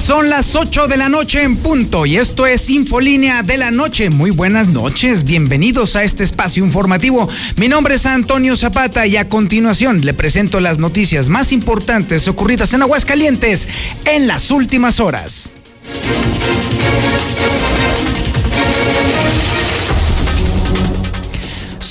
Son 0.00 0.30
las 0.30 0.54
8 0.54 0.86
de 0.86 0.96
la 0.96 1.08
noche 1.08 1.42
en 1.42 1.56
punto 1.56 2.06
y 2.06 2.16
esto 2.16 2.46
es 2.46 2.70
Infolínea 2.70 3.42
de 3.42 3.58
la 3.58 3.70
Noche. 3.70 4.10
Muy 4.10 4.30
buenas 4.30 4.68
noches, 4.68 5.24
bienvenidos 5.24 5.96
a 5.96 6.04
este 6.04 6.24
espacio 6.24 6.64
informativo. 6.64 7.28
Mi 7.56 7.68
nombre 7.68 7.96
es 7.96 8.06
Antonio 8.06 8.56
Zapata 8.56 9.06
y 9.06 9.16
a 9.16 9.28
continuación 9.28 10.04
le 10.04 10.14
presento 10.14 10.60
las 10.60 10.78
noticias 10.78 11.28
más 11.28 11.52
importantes 11.52 12.28
ocurridas 12.28 12.72
en 12.74 12.82
Aguascalientes 12.82 13.66
en 14.04 14.28
las 14.28 14.50
últimas 14.50 15.00
horas. 15.00 15.50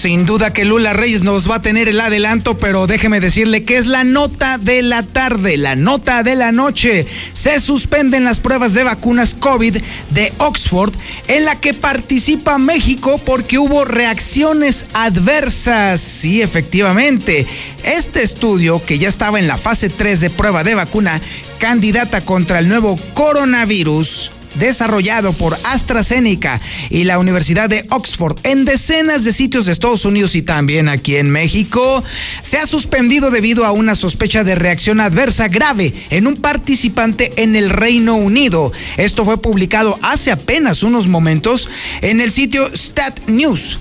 Sin 0.08 0.26
duda 0.26 0.54
que 0.54 0.64
Lula 0.64 0.94
Reyes 0.94 1.22
nos 1.22 1.52
va 1.52 1.56
a 1.56 1.62
tener 1.62 1.90
el 1.90 2.00
adelanto, 2.00 2.58
pero 2.58 2.88
déjeme 2.88 3.20
decirle 3.20 3.66
que 3.66 3.76
es 3.76 3.88
la 3.88 4.06
nota 4.06 4.58
de 4.58 4.82
la 4.82 5.04
tarde, 5.04 5.58
la 5.58 5.76
nota 5.76 6.24
de 6.24 6.38
la 6.38 6.54
noche. 6.54 7.06
Se 7.34 7.60
suspenden 7.60 8.24
las 8.24 8.40
pruebas 8.40 8.74
de 8.74 8.86
vacunas 8.86 9.36
COVID 9.36 9.76
de 10.12 10.32
Oxford 10.38 10.94
en 11.28 11.44
la 11.44 11.60
que 11.60 11.74
participa 11.74 12.58
México 12.58 13.20
porque 13.26 13.58
hubo 13.58 13.84
reacciones 13.84 14.86
adversas. 14.94 16.00
Sí, 16.00 16.42
efectivamente. 16.42 17.46
Este 17.84 18.24
estudio, 18.24 18.82
que 18.86 19.00
ya 19.00 19.10
estaba 19.10 19.40
en 19.40 19.48
la 19.48 19.58
fase 19.58 19.90
3 19.90 20.22
de 20.22 20.30
prueba 20.30 20.64
de 20.64 20.76
vacuna 20.76 21.22
candidata 21.60 22.22
contra 22.22 22.60
el 22.60 22.70
nuevo 22.70 22.98
coronavirus, 23.14 24.32
desarrollado 24.60 25.34
por 25.34 25.58
AstraZeneca 25.64 26.62
y 26.90 27.04
la 27.04 27.20
Universidad 27.20 27.70
de 27.70 27.86
Oxford 27.90 28.38
en 28.44 28.66
decenas 28.66 29.24
de 29.24 29.34
sitios 29.34 29.66
de 29.66 29.72
Estados 29.72 30.06
Unidos 30.06 30.36
y 30.36 30.42
también 30.42 30.90
aquí 30.90 31.16
en 31.16 31.30
México, 31.30 32.04
se 32.42 32.58
ha 32.58 32.66
suspendido 32.66 33.32
debido 33.32 33.66
a 33.66 33.72
una 33.72 33.96
sospecha 33.96 34.44
de 34.44 34.56
reacción 34.56 35.00
adversa 35.00 35.48
grave 35.48 35.94
en 36.10 36.28
un 36.28 36.38
participante 36.38 37.32
en 37.38 37.56
el 37.56 37.70
Reino 37.70 38.16
Unido. 38.16 38.72
Esto 38.98 39.26
fue 39.26 39.42
publicado 39.42 39.98
hace 40.02 40.32
apenas 40.32 40.84
unos 40.84 41.08
momentos 41.08 41.70
en 42.02 42.22
el 42.22 42.32
sitio 42.32 42.70
Stat 42.76 43.28
News. 43.28 43.80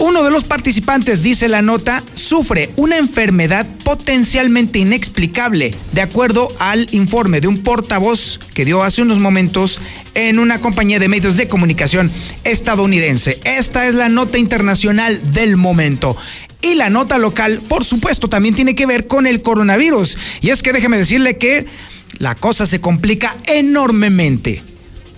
Uno 0.00 0.24
de 0.24 0.30
los 0.30 0.44
participantes, 0.44 1.22
dice 1.22 1.46
la 1.46 1.60
nota, 1.60 2.02
sufre 2.14 2.70
una 2.76 2.96
enfermedad 2.96 3.66
potencialmente 3.84 4.78
inexplicable, 4.78 5.74
de 5.92 6.00
acuerdo 6.00 6.48
al 6.58 6.88
informe 6.92 7.42
de 7.42 7.48
un 7.48 7.58
portavoz 7.58 8.40
que 8.54 8.64
dio 8.64 8.82
hace 8.82 9.02
unos 9.02 9.18
momentos 9.18 9.78
en 10.14 10.38
una 10.38 10.58
compañía 10.62 10.98
de 10.98 11.08
medios 11.08 11.36
de 11.36 11.48
comunicación 11.48 12.10
estadounidense. 12.44 13.40
Esta 13.44 13.88
es 13.88 13.94
la 13.94 14.08
nota 14.08 14.38
internacional 14.38 15.20
del 15.34 15.58
momento. 15.58 16.16
Y 16.62 16.76
la 16.76 16.88
nota 16.88 17.18
local, 17.18 17.60
por 17.68 17.84
supuesto, 17.84 18.30
también 18.30 18.54
tiene 18.54 18.74
que 18.74 18.86
ver 18.86 19.06
con 19.06 19.26
el 19.26 19.42
coronavirus. 19.42 20.16
Y 20.40 20.48
es 20.48 20.62
que 20.62 20.72
déjeme 20.72 20.96
decirle 20.96 21.36
que 21.36 21.66
la 22.16 22.34
cosa 22.36 22.64
se 22.64 22.80
complica 22.80 23.36
enormemente. 23.44 24.62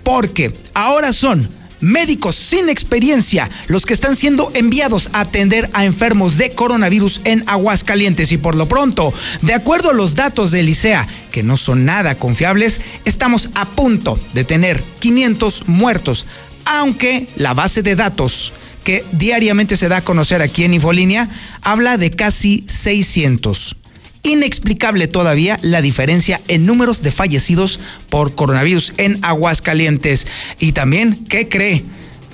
Porque 0.02 0.52
ahora 0.74 1.12
son 1.12 1.48
médicos 1.82 2.36
sin 2.36 2.70
experiencia 2.70 3.50
los 3.66 3.84
que 3.84 3.92
están 3.92 4.16
siendo 4.16 4.50
enviados 4.54 5.10
a 5.12 5.20
atender 5.20 5.68
a 5.74 5.84
enfermos 5.84 6.38
de 6.38 6.50
coronavirus 6.50 7.20
en 7.24 7.44
Aguascalientes. 7.46 8.32
Y 8.32 8.38
por 8.38 8.54
lo 8.54 8.66
pronto, 8.66 9.12
de 9.42 9.52
acuerdo 9.52 9.90
a 9.90 9.94
los 9.94 10.14
datos 10.14 10.50
de 10.50 10.62
Licea, 10.62 11.06
que 11.30 11.42
no 11.42 11.56
son 11.56 11.84
nada 11.84 12.14
confiables, 12.14 12.80
estamos 13.04 13.50
a 13.54 13.66
punto 13.66 14.18
de 14.32 14.44
tener 14.44 14.82
500 15.00 15.68
muertos, 15.68 16.24
aunque 16.64 17.28
la 17.36 17.52
base 17.52 17.82
de 17.82 17.96
datos 17.96 18.52
que 18.84 19.04
diariamente 19.12 19.76
se 19.76 19.88
da 19.88 19.98
a 19.98 20.04
conocer 20.04 20.42
aquí 20.42 20.64
en 20.64 20.74
Infolínea 20.74 21.28
habla 21.62 21.98
de 21.98 22.10
casi 22.10 22.64
600 22.66 23.76
inexplicable 24.22 25.08
todavía 25.08 25.58
la 25.62 25.82
diferencia 25.82 26.40
en 26.48 26.66
números 26.66 27.02
de 27.02 27.10
fallecidos 27.10 27.80
por 28.08 28.34
coronavirus 28.34 28.92
en 28.96 29.18
Aguascalientes. 29.22 30.26
Y 30.58 30.72
también, 30.72 31.24
¿qué 31.28 31.48
cree? 31.48 31.84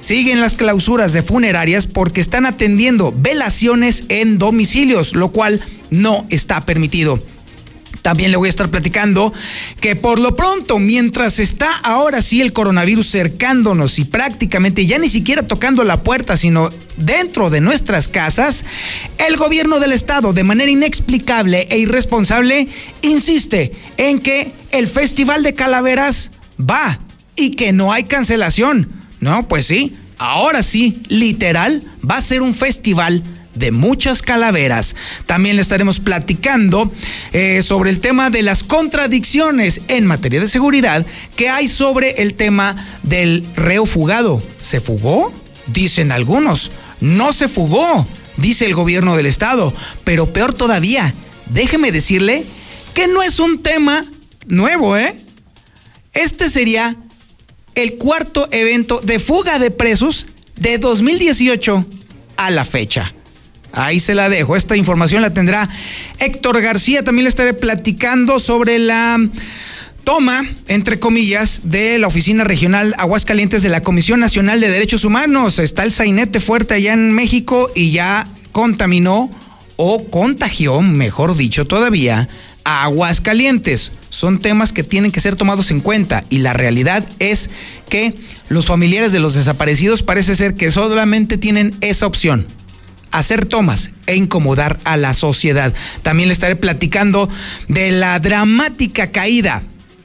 Siguen 0.01 0.41
las 0.41 0.55
clausuras 0.55 1.13
de 1.13 1.23
funerarias 1.23 1.87
porque 1.87 2.21
están 2.21 2.47
atendiendo 2.47 3.13
velaciones 3.17 4.05
en 4.09 4.39
domicilios, 4.39 5.15
lo 5.15 5.33
cual 5.33 5.61
no 5.91 6.25
está 6.31 6.61
permitido. 6.61 7.19
También 8.03 8.31
le 8.31 8.37
voy 8.37 8.47
a 8.47 8.51
estar 8.51 8.71
platicando 8.71 9.33
que 9.81 9.97
por 9.97 10.19
lo 10.19 10.35
pronto, 10.35 10.79
mientras 10.79 11.39
está 11.39 11.71
ahora 11.83 12.23
sí 12.23 12.41
el 12.41 12.53
coronavirus 12.53 13.11
cercándonos 13.11 13.99
y 13.99 14.05
prácticamente 14.05 14.87
ya 14.87 14.99
ni 14.99 15.09
siquiera 15.09 15.43
tocando 15.43 15.85
la 15.85 16.03
puerta, 16.03 16.37
sino 16.37 16.71
dentro 16.97 17.51
de 17.51 17.61
nuestras 17.61 18.09
casas, 18.09 18.65
el 19.27 19.37
gobierno 19.37 19.81
del 19.81 19.93
estado 19.93 20.33
de 20.33 20.45
manera 20.45 20.71
inexplicable 20.71 21.67
e 21.71 21.79
irresponsable 21.79 22.69
insiste 23.03 23.73
en 23.97 24.21
que 24.21 24.53
el 24.71 24.87
Festival 24.87 25.43
de 25.43 25.55
Calaveras 25.55 26.31
va 26.59 26.99
y 27.37 27.51
que 27.51 27.73
no 27.73 27.93
hay 27.93 28.05
cancelación. 28.05 28.91
No, 29.21 29.49
pues 29.49 29.67
sí, 29.67 29.97
ahora 30.19 30.63
sí, 30.63 31.03
literal, 31.09 31.83
va 32.09 32.17
a 32.17 32.23
ser 32.23 32.43
un 32.43 32.55
festival 32.55 33.23
de 33.59 33.73
muchas 33.73 34.23
calaveras. 34.23 34.97
También 35.27 35.57
le 35.57 35.63
estaremos 35.63 36.01
platicando 36.01 36.93
eh, 37.33 37.63
sobre 37.63 37.91
el 37.91 38.01
tema 38.01 38.31
de 38.31 38.43
las 38.43 38.63
contradicciones 38.63 39.81
en 39.89 40.07
materia 40.07 40.41
de 40.41 40.49
seguridad 40.49 41.05
que 41.37 41.49
hay 41.49 41.69
sobre 41.69 42.23
el 42.23 42.35
tema 42.35 42.77
del 43.03 43.45
reo 43.57 43.87
fugado. 43.87 44.43
¿Se 44.59 44.81
fugó? 44.81 45.33
Dicen 45.67 46.13
algunos. 46.13 46.71
No 47.01 47.33
se 47.33 47.49
fugó, 47.49 48.07
dice 48.37 48.67
el 48.67 48.75
gobierno 48.75 49.17
del 49.17 49.27
estado. 49.27 49.75
Pero 50.05 50.33
peor 50.33 50.55
todavía, 50.55 51.13
déjeme 51.47 51.93
decirle 51.93 52.45
que 52.95 53.07
no 53.07 53.23
es 53.23 53.39
un 53.39 53.63
tema 53.63 54.05
nuevo, 54.47 54.97
¿eh? 54.97 55.15
Este 56.13 56.49
sería 56.49 56.97
el 57.75 57.95
cuarto 57.97 58.49
evento 58.51 59.01
de 59.01 59.19
fuga 59.21 59.59
de 59.59 59.71
presos 59.71 60.27
de 60.57 60.79
2018 60.79 61.87
a 62.37 62.51
la 62.51 62.65
fecha. 62.65 63.15
Ahí 63.79 64.01
se 64.01 64.17
la 64.17 64.29
dejo. 64.29 64.57
Esta 64.57 64.77
información 64.77 65.23
la 65.23 65.33
tendrá 65.33 65.69
Héctor 66.19 66.61
García. 66.61 67.05
También 67.05 67.25
le 67.25 67.31
estaré 67.31 67.55
platicando 67.55 68.41
sobre 68.41 68.81
la 68.81 69.21
toma, 70.03 70.45
entre 70.67 70.99
comillas, 70.99 71.61
de 71.63 71.97
la 72.01 72.09
Oficina 72.09 72.43
Regional 72.43 72.95
Aguascalientes 72.99 73.63
de 73.63 73.69
la 73.69 73.83
Comisión 73.83 74.19
Nacional 74.19 74.61
de 74.61 74.69
Derechos 74.69 75.05
Humanos. 75.05 75.61
Está 75.61 75.85
el 75.85 75.93
sainete 75.93 76.41
fuerte 76.41 76.75
allá 76.75 76.93
en 76.93 77.13
México 77.13 77.71
y 77.73 77.93
ya 77.93 78.27
contaminó 78.51 79.31
o 79.77 80.07
contagió, 80.09 80.81
mejor 80.81 81.37
dicho 81.37 81.65
todavía, 81.65 82.29
Aguascalientes. 82.65 83.93
Son 84.11 84.41
temas 84.41 84.73
que 84.73 84.83
tienen 84.83 85.13
que 85.13 85.21
ser 85.21 85.37
tomados 85.37 85.71
en 85.71 85.81
cuenta 85.81 86.25
y 86.31 86.39
la 86.39 86.53
realidad 86.53 87.09
es 87.21 87.49
que 87.89 88.13
los 88.49 88.67
familiares 88.67 89.13
de 89.13 89.21
los 89.21 89.35
desaparecidos 89.35 90.03
parece 90.03 90.35
ser 90.35 90.55
que 90.55 90.73
solamente 90.73 91.39
tienen 91.39 91.77
esa 91.81 92.09
opción 92.09 92.58
hacer 93.11 93.47
tomas 93.47 93.91
e 94.07 94.17
incomodar 94.17 94.79
a 94.85 94.97
la 94.97 95.15
sociedad. 95.15 95.73
También 96.03 96.29
le 96.29 96.33
estaré 96.33 96.57
platicando 96.57 97.29
de 97.69 97.91
la 97.91 98.19
dramática 98.19 99.11
caída 99.11 99.63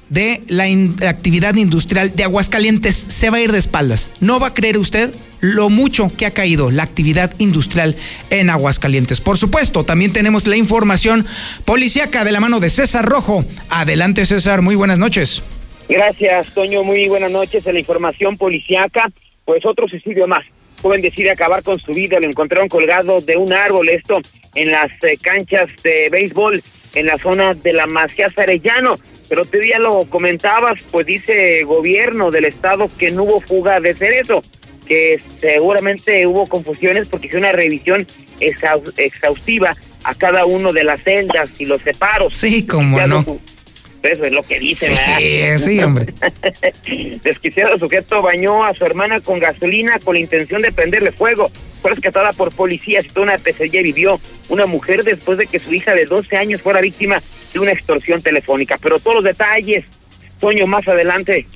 de 0.09 0.41
la 0.47 0.65
actividad 1.09 1.55
industrial 1.55 2.15
de 2.15 2.23
Aguascalientes. 2.23 2.95
Se 2.95 3.29
va 3.29 3.37
a 3.37 3.41
ir 3.41 3.51
de 3.51 3.57
espaldas. 3.57 4.11
No 4.19 4.39
va 4.39 4.47
a 4.47 4.53
creer 4.53 4.77
usted 4.77 5.11
lo 5.41 5.69
mucho 5.69 6.09
que 6.15 6.25
ha 6.25 6.31
caído 6.31 6.71
la 6.71 6.83
actividad 6.83 7.33
industrial 7.39 7.95
en 8.29 8.49
Aguascalientes. 8.49 9.19
Por 9.19 9.37
supuesto, 9.37 9.83
también 9.83 10.13
tenemos 10.13 10.47
la 10.47 10.55
información 10.55 11.25
policíaca 11.65 12.23
de 12.23 12.31
la 12.31 12.39
mano 12.39 12.59
de 12.59 12.69
César 12.69 13.05
Rojo. 13.05 13.43
Adelante, 13.69 14.25
César. 14.25 14.61
Muy 14.61 14.75
buenas 14.75 14.99
noches. 14.99 15.41
Gracias, 15.89 16.53
Toño. 16.53 16.83
Muy 16.83 17.09
buenas 17.09 17.31
noches. 17.31 17.65
En 17.67 17.73
la 17.73 17.79
información 17.79 18.37
policíaca, 18.37 19.11
pues 19.43 19.65
otro 19.65 19.87
suicidio 19.89 20.27
más 20.27 20.45
joven 20.83 21.01
decide 21.01 21.31
acabar 21.31 21.63
con 21.63 21.79
su 21.79 21.93
vida, 21.93 22.19
lo 22.19 22.27
encontraron 22.27 22.67
colgado 22.67 23.21
de 23.21 23.37
un 23.37 23.53
árbol, 23.53 23.87
esto 23.89 24.21
en 24.53 24.69
las 24.69 24.91
eh, 25.03 25.17
canchas 25.19 25.69
de 25.81 26.09
béisbol 26.11 26.61
en 26.93 27.05
la 27.05 27.17
zona 27.17 27.53
de 27.53 27.73
la 27.73 27.87
Macías 27.87 28.37
Arellano. 28.37 28.95
Pero 29.29 29.45
tú 29.45 29.57
ya 29.61 29.79
lo 29.79 30.05
comentabas, 30.05 30.81
pues 30.91 31.07
dice 31.07 31.63
gobierno 31.63 32.29
del 32.29 32.45
estado 32.45 32.89
que 32.99 33.09
no 33.09 33.23
hubo 33.23 33.39
fuga 33.39 33.79
de 33.79 33.95
cerezo, 33.95 34.43
que 34.85 35.19
seguramente 35.39 36.27
hubo 36.27 36.45
confusiones 36.47 37.07
porque 37.07 37.27
hizo 37.27 37.37
una 37.37 37.53
revisión 37.53 38.05
exhaustiva 38.39 39.73
a 40.03 40.15
cada 40.15 40.45
uno 40.45 40.73
de 40.73 40.83
las 40.83 41.01
celdas 41.01 41.49
y 41.59 41.65
los 41.65 41.81
separos. 41.81 42.35
Sí, 42.35 42.67
como 42.67 42.99
no. 43.07 43.25
Eso 44.03 44.25
es 44.25 44.33
lo 44.33 44.43
que 44.43 44.59
dice, 44.59 44.93
sí, 45.17 45.63
Sí, 45.63 45.79
hombre. 45.79 46.07
Desquiciado 47.23 47.79
sujeto 47.79 48.21
bañó 48.21 48.65
a 48.65 48.73
su 48.73 48.83
hermana 48.83 49.21
con 49.21 49.39
gasolina 49.39 49.97
con 49.99 50.15
la 50.15 50.19
intención 50.19 50.61
de 50.61 50.73
prenderle 50.73 51.13
fuego. 51.13 51.49
Fue 51.81 51.91
rescatada 51.91 52.33
por 52.33 52.53
policías 52.53 53.05
y 53.05 53.07
toda 53.09 53.23
una 53.23 53.37
pesadilla 53.37 53.81
vivió 53.81 54.19
una 54.49 54.65
mujer 54.65 55.05
después 55.05 55.37
de 55.37 55.47
que 55.47 55.59
su 55.59 55.73
hija 55.73 55.95
de 55.95 56.05
12 56.05 56.35
años 56.35 56.61
fuera 56.61 56.81
víctima 56.81 57.21
de 57.53 57.59
una 57.59 57.71
extorsión 57.71 58.21
telefónica. 58.21 58.77
Pero 58.81 58.99
todos 58.99 59.15
los 59.15 59.23
detalles, 59.23 59.85
Toño, 60.39 60.67
más 60.67 60.85
adelante. 60.89 61.47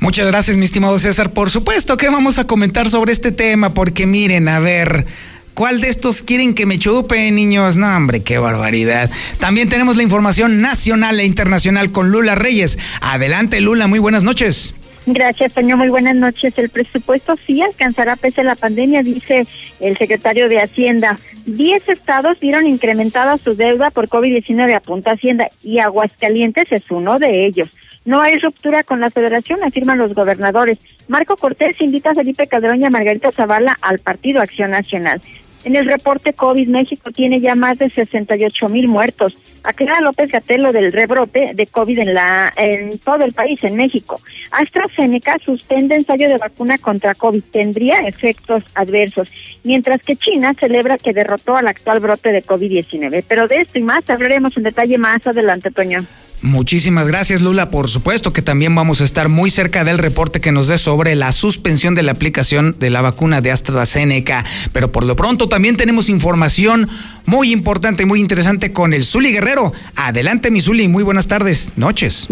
Muchas 0.00 0.26
gracias, 0.26 0.56
mi 0.56 0.64
estimado 0.64 0.98
César. 0.98 1.32
Por 1.32 1.50
supuesto 1.50 1.98
que 1.98 2.08
vamos 2.08 2.38
a 2.38 2.46
comentar 2.46 2.88
sobre 2.88 3.12
este 3.12 3.32
tema, 3.32 3.74
porque 3.74 4.06
miren, 4.06 4.48
a 4.48 4.58
ver, 4.58 5.06
¿Cuál 5.54 5.80
de 5.80 5.88
estos 5.88 6.22
quieren 6.22 6.54
que 6.54 6.64
me 6.64 6.78
chupe, 6.78 7.30
niños? 7.30 7.76
No, 7.76 7.94
hombre, 7.94 8.22
qué 8.22 8.38
barbaridad. 8.38 9.10
También 9.38 9.68
tenemos 9.68 9.96
la 9.96 10.02
información 10.02 10.62
nacional 10.62 11.20
e 11.20 11.24
internacional 11.24 11.92
con 11.92 12.10
Lula 12.10 12.34
Reyes. 12.34 12.78
Adelante, 13.02 13.60
Lula, 13.60 13.86
muy 13.86 13.98
buenas 13.98 14.22
noches. 14.22 14.74
Gracias, 15.04 15.52
señor. 15.52 15.78
Muy 15.78 15.88
buenas 15.88 16.14
noches. 16.14 16.56
El 16.56 16.70
presupuesto 16.70 17.34
sí 17.44 17.60
alcanzará 17.60 18.16
pese 18.16 18.40
a 18.42 18.44
la 18.44 18.54
pandemia, 18.54 19.02
dice 19.02 19.46
el 19.80 19.98
secretario 19.98 20.48
de 20.48 20.60
Hacienda. 20.60 21.18
Diez 21.44 21.88
estados 21.88 22.38
vieron 22.40 22.66
incrementada 22.66 23.36
su 23.36 23.54
deuda 23.54 23.90
por 23.90 24.08
COVID-19, 24.08 24.74
apunta 24.74 25.12
Hacienda, 25.12 25.48
y 25.62 25.80
Aguascalientes 25.80 26.70
es 26.70 26.90
uno 26.90 27.18
de 27.18 27.46
ellos. 27.46 27.68
No 28.04 28.20
hay 28.20 28.38
ruptura 28.38 28.82
con 28.82 29.00
la 29.00 29.10
federación, 29.10 29.62
afirman 29.62 29.98
los 29.98 30.14
gobernadores. 30.14 30.78
Marco 31.08 31.36
Cortés 31.36 31.80
invita 31.80 32.10
a 32.10 32.14
Felipe 32.14 32.46
Calderón 32.46 32.80
y 32.80 32.84
a 32.84 32.90
Margarita 32.90 33.30
Zavala 33.30 33.78
al 33.80 34.00
Partido 34.00 34.40
Acción 34.40 34.72
Nacional. 34.72 35.20
En 35.64 35.76
el 35.76 35.86
reporte 35.86 36.32
COVID, 36.32 36.66
México 36.68 37.12
tiene 37.12 37.40
ya 37.40 37.54
más 37.54 37.78
de 37.78 37.88
68 37.88 38.68
mil 38.68 38.88
muertos. 38.88 39.34
Aclara 39.62 40.00
López 40.00 40.30
Gatelo 40.30 40.72
del 40.72 40.90
rebrote 40.90 41.52
de 41.54 41.66
COVID 41.68 42.00
en, 42.00 42.14
la, 42.14 42.52
en 42.56 42.98
todo 42.98 43.24
el 43.24 43.32
país, 43.32 43.62
en 43.62 43.76
México. 43.76 44.20
AstraZeneca 44.50 45.38
suspende 45.38 45.94
ensayo 45.94 46.28
de 46.28 46.36
vacuna 46.36 46.78
contra 46.78 47.14
COVID. 47.14 47.42
Tendría 47.52 48.00
efectos 48.00 48.64
adversos. 48.74 49.30
Mientras 49.62 50.02
que 50.02 50.16
China 50.16 50.52
celebra 50.58 50.98
que 50.98 51.12
derrotó 51.12 51.56
al 51.56 51.68
actual 51.68 52.00
brote 52.00 52.32
de 52.32 52.42
COVID-19. 52.42 53.24
Pero 53.28 53.46
de 53.46 53.58
esto 53.58 53.78
y 53.78 53.82
más 53.82 54.10
hablaremos 54.10 54.56
en 54.56 54.64
detalle 54.64 54.98
más 54.98 55.24
adelante, 55.26 55.70
Toño. 55.70 56.04
Muchísimas 56.42 57.06
gracias 57.06 57.40
Lula. 57.40 57.70
Por 57.70 57.88
supuesto 57.88 58.32
que 58.32 58.42
también 58.42 58.74
vamos 58.74 59.00
a 59.00 59.04
estar 59.04 59.28
muy 59.28 59.48
cerca 59.48 59.84
del 59.84 59.98
reporte 59.98 60.40
que 60.40 60.50
nos 60.50 60.66
dé 60.66 60.76
sobre 60.76 61.14
la 61.14 61.30
suspensión 61.30 61.94
de 61.94 62.02
la 62.02 62.12
aplicación 62.12 62.76
de 62.80 62.90
la 62.90 63.00
vacuna 63.00 63.40
de 63.40 63.52
AstraZeneca. 63.52 64.44
Pero 64.72 64.90
por 64.90 65.04
lo 65.04 65.14
pronto 65.14 65.48
también 65.48 65.76
tenemos 65.76 66.08
información 66.08 66.90
muy 67.26 67.52
importante, 67.52 68.02
y 68.02 68.06
muy 68.06 68.20
interesante 68.20 68.72
con 68.72 68.92
el 68.92 69.04
Zuli 69.04 69.32
Guerrero. 69.32 69.72
Adelante 69.94 70.50
mi 70.50 70.60
Zuli, 70.60 70.88
muy 70.88 71.04
buenas 71.04 71.28
tardes, 71.28 71.70
noches. 71.76 72.26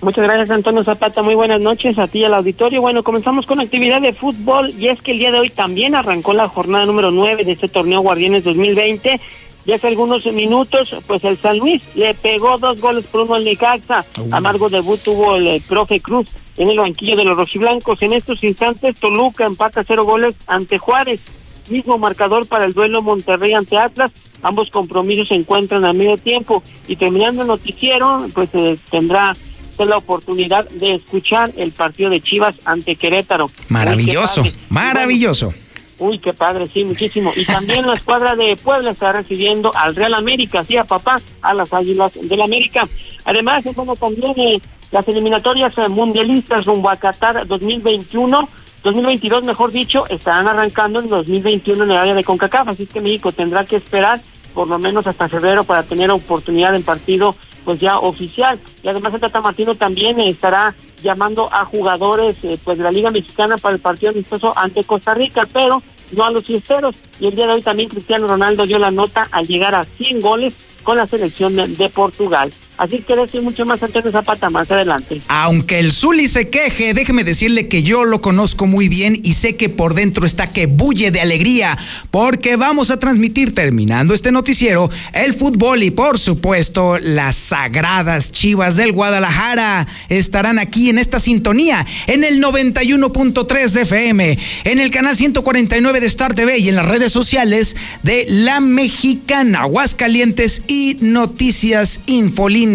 Muchas 0.00 0.24
gracias 0.24 0.50
Antonio 0.50 0.84
Zapata, 0.84 1.24
muy 1.24 1.34
buenas 1.34 1.60
noches 1.60 1.98
a 1.98 2.06
ti 2.06 2.20
y 2.20 2.24
al 2.24 2.34
auditorio. 2.34 2.80
Bueno, 2.80 3.02
comenzamos 3.02 3.46
con 3.46 3.58
actividad 3.58 4.00
de 4.00 4.12
fútbol 4.12 4.72
y 4.78 4.86
es 4.86 5.02
que 5.02 5.10
el 5.10 5.18
día 5.18 5.32
de 5.32 5.40
hoy 5.40 5.50
también 5.50 5.96
arrancó 5.96 6.32
la 6.32 6.48
jornada 6.48 6.86
número 6.86 7.10
9 7.10 7.42
de 7.44 7.52
este 7.52 7.66
torneo 7.66 8.00
Guardianes 8.02 8.44
2020 8.44 9.20
y 9.68 9.72
hace 9.74 9.88
algunos 9.88 10.24
minutos, 10.24 10.96
pues 11.06 11.22
el 11.24 11.36
San 11.36 11.58
Luis 11.58 11.82
le 11.94 12.14
pegó 12.14 12.56
dos 12.56 12.80
goles 12.80 13.04
por 13.04 13.20
uno 13.20 13.34
al 13.34 13.44
Necaxa. 13.44 14.02
Amargo 14.30 14.70
debut 14.70 14.98
tuvo 14.98 15.36
el, 15.36 15.60
profe 15.60 16.00
Cruz 16.00 16.26
en 16.56 16.70
el 16.70 16.78
banquillo 16.78 17.16
de 17.16 17.24
los 17.24 17.36
rojiblancos. 17.36 18.00
En 18.00 18.14
estos 18.14 18.42
instantes, 18.44 18.98
Toluca 18.98 19.44
empata 19.44 19.84
cero 19.86 20.06
goles 20.06 20.36
ante 20.46 20.78
Juárez. 20.78 21.20
Mismo 21.68 21.98
marcador 21.98 22.46
para 22.46 22.64
el 22.64 22.72
duelo 22.72 23.02
Monterrey 23.02 23.52
ante 23.52 23.76
Atlas. 23.76 24.10
Ambos 24.40 24.70
compromisos 24.70 25.28
se 25.28 25.34
encuentran 25.34 25.84
a 25.84 25.92
medio 25.92 26.16
tiempo. 26.16 26.62
Y 26.86 26.96
terminando 26.96 27.42
el 27.42 27.48
noticiero, 27.48 28.26
pues 28.32 28.48
eh, 28.54 28.78
tendrá 28.90 29.36
la 29.84 29.98
oportunidad 29.98 30.66
de 30.70 30.94
escuchar 30.94 31.52
el 31.58 31.72
partido 31.72 32.08
de 32.08 32.22
Chivas 32.22 32.58
ante 32.64 32.96
Querétaro. 32.96 33.50
Maravilloso, 33.68 34.44
maravilloso. 34.70 35.52
Uy, 35.98 36.18
qué 36.18 36.32
padre, 36.32 36.66
sí, 36.66 36.84
muchísimo. 36.84 37.32
Y 37.34 37.44
también 37.44 37.86
la 37.86 37.94
escuadra 37.94 38.36
de 38.36 38.56
Puebla 38.56 38.90
está 38.90 39.12
recibiendo 39.12 39.72
al 39.74 39.94
Real 39.94 40.14
América, 40.14 40.64
sí, 40.64 40.76
a 40.76 40.84
papá, 40.84 41.20
a 41.42 41.54
las 41.54 41.72
Águilas 41.72 42.12
del 42.22 42.40
América. 42.40 42.88
Además, 43.24 43.64
bueno, 43.74 43.96
también 43.96 44.32
eh, 44.36 44.60
las 44.92 45.06
eliminatorias 45.08 45.76
eh, 45.76 45.88
mundialistas 45.88 46.66
rumbo 46.66 46.88
a 46.88 46.96
Qatar 46.96 47.46
2021, 47.46 48.48
2022, 48.84 49.44
mejor 49.44 49.72
dicho, 49.72 50.06
estarán 50.08 50.46
arrancando 50.46 51.00
en 51.00 51.08
2021 51.08 51.84
en 51.84 51.90
el 51.90 51.96
área 51.96 52.14
de 52.14 52.24
CONCACAF, 52.24 52.68
así 52.68 52.86
que 52.86 53.00
México 53.00 53.32
tendrá 53.32 53.64
que 53.64 53.76
esperar 53.76 54.20
por 54.54 54.68
lo 54.68 54.78
menos 54.78 55.06
hasta 55.06 55.28
febrero 55.28 55.64
para 55.64 55.82
tener 55.82 56.10
oportunidad 56.10 56.74
en 56.74 56.82
partido 56.82 57.34
pues 57.64 57.80
ya 57.80 57.98
oficial. 57.98 58.58
Y 58.82 58.88
además 58.88 59.14
el 59.14 59.20
Tata 59.20 59.40
Martino 59.40 59.74
también 59.74 60.18
estará 60.20 60.74
llamando 61.02 61.52
a 61.52 61.64
jugadores 61.64 62.36
eh, 62.42 62.58
pues 62.64 62.78
de 62.78 62.84
la 62.84 62.90
Liga 62.90 63.10
Mexicana 63.10 63.58
para 63.58 63.74
el 63.74 63.80
partido 63.80 64.12
amistoso 64.12 64.56
ante 64.56 64.84
Costa 64.84 65.14
Rica, 65.14 65.46
pero 65.52 65.82
no 66.16 66.24
a 66.24 66.30
los 66.30 66.44
fiesteros. 66.44 66.96
Y 67.20 67.26
el 67.26 67.36
día 67.36 67.46
de 67.46 67.52
hoy 67.54 67.62
también 67.62 67.88
Cristiano 67.90 68.26
Ronaldo 68.26 68.66
dio 68.66 68.78
la 68.78 68.90
nota 68.90 69.28
al 69.30 69.46
llegar 69.46 69.74
a 69.74 69.84
100 69.84 70.20
goles 70.20 70.54
con 70.82 70.96
la 70.96 71.06
selección 71.06 71.56
de 71.56 71.88
Portugal. 71.90 72.52
Así 72.78 72.98
que 73.00 73.16
decir 73.16 73.42
mucho 73.42 73.66
más 73.66 73.82
Antonio 73.82 74.12
Zapata 74.12 74.50
más 74.50 74.70
adelante. 74.70 75.20
Aunque 75.26 75.80
el 75.80 75.90
Zuli 75.90 76.28
se 76.28 76.48
queje, 76.48 76.94
déjeme 76.94 77.24
decirle 77.24 77.66
que 77.66 77.82
yo 77.82 78.04
lo 78.04 78.20
conozco 78.20 78.66
muy 78.66 78.88
bien 78.88 79.18
y 79.24 79.34
sé 79.34 79.56
que 79.56 79.68
por 79.68 79.94
dentro 79.94 80.24
está 80.24 80.52
que 80.52 80.66
bulle 80.66 81.10
de 81.10 81.20
alegría, 81.20 81.76
porque 82.12 82.54
vamos 82.54 82.92
a 82.92 83.00
transmitir 83.00 83.52
terminando 83.52 84.14
este 84.14 84.30
noticiero 84.30 84.90
el 85.12 85.34
fútbol 85.34 85.82
y 85.82 85.90
por 85.90 86.20
supuesto 86.20 86.98
las 86.98 87.34
sagradas 87.34 88.30
chivas 88.30 88.76
del 88.76 88.92
Guadalajara 88.92 89.88
estarán 90.08 90.60
aquí 90.60 90.88
en 90.88 90.98
esta 90.98 91.18
sintonía 91.18 91.84
en 92.06 92.22
el 92.22 92.40
91.3 92.40 93.70
de 93.70 93.82
FM, 93.82 94.38
en 94.64 94.78
el 94.78 94.92
canal 94.92 95.16
149 95.16 96.00
de 96.00 96.06
Star 96.06 96.34
TV 96.34 96.58
y 96.58 96.68
en 96.68 96.76
las 96.76 96.86
redes 96.86 97.12
sociales 97.12 97.76
de 98.04 98.26
La 98.28 98.60
Mexicana, 98.60 99.62
Aguascalientes 99.62 100.62
y 100.68 100.96
Noticias 101.00 102.00
Infolín 102.06 102.67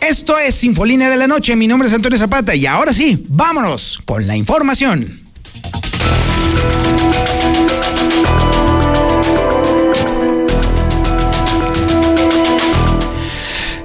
esto 0.00 0.38
es 0.38 0.64
Infolínea 0.64 1.08
de 1.08 1.16
la 1.16 1.26
Noche. 1.26 1.54
Mi 1.54 1.68
nombre 1.68 1.88
es 1.88 1.94
Antonio 1.94 2.18
Zapata 2.18 2.54
y 2.54 2.66
ahora 2.66 2.92
sí, 2.92 3.24
vámonos 3.28 4.00
con 4.04 4.26
la 4.26 4.36
información. 4.36 5.20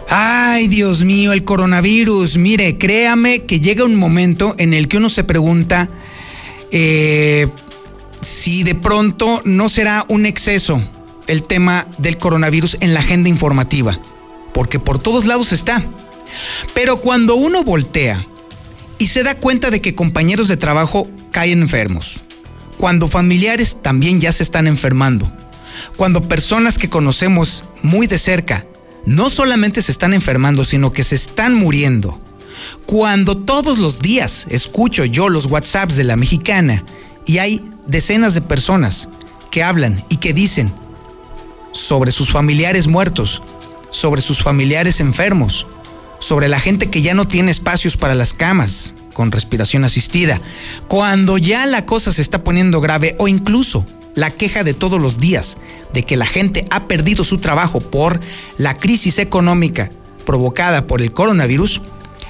Ay, 0.09 0.67
Dios 0.67 1.03
mío, 1.03 1.33
el 1.33 1.43
coronavirus. 1.43 2.37
Mire, 2.37 2.77
créame 2.77 3.43
que 3.43 3.59
llega 3.59 3.85
un 3.85 3.95
momento 3.95 4.55
en 4.57 4.73
el 4.73 4.87
que 4.87 4.97
uno 4.97 5.09
se 5.09 5.23
pregunta 5.23 5.89
eh, 6.71 7.47
si 8.21 8.63
de 8.63 8.75
pronto 8.75 9.41
no 9.45 9.69
será 9.69 10.05
un 10.07 10.25
exceso 10.25 10.81
el 11.27 11.43
tema 11.43 11.85
del 11.97 12.17
coronavirus 12.17 12.77
en 12.79 12.93
la 12.93 13.01
agenda 13.01 13.29
informativa 13.29 13.99
porque 14.55 14.79
por 14.79 14.97
todos 14.97 15.25
lados 15.25 15.51
está. 15.51 15.83
Pero 16.73 17.01
cuando 17.01 17.35
uno 17.35 17.63
voltea 17.63 18.25
y 18.97 19.07
se 19.07 19.21
da 19.21 19.35
cuenta 19.35 19.69
de 19.69 19.81
que 19.81 19.95
compañeros 19.95 20.47
de 20.47 20.55
trabajo 20.55 21.09
caen 21.31 21.61
enfermos, 21.61 22.23
cuando 22.77 23.09
familiares 23.09 23.81
también 23.81 24.21
ya 24.21 24.31
se 24.31 24.43
están 24.43 24.67
enfermando, 24.67 25.29
cuando 25.97 26.21
personas 26.21 26.77
que 26.77 26.89
conocemos 26.89 27.65
muy 27.83 28.07
de 28.07 28.17
cerca 28.17 28.65
no 29.05 29.29
solamente 29.29 29.81
se 29.81 29.91
están 29.91 30.13
enfermando, 30.13 30.63
sino 30.63 30.93
que 30.93 31.03
se 31.03 31.15
están 31.15 31.53
muriendo, 31.53 32.17
cuando 32.85 33.35
todos 33.35 33.77
los 33.77 33.99
días 33.99 34.47
escucho 34.49 35.03
yo 35.03 35.27
los 35.27 35.47
WhatsApps 35.47 35.97
de 35.97 36.05
la 36.05 36.15
mexicana 36.15 36.85
y 37.25 37.39
hay 37.39 37.69
decenas 37.87 38.33
de 38.33 38.41
personas 38.41 39.09
que 39.51 39.63
hablan 39.63 40.01
y 40.07 40.15
que 40.17 40.33
dicen 40.33 40.73
sobre 41.73 42.13
sus 42.13 42.31
familiares 42.31 42.87
muertos, 42.87 43.41
sobre 43.95 44.21
sus 44.21 44.43
familiares 44.43 44.99
enfermos, 44.99 45.67
sobre 46.19 46.49
la 46.49 46.59
gente 46.59 46.87
que 46.87 47.01
ya 47.01 47.13
no 47.13 47.29
tiene 47.29 47.49
espacios 47.49 47.95
para 47.95 48.13
las 48.13 48.33
camas 48.33 48.93
con 49.13 49.31
respiración 49.31 49.85
asistida, 49.85 50.41
cuando 50.89 51.37
ya 51.37 51.65
la 51.65 51.85
cosa 51.85 52.11
se 52.11 52.21
está 52.21 52.43
poniendo 52.43 52.81
grave 52.81 53.15
o 53.19 53.29
incluso 53.29 53.85
la 54.13 54.31
queja 54.31 54.65
de 54.65 54.73
todos 54.73 55.01
los 55.01 55.21
días 55.21 55.57
de 55.93 56.03
que 56.03 56.17
la 56.17 56.25
gente 56.25 56.67
ha 56.71 56.87
perdido 56.89 57.23
su 57.23 57.37
trabajo 57.37 57.79
por 57.79 58.19
la 58.57 58.73
crisis 58.73 59.17
económica 59.17 59.89
provocada 60.25 60.87
por 60.87 61.01
el 61.01 61.13
coronavirus, 61.13 61.79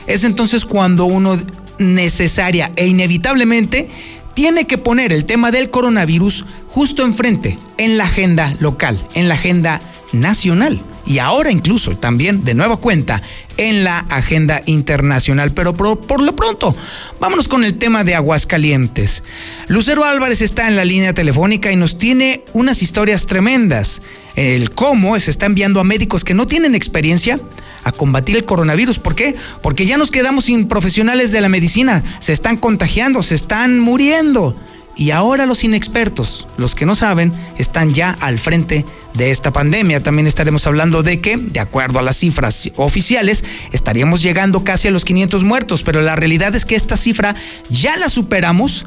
es 0.05 0.23
entonces 0.23 0.65
cuando 0.65 1.05
uno 1.05 1.41
necesaria 1.79 2.71
e 2.75 2.85
inevitablemente 2.85 3.89
tiene 4.35 4.67
que 4.67 4.77
poner 4.77 5.11
el 5.11 5.25
tema 5.25 5.49
del 5.49 5.71
coronavirus 5.71 6.45
justo 6.67 7.03
enfrente, 7.03 7.57
en 7.79 7.97
la 7.97 8.03
agenda 8.03 8.53
local, 8.59 9.03
en 9.15 9.29
la 9.29 9.33
agenda 9.33 9.81
nacional 10.13 10.83
y 11.05 11.19
ahora 11.19 11.51
incluso 11.51 11.97
también 11.97 12.43
de 12.43 12.53
nueva 12.53 12.77
cuenta 12.77 13.21
en 13.57 13.83
la 13.83 13.99
agenda 13.99 14.61
internacional. 14.65 15.53
Pero 15.53 15.73
por, 15.73 16.21
lo 16.21 16.35
pronto, 16.35 16.75
vámonos 17.19 17.47
con 17.47 17.63
el 17.63 17.77
tema 17.77 18.03
de 18.03 18.15
Aguascalientes. 18.15 19.23
Lucero 19.67 20.03
Álvarez 20.03 20.41
está 20.41 20.67
en 20.67 20.75
la 20.75 20.85
línea 20.85 21.13
telefónica 21.13 21.71
y 21.71 21.75
nos 21.75 21.97
tiene 21.97 22.43
unas 22.53 22.81
historias 22.81 23.25
tremendas. 23.25 24.01
El 24.35 24.71
cómo 24.71 25.17
se 25.19 25.31
está 25.31 25.45
enviando 25.45 25.79
a 25.79 25.83
médicos 25.83 26.23
que 26.23 26.33
no 26.33 26.47
tienen 26.47 26.75
experiencia 26.75 27.39
a 27.83 27.91
combatir 27.91 28.35
el 28.35 28.45
coronavirus. 28.45 28.99
¿Por 28.99 29.15
qué? 29.15 29.35
Porque 29.61 29.85
ya 29.85 29.97
nos 29.97 30.11
quedamos 30.11 30.45
sin 30.45 30.67
profesionales 30.67 31.31
de 31.31 31.41
la 31.41 31.49
medicina. 31.49 32.03
Se 32.19 32.33
están 32.33 32.57
contagiando, 32.57 33.21
se 33.21 33.35
están 33.35 33.79
muriendo. 33.79 34.55
Y 34.97 35.11
ahora 35.11 35.45
los 35.45 35.63
inexpertos, 35.63 36.47
los 36.57 36.73
que 36.73 36.85
no 36.85 36.95
saben, 36.95 37.33
están 37.57 37.93
ya 37.93 38.11
al 38.21 38.39
frente 38.39 38.85
esta 39.17 39.51
pandemia. 39.51 40.03
También 40.03 40.27
estaremos 40.27 40.67
hablando 40.67 41.03
de 41.03 41.21
que, 41.21 41.37
de 41.37 41.59
acuerdo 41.59 41.99
a 41.99 42.01
las 42.01 42.17
cifras 42.17 42.71
oficiales, 42.75 43.43
estaríamos 43.71 44.21
llegando 44.21 44.63
casi 44.63 44.87
a 44.87 44.91
los 44.91 45.05
500 45.05 45.43
muertos, 45.43 45.83
pero 45.83 46.01
la 46.01 46.15
realidad 46.15 46.53
es 46.55 46.65
que 46.65 46.75
esta 46.75 46.97
cifra 46.97 47.35
ya 47.69 47.95
la 47.97 48.09
superamos 48.09 48.85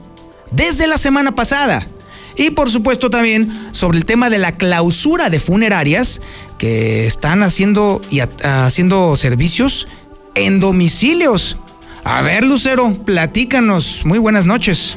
desde 0.51 0.87
la 0.87 0.99
semana 0.99 1.35
pasada. 1.35 1.87
Y 2.37 2.51
por 2.51 2.71
supuesto 2.71 3.11
también 3.11 3.51
sobre 3.73 3.99
el 3.99 4.05
tema 4.05 4.31
de 4.31 4.39
la 4.39 4.53
clausura 4.53 5.29
de 5.29 5.41
funerarias 5.41 6.21
que 6.57 7.07
están 7.07 7.43
haciendo 7.43 8.01
y 8.11 8.21
haciendo 8.21 9.17
servicios 9.17 9.89
en 10.37 10.61
domicilios. 10.61 11.57
A 12.05 12.23
ver, 12.23 12.45
Lucero, 12.45 12.95
platícanos. 13.05 14.03
Muy 14.05 14.19
buenas 14.19 14.47
noches. 14.47 14.97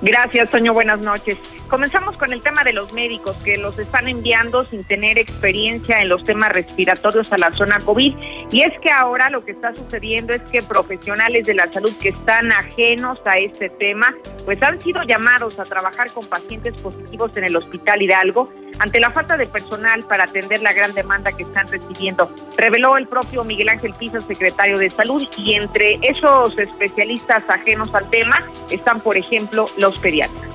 Gracias, 0.00 0.50
Toño. 0.50 0.74
Buenas 0.74 1.00
noches. 1.00 1.38
Comenzamos 1.72 2.18
con 2.18 2.34
el 2.34 2.42
tema 2.42 2.64
de 2.64 2.74
los 2.74 2.92
médicos 2.92 3.34
que 3.46 3.56
los 3.56 3.78
están 3.78 4.06
enviando 4.06 4.66
sin 4.66 4.84
tener 4.84 5.16
experiencia 5.16 6.02
en 6.02 6.10
los 6.10 6.22
temas 6.22 6.52
respiratorios 6.52 7.32
a 7.32 7.38
la 7.38 7.50
zona 7.50 7.78
COVID. 7.78 8.14
Y 8.50 8.60
es 8.60 8.78
que 8.82 8.90
ahora 8.90 9.30
lo 9.30 9.42
que 9.42 9.52
está 9.52 9.74
sucediendo 9.74 10.34
es 10.34 10.42
que 10.42 10.60
profesionales 10.60 11.46
de 11.46 11.54
la 11.54 11.72
salud 11.72 11.90
que 11.98 12.10
están 12.10 12.52
ajenos 12.52 13.18
a 13.24 13.38
este 13.38 13.70
tema, 13.70 14.14
pues 14.44 14.62
han 14.62 14.82
sido 14.82 15.02
llamados 15.04 15.58
a 15.58 15.64
trabajar 15.64 16.10
con 16.12 16.26
pacientes 16.26 16.78
positivos 16.78 17.34
en 17.38 17.44
el 17.44 17.56
Hospital 17.56 18.02
Hidalgo 18.02 18.52
ante 18.78 19.00
la 19.00 19.10
falta 19.10 19.38
de 19.38 19.46
personal 19.46 20.04
para 20.04 20.24
atender 20.24 20.60
la 20.60 20.74
gran 20.74 20.92
demanda 20.92 21.32
que 21.32 21.44
están 21.44 21.68
recibiendo. 21.68 22.30
Reveló 22.58 22.98
el 22.98 23.08
propio 23.08 23.44
Miguel 23.44 23.70
Ángel 23.70 23.94
Pisa, 23.94 24.20
secretario 24.20 24.76
de 24.76 24.90
Salud, 24.90 25.26
y 25.38 25.54
entre 25.54 25.98
esos 26.02 26.58
especialistas 26.58 27.44
ajenos 27.48 27.94
al 27.94 28.10
tema 28.10 28.36
están, 28.70 29.00
por 29.00 29.16
ejemplo, 29.16 29.64
los 29.78 29.98
pediatras. 29.98 30.52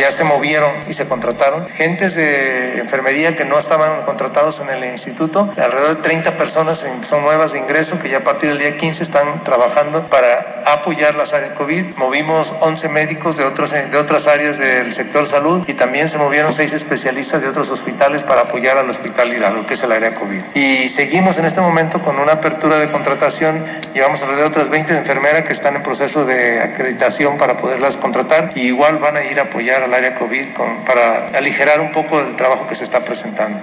Ya 0.00 0.10
se 0.10 0.24
movieron 0.24 0.70
y 0.88 0.94
se 0.94 1.06
contrataron. 1.08 1.66
Gentes 1.68 2.14
de 2.14 2.78
enfermería 2.78 3.36
que 3.36 3.44
no 3.44 3.58
estaban 3.58 4.02
contratados 4.02 4.60
en 4.60 4.70
el 4.70 4.90
instituto, 4.90 5.48
alrededor 5.58 5.96
de 5.96 6.02
30 6.02 6.36
personas 6.38 6.86
son 7.02 7.22
nuevas 7.22 7.52
de 7.52 7.58
ingreso 7.58 7.98
que 8.00 8.08
ya 8.08 8.18
a 8.18 8.24
partir 8.24 8.48
del 8.48 8.58
día 8.58 8.76
15 8.76 9.02
están 9.02 9.44
trabajando 9.44 10.08
para 10.08 10.62
apoyar 10.66 11.14
las 11.16 11.34
áreas 11.34 11.52
COVID. 11.52 11.96
Movimos 11.96 12.54
11 12.60 12.88
médicos 12.90 13.36
de, 13.36 13.44
otros, 13.44 13.72
de 13.72 13.96
otras 13.98 14.26
áreas 14.26 14.58
del 14.58 14.90
sector 14.90 15.26
salud 15.26 15.64
y 15.68 15.74
también 15.74 16.08
se 16.08 16.18
movieron 16.18 16.52
6 16.52 16.72
especialistas 16.72 17.42
de 17.42 17.48
otros 17.48 17.70
hospitales 17.70 18.24
para 18.24 18.42
apoyar 18.42 18.78
al 18.78 18.88
Hospital 18.88 19.30
Hidalgo, 19.32 19.66
que 19.66 19.74
es 19.74 19.82
el 19.84 19.92
área 19.92 20.14
COVID. 20.14 20.42
Y 20.54 20.88
seguimos 20.88 21.38
en 21.38 21.44
este 21.44 21.60
momento 21.60 22.00
con 22.00 22.18
una 22.18 22.32
apertura 22.32 22.78
de 22.78 22.88
contratación. 22.88 23.62
Llevamos 23.92 24.22
alrededor 24.22 24.44
de 24.44 24.48
otras 24.48 24.70
20 24.70 24.96
enfermeras 24.96 25.42
que 25.42 25.52
están 25.52 25.76
en 25.76 25.82
proceso 25.82 26.24
de 26.24 26.60
acreditación 26.60 27.36
para 27.36 27.56
poderlas 27.58 27.98
contratar 27.98 28.52
y 28.54 28.68
igual 28.68 28.98
van 28.98 29.16
a 29.16 29.24
ir 29.24 29.38
a 29.38 29.44
apoyar 29.44 29.89
al 29.90 30.04
área 30.04 30.14
COVID 30.14 30.44
para 30.86 31.36
aligerar 31.36 31.80
un 31.80 31.90
poco 31.90 32.20
el 32.20 32.36
trabajo 32.36 32.66
que 32.68 32.74
se 32.74 32.84
está 32.84 33.04
presentando. 33.04 33.58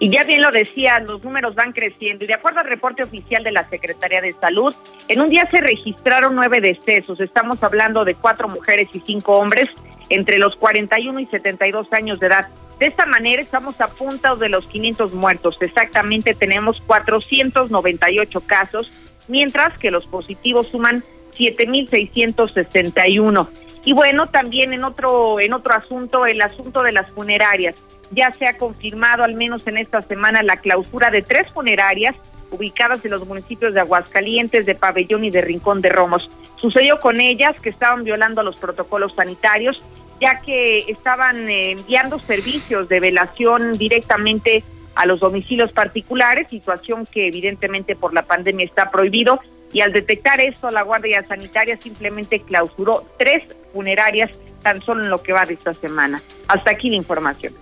Y 0.00 0.10
ya 0.10 0.22
bien 0.22 0.42
lo 0.42 0.52
decía, 0.52 1.00
los 1.00 1.24
números 1.24 1.56
van 1.56 1.72
creciendo 1.72 2.24
y 2.24 2.28
de 2.28 2.34
acuerdo 2.34 2.60
al 2.60 2.66
reporte 2.66 3.02
oficial 3.02 3.42
de 3.42 3.50
la 3.50 3.68
Secretaría 3.68 4.20
de 4.20 4.32
Salud, 4.34 4.72
en 5.08 5.20
un 5.20 5.28
día 5.28 5.48
se 5.50 5.60
registraron 5.60 6.36
nueve 6.36 6.60
decesos. 6.60 7.20
Estamos 7.20 7.60
hablando 7.62 8.04
de 8.04 8.14
cuatro 8.14 8.48
mujeres 8.48 8.88
y 8.92 9.00
cinco 9.00 9.32
hombres 9.32 9.70
entre 10.08 10.38
los 10.38 10.54
41 10.56 11.20
y 11.20 11.26
72 11.26 11.92
años 11.92 12.18
de 12.20 12.28
edad. 12.28 12.48
De 12.78 12.86
esta 12.86 13.04
manera 13.06 13.42
estamos 13.42 13.80
a 13.80 13.88
punta 13.88 14.36
de 14.36 14.48
los 14.48 14.66
500 14.66 15.14
muertos. 15.14 15.56
Exactamente 15.60 16.32
tenemos 16.34 16.80
498 16.86 18.40
casos, 18.42 18.92
mientras 19.26 19.76
que 19.78 19.90
los 19.90 20.06
positivos 20.06 20.68
suman 20.68 21.02
7.661. 21.36 23.48
Y 23.88 23.94
bueno, 23.94 24.26
también 24.26 24.74
en 24.74 24.84
otro, 24.84 25.40
en 25.40 25.54
otro 25.54 25.72
asunto, 25.72 26.26
el 26.26 26.42
asunto 26.42 26.82
de 26.82 26.92
las 26.92 27.10
funerarias. 27.10 27.74
Ya 28.10 28.30
se 28.32 28.46
ha 28.46 28.58
confirmado, 28.58 29.24
al 29.24 29.32
menos 29.32 29.66
en 29.66 29.78
esta 29.78 30.02
semana, 30.02 30.42
la 30.42 30.58
clausura 30.58 31.10
de 31.10 31.22
tres 31.22 31.50
funerarias 31.54 32.14
ubicadas 32.50 33.02
en 33.06 33.12
los 33.12 33.26
municipios 33.26 33.72
de 33.72 33.80
Aguascalientes, 33.80 34.66
de 34.66 34.74
Pabellón 34.74 35.24
y 35.24 35.30
de 35.30 35.40
Rincón 35.40 35.80
de 35.80 35.88
Romos. 35.88 36.28
Sucedió 36.56 37.00
con 37.00 37.18
ellas 37.22 37.58
que 37.62 37.70
estaban 37.70 38.04
violando 38.04 38.42
los 38.42 38.60
protocolos 38.60 39.14
sanitarios, 39.14 39.80
ya 40.20 40.38
que 40.42 40.80
estaban 40.80 41.48
eh, 41.48 41.70
enviando 41.70 42.18
servicios 42.18 42.90
de 42.90 43.00
velación 43.00 43.72
directamente 43.72 44.64
a 44.96 45.06
los 45.06 45.18
domicilios 45.18 45.72
particulares, 45.72 46.48
situación 46.50 47.06
que 47.06 47.28
evidentemente 47.28 47.96
por 47.96 48.12
la 48.12 48.26
pandemia 48.26 48.66
está 48.66 48.90
prohibido 48.90 49.40
y 49.72 49.80
al 49.80 49.92
detectar 49.92 50.40
esto 50.40 50.70
la 50.70 50.82
Guardia 50.82 51.24
Sanitaria 51.24 51.78
simplemente 51.80 52.40
clausuró 52.40 53.04
tres 53.18 53.42
funerarias 53.72 54.30
tan 54.62 54.82
solo 54.82 55.04
en 55.04 55.10
lo 55.10 55.22
que 55.22 55.32
va 55.32 55.44
de 55.44 55.54
esta 55.54 55.74
semana. 55.74 56.22
Hasta 56.48 56.70
aquí 56.70 56.90
la 56.90 56.96
información. 56.96 57.52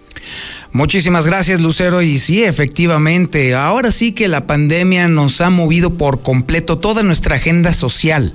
Muchísimas 0.72 1.26
gracias 1.26 1.60
Lucero 1.60 2.02
y 2.02 2.18
sí, 2.18 2.44
efectivamente, 2.44 3.54
ahora 3.54 3.92
sí 3.92 4.12
que 4.12 4.28
la 4.28 4.46
pandemia 4.46 5.08
nos 5.08 5.40
ha 5.40 5.50
movido 5.50 5.94
por 5.94 6.20
completo 6.20 6.78
toda 6.78 7.02
nuestra 7.02 7.36
agenda 7.36 7.72
social. 7.72 8.34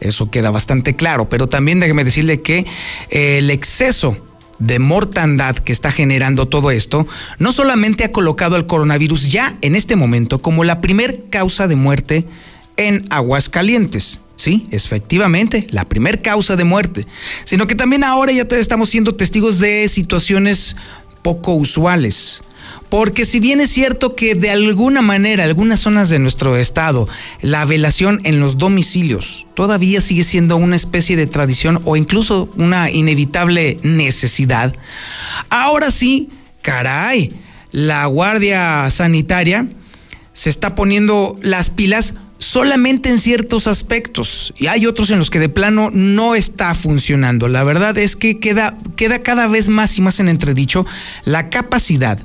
Eso 0.00 0.30
queda 0.30 0.50
bastante 0.50 0.96
claro, 0.96 1.28
pero 1.28 1.48
también 1.48 1.80
déjeme 1.80 2.04
decirle 2.04 2.42
que 2.42 2.66
eh, 3.10 3.38
el 3.38 3.50
exceso 3.50 4.16
de 4.58 4.78
mortandad 4.78 5.56
que 5.56 5.72
está 5.72 5.90
generando 5.90 6.46
todo 6.46 6.70
esto, 6.70 7.06
no 7.38 7.50
solamente 7.50 8.04
ha 8.04 8.12
colocado 8.12 8.54
al 8.54 8.66
coronavirus 8.66 9.30
ya 9.32 9.56
en 9.60 9.74
este 9.74 9.96
momento 9.96 10.40
como 10.40 10.62
la 10.62 10.80
primer 10.80 11.24
causa 11.30 11.66
de 11.66 11.74
muerte 11.74 12.26
en 12.76 13.04
Aguascalientes. 13.10 14.20
Sí, 14.36 14.66
efectivamente, 14.70 15.66
la 15.70 15.84
primer 15.84 16.20
causa 16.20 16.56
de 16.56 16.64
muerte, 16.64 17.06
sino 17.44 17.66
que 17.66 17.76
también 17.76 18.02
ahora 18.02 18.32
ya 18.32 18.42
estamos 18.42 18.90
siendo 18.90 19.14
testigos 19.14 19.60
de 19.60 19.88
situaciones 19.88 20.74
poco 21.22 21.54
usuales. 21.54 22.42
Porque 22.88 23.24
si 23.24 23.40
bien 23.40 23.60
es 23.60 23.70
cierto 23.70 24.14
que 24.14 24.34
de 24.34 24.50
alguna 24.50 25.00
manera 25.00 25.44
algunas 25.44 25.80
zonas 25.80 26.10
de 26.10 26.18
nuestro 26.18 26.56
estado 26.56 27.08
la 27.40 27.64
velación 27.64 28.20
en 28.24 28.38
los 28.38 28.58
domicilios 28.58 29.46
todavía 29.54 30.00
sigue 30.00 30.24
siendo 30.24 30.56
una 30.56 30.76
especie 30.76 31.16
de 31.16 31.26
tradición 31.26 31.80
o 31.84 31.96
incluso 31.96 32.50
una 32.56 32.90
inevitable 32.90 33.78
necesidad, 33.82 34.74
ahora 35.48 35.90
sí, 35.90 36.28
caray, 36.60 37.32
la 37.70 38.04
Guardia 38.06 38.88
Sanitaria 38.90 39.66
se 40.32 40.50
está 40.50 40.74
poniendo 40.74 41.38
las 41.42 41.70
pilas 41.70 42.14
solamente 42.42 43.08
en 43.08 43.20
ciertos 43.20 43.68
aspectos 43.68 44.52
y 44.56 44.66
hay 44.66 44.86
otros 44.86 45.10
en 45.10 45.18
los 45.18 45.30
que 45.30 45.38
de 45.38 45.48
plano 45.48 45.90
no 45.92 46.34
está 46.34 46.74
funcionando. 46.74 47.46
La 47.46 47.62
verdad 47.62 47.96
es 47.98 48.16
que 48.16 48.40
queda, 48.40 48.76
queda 48.96 49.22
cada 49.22 49.46
vez 49.46 49.68
más 49.68 49.96
y 49.96 50.00
más 50.00 50.18
en 50.18 50.28
entredicho 50.28 50.84
la 51.24 51.50
capacidad, 51.50 52.18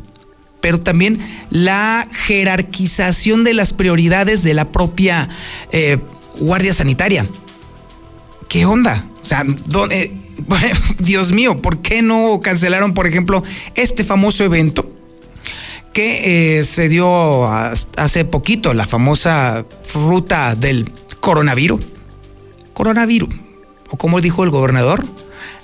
pero 0.59 0.81
también 0.81 1.19
la 1.51 2.07
jerarquización 2.11 3.43
de 3.43 3.53
las 3.53 3.73
prioridades 3.73 4.41
de 4.41 4.55
la 4.55 4.71
propia 4.71 5.29
eh, 5.71 5.99
Guardia 6.39 6.73
Sanitaria. 6.73 7.27
¿Qué 8.49 8.65
onda? 8.65 9.05
O 9.21 9.25
sea, 9.25 9.45
Dios 10.99 11.31
mío, 11.31 11.61
¿por 11.61 11.83
qué 11.83 12.01
no 12.01 12.39
cancelaron, 12.41 12.95
por 12.95 13.05
ejemplo, 13.05 13.43
este 13.75 14.03
famoso 14.03 14.43
evento? 14.43 14.96
Que 15.97 16.59
eh, 16.59 16.63
se 16.63 16.89
dio 16.89 17.47
hace 17.47 18.23
poquito, 18.23 18.75
la 18.75 18.85
famosa 18.85 19.65
ruta 19.95 20.53
del 20.53 20.91
coronavirus. 21.19 21.83
Coronavirus. 22.73 23.33
¿O 23.89 23.97
como 23.97 24.21
dijo 24.21 24.43
el 24.43 24.51
gobernador? 24.51 25.03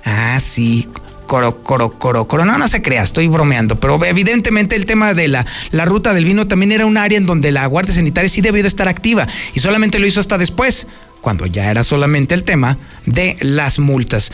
Ah, 0.04 0.40
sí, 0.40 0.90
coro, 1.28 1.62
coro, 1.62 1.92
coro, 2.00 2.28
coro. 2.28 2.46
No, 2.46 2.68
se 2.68 2.82
crea, 2.82 3.04
estoy 3.04 3.28
bromeando. 3.28 3.80
Pero 3.80 4.04
evidentemente 4.06 4.75
el 4.75 4.88
tema 4.88 5.13
de 5.13 5.28
la, 5.28 5.46
la 5.70 5.86
ruta 5.86 6.16
del 6.16 6.25
vino 6.25 6.48
también 6.48 6.72
era 6.72 6.88
un 6.88 6.98
área 6.98 7.20
en 7.20 7.28
donde 7.28 7.52
la 7.52 7.68
Guardia 7.68 7.94
Sanitaria 7.94 8.28
sí 8.28 8.42
debió 8.42 8.63
de 8.63 8.70
estar 8.70 8.88
activa. 8.88 9.28
Y 9.54 9.60
solamente 9.60 10.00
lo 10.00 10.08
hizo 10.08 10.20
hasta 10.20 10.40
después, 10.40 10.88
cuando 11.22 11.46
ya 11.46 11.70
era 11.70 11.84
solamente 11.84 12.34
el 12.34 12.44
tema 12.44 12.80
de 13.06 13.38
las 13.40 13.78
multas. 13.78 14.32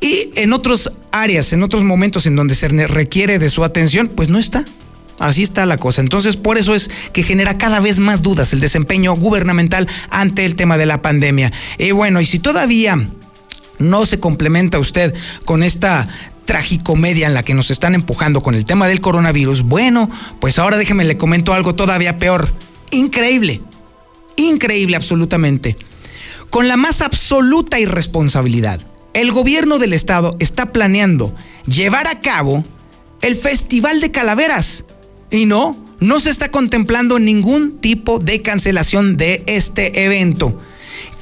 Y 0.00 0.30
en 0.36 0.52
otras 0.52 0.92
áreas, 1.10 1.52
en 1.52 1.64
otros 1.64 1.82
momentos 1.82 2.24
en 2.26 2.36
donde 2.36 2.54
se 2.54 2.68
requiere 2.68 3.40
de 3.40 3.50
su 3.50 3.64
atención, 3.64 4.06
pues 4.06 4.28
no 4.28 4.38
está. 4.38 4.64
Así 5.20 5.42
está 5.42 5.66
la 5.66 5.76
cosa. 5.76 6.00
Entonces, 6.00 6.36
por 6.36 6.56
eso 6.56 6.74
es 6.74 6.90
que 7.12 7.22
genera 7.22 7.58
cada 7.58 7.78
vez 7.78 7.98
más 7.98 8.22
dudas 8.22 8.54
el 8.54 8.60
desempeño 8.60 9.14
gubernamental 9.14 9.86
ante 10.08 10.46
el 10.46 10.54
tema 10.54 10.78
de 10.78 10.86
la 10.86 11.02
pandemia. 11.02 11.52
Y 11.78 11.90
bueno, 11.92 12.22
y 12.22 12.26
si 12.26 12.38
todavía 12.38 13.06
no 13.78 14.06
se 14.06 14.18
complementa 14.18 14.78
usted 14.78 15.14
con 15.44 15.62
esta 15.62 16.08
tragicomedia 16.46 17.26
en 17.26 17.34
la 17.34 17.42
que 17.42 17.52
nos 17.52 17.70
están 17.70 17.94
empujando 17.94 18.42
con 18.42 18.54
el 18.54 18.64
tema 18.64 18.88
del 18.88 19.02
coronavirus, 19.02 19.62
bueno, 19.62 20.10
pues 20.40 20.58
ahora 20.58 20.78
déjeme 20.78 21.04
le 21.04 21.18
comento 21.18 21.52
algo 21.52 21.74
todavía 21.74 22.16
peor. 22.16 22.50
Increíble. 22.90 23.60
Increíble 24.36 24.96
absolutamente. 24.96 25.76
Con 26.48 26.66
la 26.66 26.78
más 26.78 27.02
absoluta 27.02 27.78
irresponsabilidad, 27.78 28.80
el 29.12 29.32
gobierno 29.32 29.78
del 29.78 29.92
estado 29.92 30.34
está 30.38 30.72
planeando 30.72 31.34
llevar 31.66 32.06
a 32.06 32.22
cabo 32.22 32.64
el 33.20 33.36
Festival 33.36 34.00
de 34.00 34.10
Calaveras 34.10 34.84
y 35.30 35.46
no, 35.46 35.76
no 36.00 36.20
se 36.20 36.30
está 36.30 36.50
contemplando 36.50 37.18
ningún 37.18 37.78
tipo 37.78 38.18
de 38.18 38.42
cancelación 38.42 39.16
de 39.16 39.42
este 39.46 40.04
evento. 40.04 40.60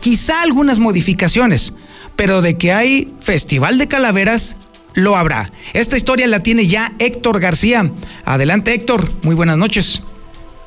Quizá 0.00 0.42
algunas 0.42 0.78
modificaciones, 0.78 1.74
pero 2.16 2.42
de 2.42 2.56
que 2.56 2.72
hay 2.72 3.12
Festival 3.20 3.78
de 3.78 3.88
Calaveras, 3.88 4.56
lo 4.94 5.16
habrá. 5.16 5.52
Esta 5.74 5.96
historia 5.96 6.26
la 6.26 6.42
tiene 6.42 6.66
ya 6.66 6.92
Héctor 6.98 7.40
García. 7.40 7.92
Adelante 8.24 8.74
Héctor, 8.74 9.10
muy 9.22 9.34
buenas 9.34 9.56
noches. 9.56 10.02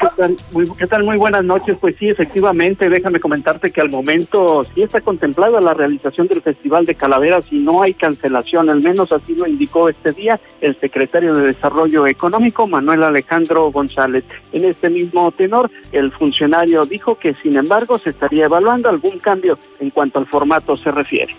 ¿Qué 0.01 0.07
tal? 0.17 0.35
Muy, 0.51 0.65
¿Qué 0.79 0.87
tal? 0.87 1.03
Muy 1.03 1.17
buenas 1.17 1.43
noches. 1.43 1.77
Pues 1.79 1.95
sí, 1.99 2.09
efectivamente, 2.09 2.89
déjame 2.89 3.19
comentarte 3.19 3.71
que 3.71 3.81
al 3.81 3.91
momento 3.91 4.65
sí 4.73 4.81
está 4.81 4.99
contemplada 4.99 5.61
la 5.61 5.75
realización 5.75 6.27
del 6.27 6.41
Festival 6.41 6.85
de 6.85 6.95
Calaveras 6.95 7.45
y 7.51 7.59
no 7.59 7.83
hay 7.83 7.93
cancelación, 7.93 8.71
al 8.71 8.81
menos 8.81 9.11
así 9.11 9.35
lo 9.35 9.45
indicó 9.45 9.89
este 9.89 10.11
día 10.11 10.39
el 10.59 10.75
secretario 10.79 11.35
de 11.35 11.53
Desarrollo 11.53 12.07
Económico, 12.07 12.67
Manuel 12.67 13.03
Alejandro 13.03 13.71
González. 13.71 14.23
En 14.51 14.65
este 14.65 14.89
mismo 14.89 15.31
tenor, 15.33 15.69
el 15.91 16.11
funcionario 16.11 16.87
dijo 16.87 17.13
que 17.19 17.35
sin 17.35 17.55
embargo 17.55 17.99
se 17.99 18.09
estaría 18.09 18.45
evaluando 18.45 18.89
algún 18.89 19.19
cambio 19.19 19.59
en 19.79 19.91
cuanto 19.91 20.17
al 20.17 20.25
formato 20.25 20.75
se 20.77 20.89
refiere. 20.89 21.35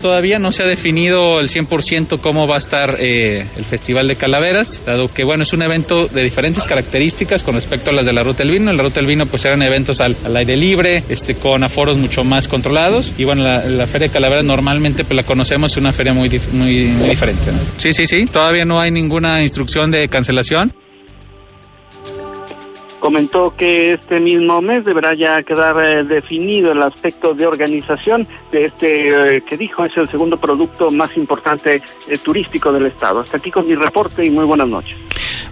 Todavía 0.00 0.38
no 0.38 0.50
se 0.50 0.62
ha 0.62 0.66
definido 0.66 1.40
el 1.40 1.48
100% 1.48 2.20
cómo 2.20 2.46
va 2.46 2.54
a 2.54 2.58
estar 2.58 2.96
eh, 3.00 3.46
el 3.56 3.64
Festival 3.66 4.08
de 4.08 4.16
Calaveras, 4.16 4.82
dado 4.86 5.08
que 5.08 5.24
bueno, 5.24 5.42
es 5.42 5.52
un 5.52 5.60
evento 5.60 6.06
de 6.06 6.22
diferentes 6.22 6.64
características 6.64 7.42
con 7.42 7.52
respecto 7.52 7.90
a 7.90 7.92
las 7.92 8.06
de 8.06 8.14
la 8.14 8.22
Ruta 8.22 8.38
del 8.38 8.52
Vino. 8.52 8.70
En 8.70 8.78
la 8.78 8.82
Ruta 8.82 8.96
del 8.96 9.06
Vino 9.06 9.26
pues 9.26 9.44
eran 9.44 9.60
eventos 9.60 10.00
al, 10.00 10.16
aire 10.36 10.56
libre, 10.56 11.04
este, 11.10 11.34
con 11.34 11.62
aforos 11.62 11.98
mucho 11.98 12.24
más 12.24 12.48
controlados. 12.48 13.12
Y 13.18 13.24
bueno, 13.24 13.44
la, 13.44 13.86
Feria 13.86 14.08
de 14.08 14.12
Calaveras 14.12 14.44
normalmente 14.44 15.04
pues 15.04 15.16
la 15.16 15.22
conocemos, 15.22 15.72
es 15.72 15.76
una 15.76 15.92
feria 15.92 16.14
muy, 16.14 16.30
muy, 16.52 16.86
diferente. 16.92 17.52
Sí, 17.76 17.92
sí, 17.92 18.06
sí, 18.06 18.24
todavía 18.24 18.64
no 18.64 18.80
hay 18.80 18.90
ninguna 18.90 19.42
instrucción 19.42 19.90
de 19.90 20.08
cancelación 20.08 20.72
comentó 23.00 23.54
que 23.56 23.94
este 23.94 24.20
mismo 24.20 24.62
mes 24.62 24.84
deberá 24.84 25.14
ya 25.14 25.42
quedar 25.42 25.84
eh, 25.84 26.04
definido 26.04 26.70
el 26.70 26.82
aspecto 26.82 27.34
de 27.34 27.46
organización 27.46 28.28
de 28.52 28.66
este 28.66 29.36
eh, 29.36 29.42
que 29.42 29.56
dijo 29.56 29.84
es 29.84 29.96
el 29.96 30.08
segundo 30.08 30.36
producto 30.36 30.90
más 30.90 31.16
importante 31.16 31.82
eh, 32.08 32.18
turístico 32.18 32.72
del 32.72 32.86
estado. 32.86 33.20
Hasta 33.20 33.38
aquí 33.38 33.50
con 33.50 33.66
mi 33.66 33.74
reporte 33.74 34.24
y 34.24 34.30
muy 34.30 34.44
buenas 34.44 34.68
noches. 34.68 34.96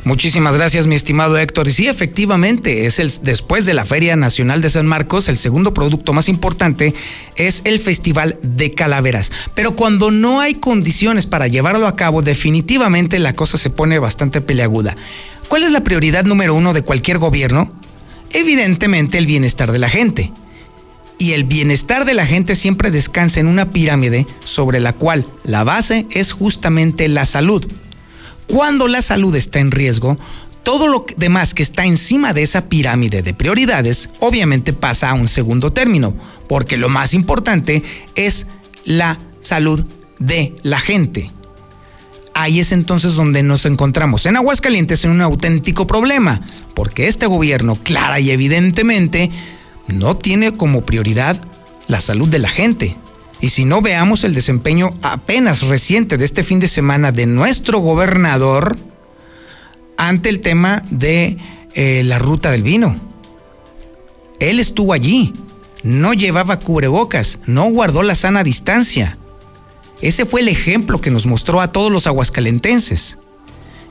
Muchísimas 0.05 0.57
gracias, 0.57 0.87
mi 0.87 0.95
estimado 0.95 1.37
Héctor. 1.39 1.69
Y 1.69 1.73
sí, 1.73 1.87
efectivamente, 1.87 2.87
es 2.87 2.99
el 2.99 3.11
después 3.23 3.67
de 3.67 3.75
la 3.75 3.85
Feria 3.85 4.17
Nacional 4.17 4.63
de 4.63 4.71
San 4.71 4.87
Marcos, 4.87 5.29
el 5.29 5.37
segundo 5.37 5.75
producto 5.75 6.13
más 6.13 6.29
importante 6.29 6.95
es 7.37 7.63
el 7.65 7.79
Festival 7.79 8.39
de 8.43 8.73
Calaveras. 8.73 9.33
Pero 9.55 9.73
cuando 9.73 10.11
no 10.11 10.41
hay 10.41 10.55
condiciones 10.55 11.27
para 11.27 11.49
llevarlo 11.49 11.87
a 11.87 11.97
cabo, 11.97 12.23
definitivamente 12.23 13.19
la 13.19 13.35
cosa 13.35 13.59
se 13.59 13.71
pone 13.71 13.99
bastante 13.99 14.41
peleaguda. 14.41 14.97
¿Cuál 15.49 15.65
es 15.65 15.71
la 15.71 15.83
prioridad 15.83 16.25
número 16.25 16.55
uno 16.55 16.75
de 16.75 16.83
cualquier 16.83 17.17
gobierno? 17.17 17.73
Evidentemente 18.31 19.17
el 19.17 19.25
bienestar 19.25 19.73
de 19.73 19.79
la 19.79 19.89
gente. 19.89 20.31
Y 21.17 21.33
el 21.33 21.45
bienestar 21.45 22.05
de 22.05 22.13
la 22.13 22.27
gente 22.27 22.55
siempre 22.55 22.91
descansa 22.91 23.41
en 23.41 23.47
una 23.47 23.71
pirámide 23.71 24.27
sobre 24.45 24.79
la 24.79 24.93
cual 24.93 25.27
la 25.45 25.65
base 25.65 26.07
es 26.11 26.33
justamente 26.33 27.09
la 27.09 27.25
salud. 27.25 27.67
Cuando 28.47 28.89
la 28.89 29.01
salud 29.01 29.35
está 29.35 29.59
en 29.59 29.71
riesgo, 29.71 30.19
todo 30.65 30.87
lo 30.87 31.07
demás 31.17 31.55
que 31.55 31.63
está 31.63 31.87
encima 31.87 32.35
de 32.35 32.43
esa 32.43 32.69
pirámide 32.69 33.23
de 33.23 33.33
prioridades 33.33 34.11
obviamente 34.21 34.75
pasa 34.75 35.09
a 35.09 35.15
un 35.15 35.29
segundo 35.29 35.71
término, 35.71 36.15
porque 36.47 36.77
lo 36.77 36.91
más 36.91 37.15
importante 37.15 37.83
es 38.15 38.47
la 38.85 39.19
salud 39.41 39.85
de 40.19 40.55
la 40.63 40.79
gente 40.79 41.33
ahí 42.39 42.61
es 42.61 42.71
entonces 42.71 43.15
donde 43.15 43.43
nos 43.43 43.67
encontramos 43.67 44.25
en 44.25 44.37
Aguascalientes 44.37 45.05
en 45.05 45.11
un 45.11 45.21
auténtico 45.21 45.89
problema, 45.89 46.41
porque 46.73 47.09
este 47.09 47.27
gobierno, 47.27 47.75
clara 47.75 48.21
y 48.21 48.31
evidentemente, 48.31 49.31
no 49.89 50.17
tiene 50.17 50.53
como 50.53 50.83
prioridad 50.83 51.37
la 51.89 52.01
salud 52.01 52.29
de 52.29 52.39
la 52.39 52.49
gente. 52.49 52.97
Y 53.41 53.49
si 53.49 53.65
no 53.65 53.83
veamos 53.83 54.23
el 54.23 54.35
desempeño 54.35 54.95
apenas 55.03 55.63
reciente 55.63 56.17
de 56.17 56.25
este 56.25 56.45
fin 56.45 56.61
de 56.61 56.69
semana 56.69 57.11
de 57.11 57.27
nuestro 57.27 57.81
gobernador 57.81 58.77
ante 59.97 60.29
el 60.29 60.39
tema 60.39 60.85
de 60.91 61.39
eh, 61.75 62.03
la 62.05 62.21
ruta 62.21 62.53
del 62.53 62.63
vino. 62.63 62.97
Él 64.39 64.61
estuvo 64.61 64.93
allí, 64.93 65.33
no 65.83 66.13
llevaba 66.13 66.61
cubrebocas, 66.61 67.41
no 67.47 67.65
guardó 67.65 68.05
la 68.05 68.15
sana 68.15 68.45
distancia. 68.45 69.19
Ese 70.01 70.27
fue 70.27 70.43
el 70.43 70.49
ejemplo 70.49 71.01
que 71.01 71.11
nos 71.11 71.27
mostró 71.27 71.61
a 71.61 71.73
todos 71.73 71.91
los 71.91 72.07
aguascalentenses. 72.07 73.19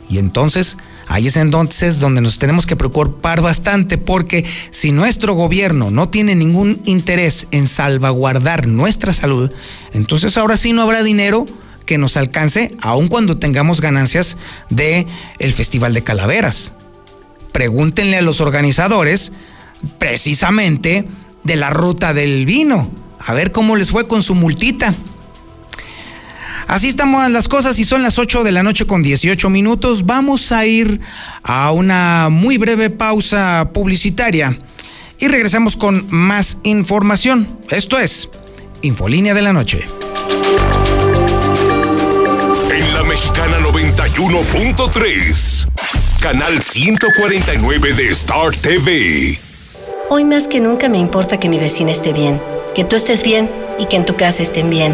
Y 0.09 0.19
entonces, 0.19 0.77
ahí 1.07 1.27
es 1.27 1.35
entonces 1.35 1.99
donde 1.99 2.21
nos 2.21 2.39
tenemos 2.39 2.65
que 2.65 2.77
preocupar 2.77 3.41
bastante 3.41 3.97
porque 3.97 4.45
si 4.71 4.91
nuestro 4.91 5.33
gobierno 5.33 5.91
no 5.91 6.09
tiene 6.09 6.33
ningún 6.33 6.81
interés 6.85 7.47
en 7.51 7.67
salvaguardar 7.67 8.67
nuestra 8.67 9.11
salud, 9.11 9.51
entonces 9.93 10.37
ahora 10.37 10.55
sí 10.55 10.71
no 10.71 10.81
habrá 10.81 11.03
dinero 11.03 11.45
que 11.85 11.97
nos 11.97 12.15
alcance 12.15 12.75
aun 12.81 13.07
cuando 13.07 13.37
tengamos 13.37 13.81
ganancias 13.81 14.37
de 14.69 15.07
el 15.39 15.53
Festival 15.53 15.93
de 15.93 16.03
Calaveras. 16.03 16.73
Pregúntenle 17.51 18.17
a 18.17 18.21
los 18.21 18.39
organizadores 18.39 19.33
precisamente 19.97 21.07
de 21.43 21.55
la 21.55 21.69
ruta 21.69 22.13
del 22.13 22.45
vino, 22.45 22.89
a 23.19 23.33
ver 23.33 23.51
cómo 23.51 23.75
les 23.75 23.91
fue 23.91 24.05
con 24.05 24.23
su 24.23 24.35
multita. 24.35 24.93
Así 26.67 26.89
estamos 26.89 27.31
las 27.31 27.47
cosas 27.47 27.79
y 27.79 27.85
son 27.85 28.03
las 28.03 28.19
8 28.19 28.43
de 28.43 28.51
la 28.51 28.61
noche 28.61 28.85
con 28.85 29.01
18 29.01 29.49
minutos. 29.49 30.05
Vamos 30.05 30.51
a 30.51 30.65
ir 30.65 30.99
a 31.41 31.71
una 31.71 32.27
muy 32.29 32.57
breve 32.57 32.89
pausa 32.89 33.69
publicitaria 33.73 34.59
y 35.17 35.29
regresamos 35.29 35.77
con 35.77 36.05
más 36.09 36.57
información. 36.63 37.47
Esto 37.69 37.97
es 37.97 38.27
Infolínea 38.81 39.33
de 39.33 39.41
la 39.41 39.53
Noche. 39.53 39.85
En 42.71 42.93
la 42.93 43.03
Mexicana 43.03 43.59
91.3, 43.59 45.67
canal 46.19 46.61
149 46.61 47.93
de 47.93 48.09
Star 48.09 48.53
TV. 48.55 49.39
Hoy 50.09 50.25
más 50.25 50.49
que 50.49 50.59
nunca 50.59 50.89
me 50.89 50.97
importa 50.97 51.39
que 51.39 51.47
mi 51.47 51.59
vecina 51.59 51.91
esté 51.91 52.11
bien, 52.11 52.41
que 52.75 52.83
tú 52.83 52.97
estés 52.97 53.23
bien 53.23 53.49
y 53.79 53.85
que 53.85 53.95
en 53.95 54.05
tu 54.05 54.17
casa 54.17 54.43
estén 54.43 54.69
bien. 54.69 54.93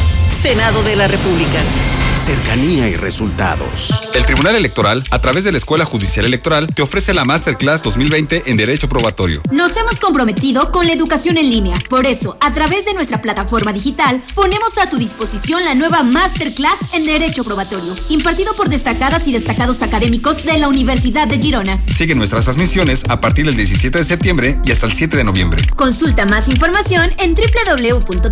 Senado 0.41 0.81
de 0.81 0.95
la 0.95 1.07
República 1.07 1.59
cercanía 2.21 2.87
y 2.87 2.95
resultados. 2.95 4.11
El 4.13 4.25
Tribunal 4.25 4.55
Electoral, 4.55 5.03
a 5.09 5.19
través 5.21 5.43
de 5.43 5.51
la 5.51 5.57
Escuela 5.57 5.85
Judicial 5.85 6.25
Electoral, 6.25 6.67
te 6.67 6.83
ofrece 6.83 7.13
la 7.15 7.25
Masterclass 7.25 7.81
2020 7.83 8.43
en 8.45 8.57
Derecho 8.57 8.87
Probatorio. 8.87 9.41
Nos 9.51 9.75
hemos 9.75 9.99
comprometido 9.99 10.71
con 10.71 10.85
la 10.85 10.93
educación 10.93 11.37
en 11.37 11.49
línea. 11.49 11.79
Por 11.89 12.05
eso, 12.05 12.37
a 12.39 12.53
través 12.53 12.85
de 12.85 12.93
nuestra 12.93 13.21
plataforma 13.21 13.73
digital, 13.73 14.21
ponemos 14.35 14.77
a 14.77 14.87
tu 14.87 14.97
disposición 14.97 15.65
la 15.65 15.73
nueva 15.73 16.03
Masterclass 16.03 16.77
en 16.93 17.05
Derecho 17.05 17.43
Probatorio, 17.43 17.95
impartido 18.09 18.53
por 18.55 18.69
destacadas 18.69 19.27
y 19.27 19.33
destacados 19.33 19.81
académicos 19.81 20.43
de 20.43 20.59
la 20.59 20.67
Universidad 20.67 21.27
de 21.27 21.39
Girona. 21.39 21.83
Sigue 21.91 22.13
nuestras 22.13 22.43
transmisiones 22.43 23.03
a 23.09 23.19
partir 23.19 23.47
del 23.47 23.55
17 23.55 23.97
de 23.97 24.03
septiembre 24.03 24.59
y 24.63 24.71
hasta 24.71 24.85
el 24.85 24.93
7 24.93 25.17
de 25.17 25.23
noviembre. 25.23 25.67
Consulta 25.75 26.27
más 26.27 26.49
información 26.49 27.11
en 27.17 27.33
www.te.gov.mx 27.33 28.31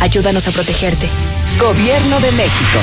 Ayúdanos 0.00 0.48
a 0.48 0.52
protegerte. 0.52 1.08
Gobierno 1.58 2.20
de 2.20 2.32
México. 2.32 2.78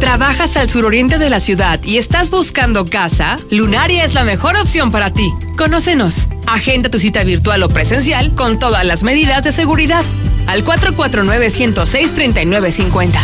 ¿Trabajas 0.00 0.56
al 0.56 0.68
suroriente 0.70 1.18
de 1.18 1.30
la 1.30 1.40
ciudad 1.40 1.80
y 1.82 1.98
estás 1.98 2.30
buscando 2.30 2.86
casa? 2.86 3.38
Lunaria 3.50 4.04
es 4.04 4.14
la 4.14 4.24
mejor 4.24 4.56
opción 4.56 4.90
para 4.90 5.12
ti. 5.12 5.30
Conócenos. 5.56 6.28
Agenda 6.46 6.88
tu 6.88 6.98
cita 6.98 7.22
virtual 7.22 7.62
o 7.62 7.68
presencial 7.68 8.34
con 8.34 8.58
todas 8.58 8.82
las 8.84 9.02
medidas 9.02 9.44
de 9.44 9.52
seguridad. 9.52 10.02
Al 10.46 10.64
449-106-3950. 10.64 13.20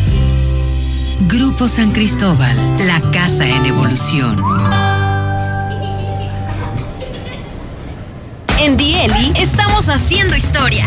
Grupo 1.28 1.66
San 1.66 1.92
Cristóbal, 1.92 2.54
la 2.86 3.00
casa 3.10 3.48
en 3.48 3.64
evolución. 3.64 4.36
En 8.60 8.76
Dieli 8.76 9.32
estamos 9.36 9.88
haciendo 9.88 10.36
historia. 10.36 10.86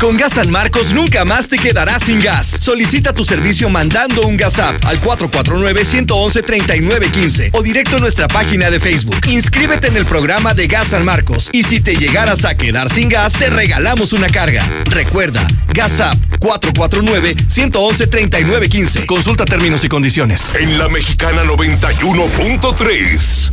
Con 0.00 0.16
Gas 0.16 0.32
San 0.32 0.50
Marcos 0.50 0.92
nunca 0.94 1.26
más 1.26 1.50
te 1.50 1.58
quedarás 1.58 2.04
sin 2.04 2.20
gas. 2.20 2.56
Solicita 2.58 3.12
tu 3.12 3.22
servicio 3.22 3.68
mandando 3.68 4.22
un 4.22 4.38
gas 4.38 4.58
app 4.58 4.82
al 4.86 4.98
449-111-3915 5.02 7.50
o 7.52 7.62
directo 7.62 7.96
a 7.96 7.98
nuestra 7.98 8.26
página 8.26 8.70
de 8.70 8.80
Facebook. 8.80 9.20
Inscríbete 9.28 9.88
en 9.88 9.98
el 9.98 10.06
programa 10.06 10.54
de 10.54 10.68
Gas 10.68 10.86
San 10.88 11.04
Marcos 11.04 11.50
y 11.52 11.64
si 11.64 11.80
te 11.80 11.96
llegaras 11.96 12.46
a 12.46 12.56
quedar 12.56 12.88
sin 12.88 13.10
gas, 13.10 13.34
te 13.34 13.50
regalamos 13.50 14.14
una 14.14 14.28
carga. 14.28 14.64
Recuerda, 14.86 15.46
Gas 15.74 16.00
App 16.00 16.16
449-111-3915. 16.38 19.04
Consulta 19.04 19.44
términos 19.44 19.84
y 19.84 19.90
condiciones. 19.90 20.44
En 20.58 20.78
la 20.78 20.88
Mexicana 20.88 21.44
91.3. 21.44 23.52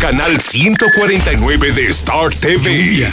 Canal 0.00 0.40
149 0.40 1.70
de 1.70 1.86
Star 1.86 2.34
TV. 2.34 3.12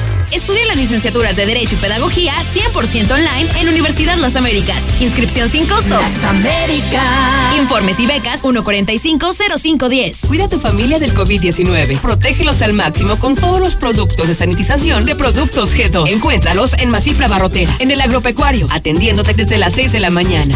Estudia 0.31 0.65
las 0.65 0.77
licenciaturas 0.77 1.35
de 1.35 1.45
Derecho 1.45 1.75
y 1.75 1.77
Pedagogía 1.77 2.33
100% 2.33 3.11
online 3.11 3.49
en 3.59 3.67
Universidad 3.67 4.15
Las 4.17 4.37
Américas. 4.37 5.01
Inscripción 5.01 5.49
sin 5.49 5.65
costo. 5.65 5.99
Las 5.99 6.23
Américas. 6.23 7.55
Informes 7.57 7.99
y 7.99 8.07
becas 8.07 8.41
145-0510. 8.43 10.27
Cuida 10.27 10.45
a 10.45 10.47
tu 10.47 10.59
familia 10.59 10.99
del 10.99 11.13
COVID-19. 11.13 11.99
Protégelos 11.99 12.61
al 12.61 12.73
máximo 12.73 13.17
con 13.17 13.35
todos 13.35 13.59
los 13.59 13.75
productos 13.75 14.27
de 14.27 14.35
sanitización 14.35 15.05
de 15.05 15.15
Productos 15.15 15.75
G2. 15.75 16.09
Encuéntralos 16.09 16.73
en 16.79 16.89
Masifra 16.89 17.27
Barrotera, 17.27 17.75
en 17.79 17.91
el 17.91 17.99
agropecuario, 17.99 18.67
atendiéndote 18.69 19.33
desde 19.33 19.57
las 19.57 19.73
6 19.73 19.91
de 19.91 19.99
la 19.99 20.11
mañana. 20.11 20.55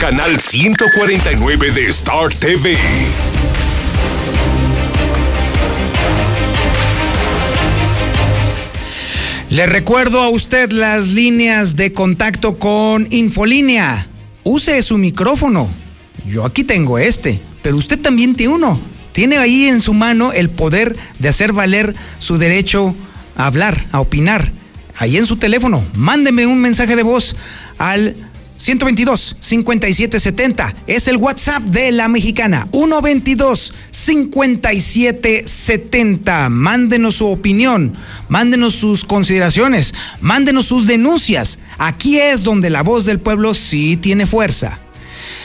Canal 0.00 0.40
149 0.40 1.72
de 1.72 1.79
Star 1.88 2.28
TV. 2.34 2.76
Le 9.48 9.66
recuerdo 9.66 10.20
a 10.20 10.28
usted 10.28 10.72
las 10.72 11.08
líneas 11.08 11.76
de 11.76 11.92
contacto 11.92 12.58
con 12.58 13.08
Infolínea. 13.10 14.06
Use 14.44 14.82
su 14.82 14.98
micrófono. 14.98 15.68
Yo 16.26 16.44
aquí 16.44 16.64
tengo 16.64 16.98
este, 16.98 17.40
pero 17.62 17.78
usted 17.78 17.98
también 17.98 18.34
tiene 18.34 18.54
uno. 18.54 18.78
Tiene 19.12 19.38
ahí 19.38 19.64
en 19.64 19.80
su 19.80 19.94
mano 19.94 20.32
el 20.32 20.50
poder 20.50 20.96
de 21.18 21.28
hacer 21.30 21.52
valer 21.54 21.94
su 22.18 22.36
derecho 22.36 22.94
a 23.36 23.46
hablar, 23.46 23.86
a 23.90 24.00
opinar. 24.00 24.52
Ahí 24.96 25.16
en 25.16 25.26
su 25.26 25.36
teléfono, 25.36 25.82
mándeme 25.94 26.46
un 26.46 26.58
mensaje 26.60 26.94
de 26.94 27.02
voz 27.02 27.36
al 27.78 28.14
122 28.60 29.36
5770 29.40 30.74
es 30.86 31.08
el 31.08 31.16
WhatsApp 31.16 31.62
de 31.62 31.90
la 31.92 32.08
mexicana. 32.08 32.68
122 32.72 33.72
5770. 33.90 36.50
Mándenos 36.50 37.14
su 37.14 37.28
opinión, 37.28 37.94
mándenos 38.28 38.74
sus 38.74 39.06
consideraciones, 39.06 39.94
mándenos 40.20 40.66
sus 40.66 40.86
denuncias. 40.86 41.58
Aquí 41.78 42.18
es 42.18 42.42
donde 42.42 42.68
la 42.68 42.82
voz 42.82 43.06
del 43.06 43.18
pueblo 43.18 43.54
sí 43.54 43.96
tiene 43.96 44.26
fuerza. 44.26 44.78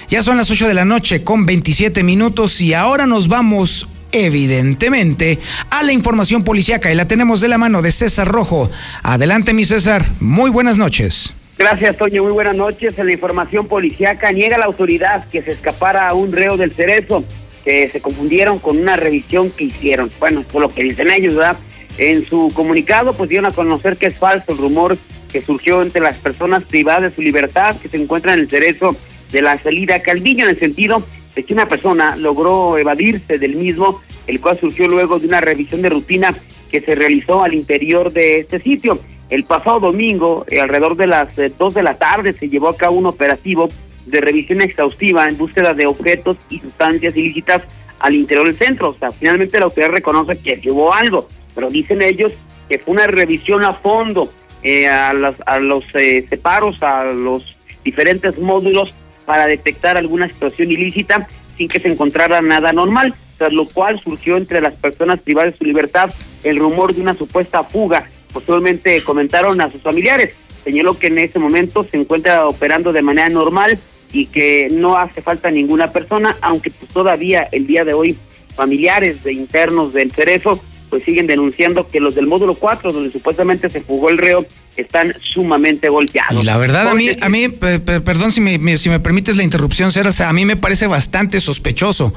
Ya 0.10 0.21
son 0.21 0.36
las 0.36 0.51
8 0.51 0.67
de 0.67 0.73
la 0.73 0.84
noche 0.84 1.23
con 1.23 1.45
27 1.45 2.04
minutos 2.04 2.60
y 2.60 2.73
ahora 2.73 3.06
nos 3.06 3.30
vamos 3.30 3.88
evidentemente 4.12 5.39
a 5.69 5.84
la 5.84 5.93
información 5.93 6.43
policíaca 6.43 6.91
y 6.91 6.95
la 6.95 7.08
tenemos 7.08 7.39
de 7.39 7.47
la 7.47 7.58
mano 7.58 7.82
de 7.82 7.93
César 7.93 8.28
Rojo. 8.28 8.69
Adelante 9.04 9.54
mi 9.54 9.63
César, 9.63 10.06
muy 10.19 10.49
buenas 10.49 10.75
noches. 10.75 11.34
Gracias, 11.57 11.95
Toño. 11.95 12.23
Muy 12.23 12.33
buenas 12.33 12.55
noches. 12.55 12.99
En 12.99 13.05
la 13.05 13.13
información 13.13 13.67
policíaca 13.67 14.31
niega 14.31 14.57
la 14.57 14.65
autoridad 14.65 15.25
que 15.29 15.41
se 15.41 15.53
escapara 15.53 16.09
a 16.09 16.13
un 16.13 16.33
reo 16.33 16.57
del 16.57 16.71
cerezo, 16.71 17.23
que 17.63 17.89
se 17.89 18.01
confundieron 18.01 18.59
con 18.59 18.77
una 18.77 18.97
revisión 18.97 19.49
que 19.51 19.65
hicieron. 19.65 20.11
Bueno, 20.19 20.43
por 20.51 20.61
lo 20.61 20.67
que 20.67 20.83
dicen 20.83 21.09
ellos, 21.09 21.35
¿verdad? 21.35 21.57
En 21.97 22.25
su 22.25 22.51
comunicado, 22.53 23.13
pues 23.13 23.29
dieron 23.29 23.45
a 23.45 23.55
conocer 23.55 23.95
que 23.95 24.07
es 24.07 24.17
falso 24.17 24.51
el 24.51 24.57
rumor 24.57 24.97
que 25.31 25.41
surgió 25.41 25.81
entre 25.81 26.01
las 26.01 26.17
personas 26.17 26.63
privadas 26.63 27.03
de 27.03 27.11
su 27.11 27.21
libertad 27.21 27.77
que 27.77 27.87
se 27.87 27.97
encuentran 27.97 28.35
en 28.35 28.41
el 28.41 28.49
cerezo 28.49 28.95
de 29.31 29.41
la 29.41 29.57
salida 29.57 30.01
Calviño, 30.01 30.43
en 30.43 30.51
el 30.51 30.59
sentido 30.59 31.03
de 31.35 31.43
que 31.43 31.53
una 31.53 31.67
persona 31.69 32.17
logró 32.17 32.77
evadirse 32.77 33.37
del 33.37 33.55
mismo, 33.55 34.01
el 34.27 34.41
cual 34.41 34.59
surgió 34.59 34.87
luego 34.87 35.19
de 35.19 35.27
una 35.27 35.39
revisión 35.39 35.81
de 35.81 35.89
rutina 35.89 36.35
que 36.69 36.81
se 36.81 36.95
realizó 36.95 37.43
al 37.43 37.53
interior 37.53 38.11
de 38.11 38.39
este 38.39 38.59
sitio. 38.59 38.99
El 39.29 39.43
pasado 39.43 39.79
domingo, 39.79 40.45
eh, 40.49 40.59
alrededor 40.59 40.95
de 40.95 41.07
las 41.07 41.38
eh, 41.38 41.51
2 41.57 41.73
de 41.73 41.83
la 41.83 41.95
tarde, 41.95 42.33
se 42.33 42.47
llevó 42.47 42.69
a 42.69 42.77
cabo 42.77 42.95
un 42.95 43.07
operativo 43.07 43.67
de 44.05 44.21
revisión 44.21 44.61
exhaustiva 44.61 45.27
en 45.27 45.38
búsqueda 45.38 45.73
de 45.73 45.88
objetos 45.88 46.38
y 46.49 46.59
sustancias 46.59 47.15
ilícitas 47.17 47.63
al 47.99 48.13
interior 48.13 48.45
del 48.45 48.57
centro. 48.57 48.89
O 48.89 48.97
sea, 48.97 49.09
finalmente 49.09 49.57
la 49.59 49.65
autoridad 49.65 49.91
reconoce 49.91 50.38
que 50.38 50.61
hubo 50.69 50.93
algo, 50.93 51.27
pero 51.53 51.69
dicen 51.69 52.01
ellos 52.01 52.33
que 52.69 52.79
fue 52.79 52.93
una 52.93 53.07
revisión 53.07 53.63
a 53.63 53.73
fondo 53.73 54.31
eh, 54.63 54.88
a, 54.88 55.13
las, 55.13 55.35
a 55.45 55.59
los 55.59 55.83
eh, 55.95 56.25
separos, 56.29 56.81
a 56.81 57.03
los 57.05 57.55
diferentes 57.83 58.38
módulos 58.39 58.89
para 59.25 59.47
detectar 59.47 59.97
alguna 59.97 60.27
situación 60.27 60.71
ilícita 60.71 61.27
sin 61.57 61.67
que 61.67 61.79
se 61.79 61.88
encontrara 61.88 62.41
nada 62.41 62.73
normal, 62.73 63.13
tras 63.38 63.53
lo 63.53 63.67
cual 63.67 63.99
surgió 63.99 64.38
entre 64.38 64.61
las 64.61 64.73
personas 64.73 65.19
privadas 65.19 65.53
de 65.53 65.57
su 65.59 65.65
libertad 65.65 66.11
el 66.43 66.57
rumor 66.57 66.93
de 66.93 67.01
una 67.01 67.13
supuesta 67.13 67.63
fuga 67.63 68.07
Posteriormente 68.35 69.01
comentaron 69.01 69.61
a 69.61 69.71
sus 69.71 69.81
familiares, 69.81 70.33
señaló 70.61 70.99
que 70.99 71.07
en 71.07 71.19
ese 71.19 71.39
momento 71.39 71.87
se 71.89 71.95
encuentra 71.95 72.45
operando 72.45 72.91
de 72.91 73.01
manera 73.01 73.29
normal 73.29 73.79
y 74.11 74.25
que 74.25 74.67
no 74.73 74.97
hace 74.97 75.21
falta 75.21 75.49
ninguna 75.49 75.93
persona, 75.93 76.35
aunque 76.41 76.69
pues 76.69 76.91
todavía 76.91 77.47
el 77.53 77.65
día 77.65 77.85
de 77.85 77.93
hoy 77.93 78.17
familiares 78.53 79.23
de 79.23 79.31
internos 79.31 79.93
del 79.93 80.11
Cerezo 80.11 80.61
pues 80.89 81.03
siguen 81.03 81.27
denunciando 81.27 81.87
que 81.87 82.01
los 82.01 82.13
del 82.13 82.27
módulo 82.27 82.55
4, 82.55 82.91
donde 82.91 83.09
supuestamente 83.09 83.69
se 83.69 83.79
fugó 83.79 84.09
el 84.09 84.17
reo, 84.17 84.45
están 84.75 85.15
sumamente 85.21 85.87
golpeados. 85.89 86.43
Y 86.43 86.45
la 86.45 86.57
verdad, 86.57 86.89
a 86.89 86.93
mí, 86.93 87.09
a 87.21 87.29
mí 87.29 87.47
perdón 87.49 88.31
si 88.33 88.41
me, 88.41 88.77
si 88.77 88.89
me 88.89 88.99
permites 88.99 89.37
la 89.37 89.43
interrupción, 89.43 89.91
Ceras, 89.91 90.19
a 90.21 90.33
mí 90.33 90.43
me 90.43 90.57
parece 90.57 90.87
bastante 90.87 91.39
sospechoso, 91.39 92.13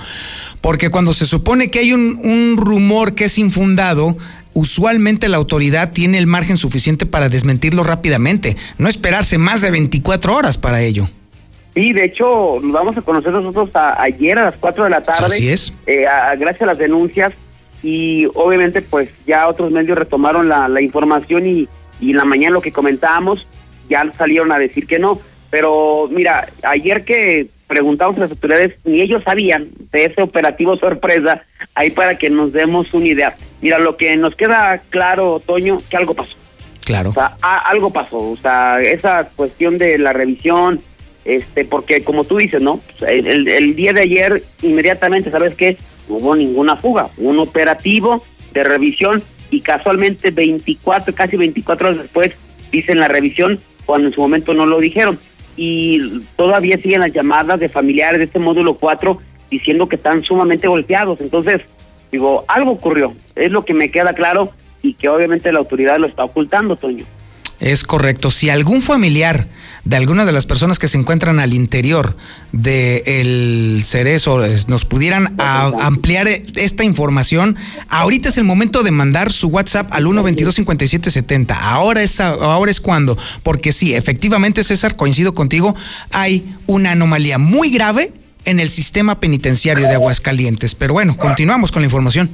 porque 0.60 0.90
cuando 0.90 1.14
se 1.14 1.26
supone 1.26 1.70
que 1.70 1.78
hay 1.78 1.92
un, 1.92 2.20
un 2.22 2.56
rumor 2.56 3.14
que 3.14 3.26
es 3.26 3.38
infundado, 3.38 4.16
usualmente 4.58 5.28
la 5.28 5.36
autoridad 5.36 5.92
tiene 5.92 6.18
el 6.18 6.26
margen 6.26 6.56
suficiente 6.56 7.06
para 7.06 7.28
desmentirlo 7.28 7.84
rápidamente, 7.84 8.56
no 8.76 8.88
esperarse 8.88 9.38
más 9.38 9.60
de 9.60 9.70
24 9.70 10.34
horas 10.34 10.58
para 10.58 10.80
ello. 10.80 11.08
Sí, 11.74 11.92
de 11.92 12.06
hecho, 12.06 12.58
nos 12.60 12.72
vamos 12.72 12.96
a 12.96 13.02
conocer 13.02 13.32
nosotros 13.32 13.70
ayer 13.98 14.36
a 14.36 14.46
las 14.46 14.56
4 14.56 14.82
de 14.82 14.90
la 14.90 15.02
tarde. 15.02 15.26
Así 15.26 15.48
es. 15.48 15.72
Eh, 15.86 16.06
gracias 16.38 16.62
a 16.62 16.66
las 16.66 16.78
denuncias 16.78 17.34
y 17.84 18.26
obviamente 18.34 18.82
pues 18.82 19.10
ya 19.28 19.46
otros 19.46 19.70
medios 19.70 19.96
retomaron 19.96 20.48
la, 20.48 20.66
la 20.66 20.82
información 20.82 21.46
y, 21.46 21.68
y 22.00 22.10
en 22.10 22.16
la 22.16 22.24
mañana 22.24 22.54
lo 22.54 22.60
que 22.60 22.72
comentábamos 22.72 23.46
ya 23.88 24.10
salieron 24.12 24.50
a 24.50 24.58
decir 24.58 24.88
que 24.88 24.98
no. 24.98 25.20
Pero 25.50 26.08
mira, 26.10 26.48
ayer 26.64 27.04
que 27.04 27.46
preguntamos 27.68 28.16
a 28.16 28.20
las 28.20 28.30
autoridades, 28.30 28.74
ni 28.84 29.00
ellos 29.00 29.22
sabían 29.22 29.68
de 29.92 30.04
ese 30.06 30.22
operativo 30.22 30.76
sorpresa, 30.76 31.42
ahí 31.74 31.90
para 31.90 32.16
que 32.16 32.30
nos 32.30 32.52
demos 32.52 32.92
una 32.94 33.06
idea. 33.06 33.36
Mira, 33.60 33.78
lo 33.78 33.96
que 33.96 34.16
nos 34.16 34.34
queda 34.34 34.80
claro, 34.90 35.40
Toño, 35.44 35.78
que 35.88 35.96
algo 35.96 36.14
pasó. 36.14 36.36
Claro. 36.84 37.10
O 37.10 37.12
sea, 37.12 37.36
algo 37.42 37.92
pasó. 37.92 38.16
O 38.16 38.36
sea, 38.36 38.78
esa 38.80 39.28
cuestión 39.36 39.76
de 39.76 39.98
la 39.98 40.12
revisión, 40.12 40.80
este, 41.24 41.64
porque 41.66 42.02
como 42.02 42.24
tú 42.24 42.38
dices, 42.38 42.62
¿no? 42.62 42.80
El, 43.06 43.46
el 43.46 43.76
día 43.76 43.92
de 43.92 44.00
ayer, 44.00 44.42
inmediatamente, 44.62 45.30
¿sabes 45.30 45.54
qué? 45.54 45.76
No 46.08 46.16
hubo 46.16 46.34
ninguna 46.34 46.76
fuga. 46.76 47.10
Un 47.18 47.38
operativo 47.38 48.24
de 48.52 48.64
revisión 48.64 49.22
y 49.50 49.60
casualmente 49.60 50.30
24, 50.30 51.14
casi 51.14 51.36
24 51.36 51.88
horas 51.88 52.02
después, 52.02 52.34
dicen 52.72 52.98
la 52.98 53.08
revisión, 53.08 53.60
cuando 53.84 54.08
en 54.08 54.14
su 54.14 54.20
momento 54.22 54.54
no 54.54 54.64
lo 54.64 54.78
dijeron 54.78 55.18
y 55.58 56.20
todavía 56.36 56.78
siguen 56.78 57.00
las 57.00 57.12
llamadas 57.12 57.58
de 57.58 57.68
familiares 57.68 58.18
de 58.20 58.26
este 58.26 58.38
módulo 58.38 58.74
4 58.74 59.18
diciendo 59.50 59.88
que 59.88 59.96
están 59.96 60.22
sumamente 60.22 60.68
golpeados. 60.68 61.20
Entonces, 61.20 61.62
digo, 62.12 62.44
algo 62.46 62.70
ocurrió, 62.70 63.12
es 63.34 63.50
lo 63.50 63.64
que 63.64 63.74
me 63.74 63.90
queda 63.90 64.12
claro 64.12 64.52
y 64.82 64.94
que 64.94 65.08
obviamente 65.08 65.50
la 65.50 65.58
autoridad 65.58 65.98
lo 65.98 66.06
está 66.06 66.22
ocultando, 66.22 66.76
Toño. 66.76 67.04
Es 67.60 67.82
correcto. 67.82 68.30
Si 68.30 68.50
algún 68.50 68.82
familiar 68.82 69.48
de 69.84 69.96
alguna 69.96 70.24
de 70.24 70.32
las 70.32 70.46
personas 70.46 70.78
que 70.78 70.86
se 70.86 70.98
encuentran 70.98 71.40
al 71.40 71.54
interior 71.54 72.16
del 72.52 73.82
cerezo 73.84 74.40
nos 74.66 74.84
pudieran 74.84 75.34
ampliar 75.38 76.28
esta 76.28 76.84
información, 76.84 77.56
ahorita 77.88 78.28
es 78.28 78.38
el 78.38 78.44
momento 78.44 78.82
de 78.82 78.90
mandar 78.90 79.32
su 79.32 79.48
WhatsApp 79.48 79.88
al 79.92 80.04
1225770. 80.04 81.56
Ahora 81.58 82.02
es, 82.02 82.20
ahora 82.20 82.70
es 82.70 82.80
cuando, 82.80 83.18
porque 83.42 83.72
sí, 83.72 83.94
efectivamente, 83.94 84.62
César, 84.62 84.94
coincido 84.94 85.34
contigo, 85.34 85.74
hay 86.10 86.54
una 86.66 86.92
anomalía 86.92 87.38
muy 87.38 87.70
grave 87.70 88.12
en 88.44 88.60
el 88.60 88.68
sistema 88.68 89.18
penitenciario 89.20 89.88
de 89.88 89.94
Aguascalientes. 89.94 90.74
Pero 90.74 90.94
bueno, 90.94 91.16
continuamos 91.16 91.72
con 91.72 91.82
la 91.82 91.86
información. 91.86 92.30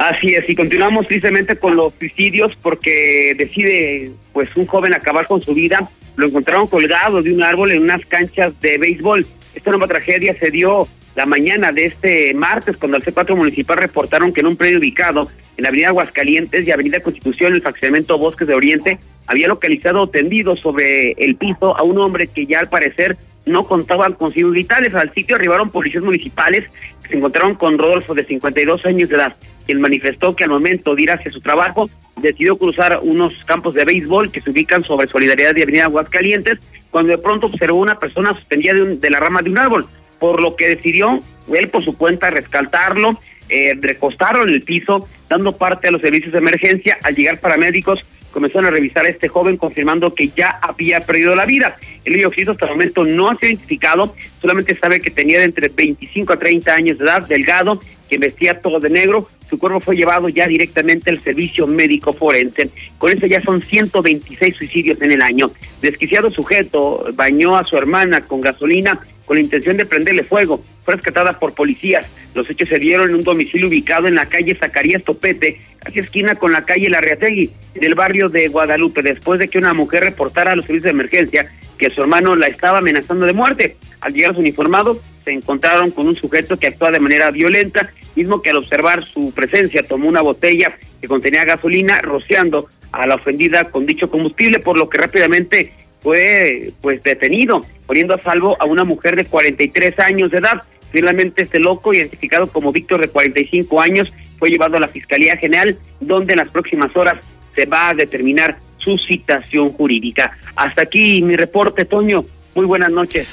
Así 0.00 0.34
es, 0.34 0.48
y 0.48 0.54
continuamos 0.54 1.06
tristemente 1.06 1.56
con 1.56 1.76
los 1.76 1.92
suicidios 1.92 2.56
porque 2.56 3.34
decide 3.36 4.12
pues 4.32 4.48
un 4.56 4.64
joven 4.64 4.94
acabar 4.94 5.26
con 5.26 5.42
su 5.42 5.52
vida. 5.52 5.90
Lo 6.16 6.26
encontraron 6.26 6.68
colgado 6.68 7.20
de 7.20 7.30
un 7.30 7.42
árbol 7.42 7.70
en 7.72 7.82
unas 7.82 8.06
canchas 8.06 8.58
de 8.62 8.78
béisbol. 8.78 9.26
Esta 9.54 9.70
nueva 9.70 9.86
tragedia 9.88 10.34
se 10.40 10.50
dio 10.50 10.88
la 11.16 11.26
mañana 11.26 11.70
de 11.70 11.84
este 11.84 12.32
martes 12.32 12.78
cuando 12.78 12.96
el 12.96 13.04
C4 13.04 13.36
municipal 13.36 13.76
reportaron 13.76 14.32
que 14.32 14.40
en 14.40 14.46
un 14.46 14.56
predio 14.56 14.78
ubicado 14.78 15.28
en 15.58 15.66
Avenida 15.66 15.88
Aguascalientes 15.88 16.66
y 16.66 16.70
Avenida 16.70 17.00
Constitución, 17.00 17.52
el 17.52 17.60
fraccionamiento 17.60 18.16
Bosques 18.16 18.48
de 18.48 18.54
Oriente, 18.54 18.98
había 19.26 19.48
localizado 19.48 20.08
tendido 20.08 20.56
sobre 20.56 21.12
el 21.12 21.36
piso 21.36 21.76
a 21.76 21.82
un 21.82 21.98
hombre 21.98 22.26
que 22.26 22.46
ya 22.46 22.60
al 22.60 22.70
parecer 22.70 23.18
no 23.44 23.66
contaban 23.66 24.14
con 24.14 24.32
signos 24.32 24.54
vitales. 24.54 24.94
Al 24.94 25.12
sitio 25.12 25.36
arribaron 25.36 25.68
policías 25.68 26.04
municipales 26.04 26.64
que 27.02 27.08
se 27.10 27.16
encontraron 27.16 27.54
con 27.54 27.76
Rodolfo 27.76 28.14
de 28.14 28.24
52 28.24 28.86
años 28.86 29.10
de 29.10 29.16
edad, 29.16 29.36
quien 29.70 29.80
manifestó 29.80 30.34
que 30.34 30.42
al 30.42 30.50
momento 30.50 30.96
de 30.96 31.02
ir 31.04 31.12
hacia 31.12 31.30
su 31.30 31.40
trabajo 31.40 31.88
decidió 32.20 32.58
cruzar 32.58 32.98
unos 33.02 33.32
campos 33.44 33.72
de 33.76 33.84
béisbol 33.84 34.32
que 34.32 34.40
se 34.40 34.50
ubican 34.50 34.82
sobre 34.82 35.06
Solidaridad 35.06 35.54
y 35.54 35.62
Avenida 35.62 35.84
Aguascalientes, 35.84 36.58
cuando 36.90 37.12
de 37.12 37.18
pronto 37.18 37.46
observó 37.46 37.78
una 37.78 38.00
persona 38.00 38.34
suspendida 38.34 38.74
de, 38.74 38.96
de 38.96 39.10
la 39.10 39.20
rama 39.20 39.42
de 39.42 39.50
un 39.50 39.58
árbol, 39.58 39.86
por 40.18 40.42
lo 40.42 40.56
que 40.56 40.70
decidió 40.70 41.20
él 41.54 41.68
por 41.68 41.84
su 41.84 41.96
cuenta 41.96 42.30
rescatarlo, 42.30 43.16
eh, 43.48 43.74
recostaron 43.80 44.48
en 44.48 44.56
el 44.56 44.62
piso, 44.62 45.06
dando 45.28 45.56
parte 45.56 45.86
a 45.86 45.92
los 45.92 46.02
servicios 46.02 46.32
de 46.32 46.38
emergencia. 46.38 46.98
Al 47.04 47.14
llegar 47.14 47.38
paramédicos, 47.38 48.04
comenzaron 48.32 48.66
a 48.66 48.70
revisar 48.70 49.06
a 49.06 49.08
este 49.08 49.28
joven 49.28 49.56
confirmando 49.56 50.12
que 50.12 50.28
ya 50.28 50.58
había 50.62 51.00
perdido 51.00 51.36
la 51.36 51.46
vida. 51.46 51.76
El 52.04 52.24
occiso 52.26 52.50
hasta 52.50 52.66
el 52.66 52.72
momento 52.72 53.04
no 53.04 53.30
ha 53.30 53.36
sido 53.36 53.50
identificado, 53.50 54.16
solamente 54.40 54.74
sabe 54.74 54.98
que 54.98 55.10
tenía 55.10 55.38
de 55.38 55.44
entre 55.44 55.68
25 55.68 56.32
a 56.32 56.38
30 56.38 56.74
años 56.74 56.98
de 56.98 57.04
edad, 57.04 57.26
delgado, 57.28 57.80
que 58.10 58.18
vestía 58.18 58.60
todo 58.60 58.80
de 58.80 58.90
negro. 58.90 59.28
Su 59.50 59.58
cuerpo 59.58 59.80
fue 59.80 59.96
llevado 59.96 60.28
ya 60.28 60.46
directamente 60.46 61.10
al 61.10 61.20
servicio 61.20 61.66
médico 61.66 62.12
forense. 62.12 62.70
Con 62.98 63.10
eso 63.10 63.26
ya 63.26 63.42
son 63.42 63.60
126 63.60 64.56
suicidios 64.56 65.02
en 65.02 65.10
el 65.10 65.20
año. 65.20 65.50
Desquiciado 65.82 66.30
sujeto 66.30 67.04
bañó 67.14 67.56
a 67.56 67.64
su 67.64 67.76
hermana 67.76 68.20
con 68.20 68.40
gasolina 68.40 69.00
con 69.30 69.36
la 69.36 69.44
intención 69.44 69.76
de 69.76 69.86
prenderle 69.86 70.24
fuego. 70.24 70.60
Fue 70.82 70.94
rescatada 70.94 71.38
por 71.38 71.54
policías. 71.54 72.04
Los 72.34 72.50
hechos 72.50 72.68
se 72.68 72.80
dieron 72.80 73.10
en 73.10 73.14
un 73.14 73.22
domicilio 73.22 73.68
ubicado 73.68 74.08
en 74.08 74.16
la 74.16 74.26
calle 74.26 74.56
Zacarías 74.56 75.04
Topete, 75.04 75.60
casi 75.78 76.00
esquina 76.00 76.34
con 76.34 76.50
la 76.50 76.64
calle 76.64 76.90
Larriategui, 76.90 77.48
del 77.76 77.94
barrio 77.94 78.28
de 78.28 78.48
Guadalupe, 78.48 79.02
después 79.02 79.38
de 79.38 79.46
que 79.46 79.58
una 79.58 79.72
mujer 79.72 80.02
reportara 80.02 80.50
a 80.50 80.56
los 80.56 80.64
servicios 80.64 80.86
de 80.86 80.90
emergencia 80.90 81.48
que 81.78 81.90
su 81.90 82.00
hermano 82.00 82.34
la 82.34 82.48
estaba 82.48 82.78
amenazando 82.78 83.24
de 83.24 83.32
muerte. 83.32 83.76
Al 84.00 84.14
llegar 84.14 84.34
su 84.34 84.40
uniformado, 84.40 85.00
se 85.24 85.30
encontraron 85.30 85.92
con 85.92 86.08
un 86.08 86.16
sujeto 86.16 86.56
que 86.56 86.66
actúa 86.66 86.90
de 86.90 86.98
manera 86.98 87.30
violenta, 87.30 87.88
mismo 88.16 88.42
que 88.42 88.50
al 88.50 88.56
observar 88.56 89.04
su 89.04 89.32
presencia 89.32 89.84
tomó 89.84 90.08
una 90.08 90.22
botella 90.22 90.76
que 91.00 91.06
contenía 91.06 91.44
gasolina, 91.44 92.00
rociando 92.00 92.68
a 92.90 93.06
la 93.06 93.14
ofendida 93.14 93.70
con 93.70 93.86
dicho 93.86 94.10
combustible, 94.10 94.58
por 94.58 94.76
lo 94.76 94.88
que 94.88 94.98
rápidamente 94.98 95.72
fue 96.00 96.72
pues 96.80 97.02
detenido, 97.02 97.60
poniendo 97.86 98.14
a 98.14 98.22
salvo 98.22 98.56
a 98.60 98.64
una 98.64 98.84
mujer 98.84 99.16
de 99.16 99.24
43 99.24 99.98
años 100.00 100.30
de 100.30 100.38
edad. 100.38 100.62
Finalmente 100.90 101.42
este 101.42 101.60
loco, 101.60 101.94
identificado 101.94 102.48
como 102.48 102.72
Víctor 102.72 103.00
de 103.00 103.08
45 103.08 103.80
años, 103.80 104.12
fue 104.38 104.48
llevado 104.48 104.76
a 104.76 104.80
la 104.80 104.88
Fiscalía 104.88 105.36
General, 105.36 105.78
donde 106.00 106.32
en 106.32 106.38
las 106.38 106.48
próximas 106.48 106.94
horas 106.96 107.24
se 107.54 107.66
va 107.66 107.90
a 107.90 107.94
determinar 107.94 108.58
su 108.78 108.96
citación 108.98 109.72
jurídica. 109.72 110.36
Hasta 110.56 110.82
aquí 110.82 111.22
mi 111.22 111.36
reporte, 111.36 111.84
Toño. 111.84 112.24
Muy 112.54 112.66
buenas 112.66 112.90
noches. 112.90 113.28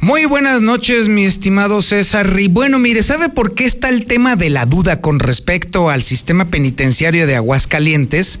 Muy 0.00 0.26
buenas 0.26 0.60
noches, 0.60 1.08
mi 1.08 1.24
estimado 1.24 1.80
César. 1.80 2.38
Y 2.38 2.48
bueno, 2.48 2.78
mire, 2.78 3.02
¿sabe 3.02 3.30
por 3.30 3.54
qué 3.54 3.64
está 3.64 3.88
el 3.88 4.04
tema 4.04 4.36
de 4.36 4.50
la 4.50 4.66
duda 4.66 5.00
con 5.00 5.18
respecto 5.18 5.88
al 5.88 6.02
sistema 6.02 6.44
penitenciario 6.50 7.26
de 7.26 7.36
Aguascalientes? 7.36 8.40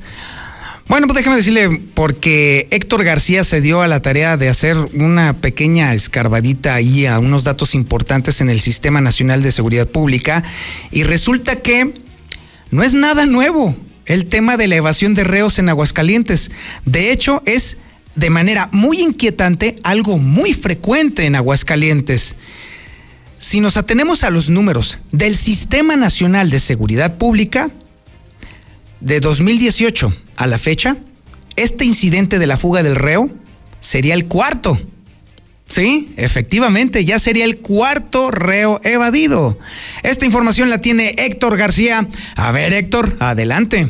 Bueno, 0.86 1.06
pues 1.06 1.16
déjeme 1.16 1.36
decirle, 1.36 1.80
porque 1.94 2.68
Héctor 2.70 3.04
García 3.04 3.42
se 3.42 3.62
dio 3.62 3.80
a 3.80 3.88
la 3.88 4.02
tarea 4.02 4.36
de 4.36 4.50
hacer 4.50 4.76
una 4.76 5.32
pequeña 5.32 5.94
escarbadita 5.94 6.74
ahí 6.74 7.06
a 7.06 7.18
unos 7.18 7.42
datos 7.42 7.74
importantes 7.74 8.42
en 8.42 8.50
el 8.50 8.60
Sistema 8.60 9.00
Nacional 9.00 9.42
de 9.42 9.50
Seguridad 9.50 9.88
Pública 9.88 10.44
y 10.90 11.04
resulta 11.04 11.56
que 11.56 11.94
no 12.70 12.82
es 12.82 12.92
nada 12.92 13.24
nuevo 13.24 13.74
el 14.04 14.26
tema 14.26 14.58
de 14.58 14.68
la 14.68 14.76
evasión 14.76 15.14
de 15.14 15.24
reos 15.24 15.58
en 15.58 15.70
Aguascalientes. 15.70 16.50
De 16.84 17.10
hecho, 17.12 17.42
es 17.46 17.78
de 18.14 18.28
manera 18.28 18.68
muy 18.70 19.00
inquietante 19.00 19.76
algo 19.84 20.18
muy 20.18 20.52
frecuente 20.52 21.24
en 21.24 21.34
Aguascalientes. 21.34 22.36
Si 23.38 23.60
nos 23.60 23.78
atenemos 23.78 24.22
a 24.22 24.30
los 24.30 24.50
números 24.50 24.98
del 25.12 25.34
Sistema 25.34 25.96
Nacional 25.96 26.50
de 26.50 26.60
Seguridad 26.60 27.16
Pública, 27.16 27.70
de 29.04 29.20
2018 29.20 30.16
a 30.36 30.46
la 30.46 30.58
fecha, 30.58 30.96
este 31.56 31.84
incidente 31.84 32.38
de 32.38 32.46
la 32.46 32.56
fuga 32.56 32.82
del 32.82 32.96
reo 32.96 33.30
sería 33.78 34.14
el 34.14 34.26
cuarto. 34.26 34.80
Sí, 35.68 36.12
efectivamente, 36.16 37.04
ya 37.04 37.18
sería 37.18 37.44
el 37.44 37.58
cuarto 37.58 38.30
reo 38.30 38.80
evadido. 38.82 39.58
Esta 40.02 40.24
información 40.24 40.70
la 40.70 40.78
tiene 40.78 41.14
Héctor 41.18 41.56
García. 41.56 42.08
A 42.34 42.50
ver, 42.50 42.72
Héctor, 42.72 43.16
adelante. 43.20 43.88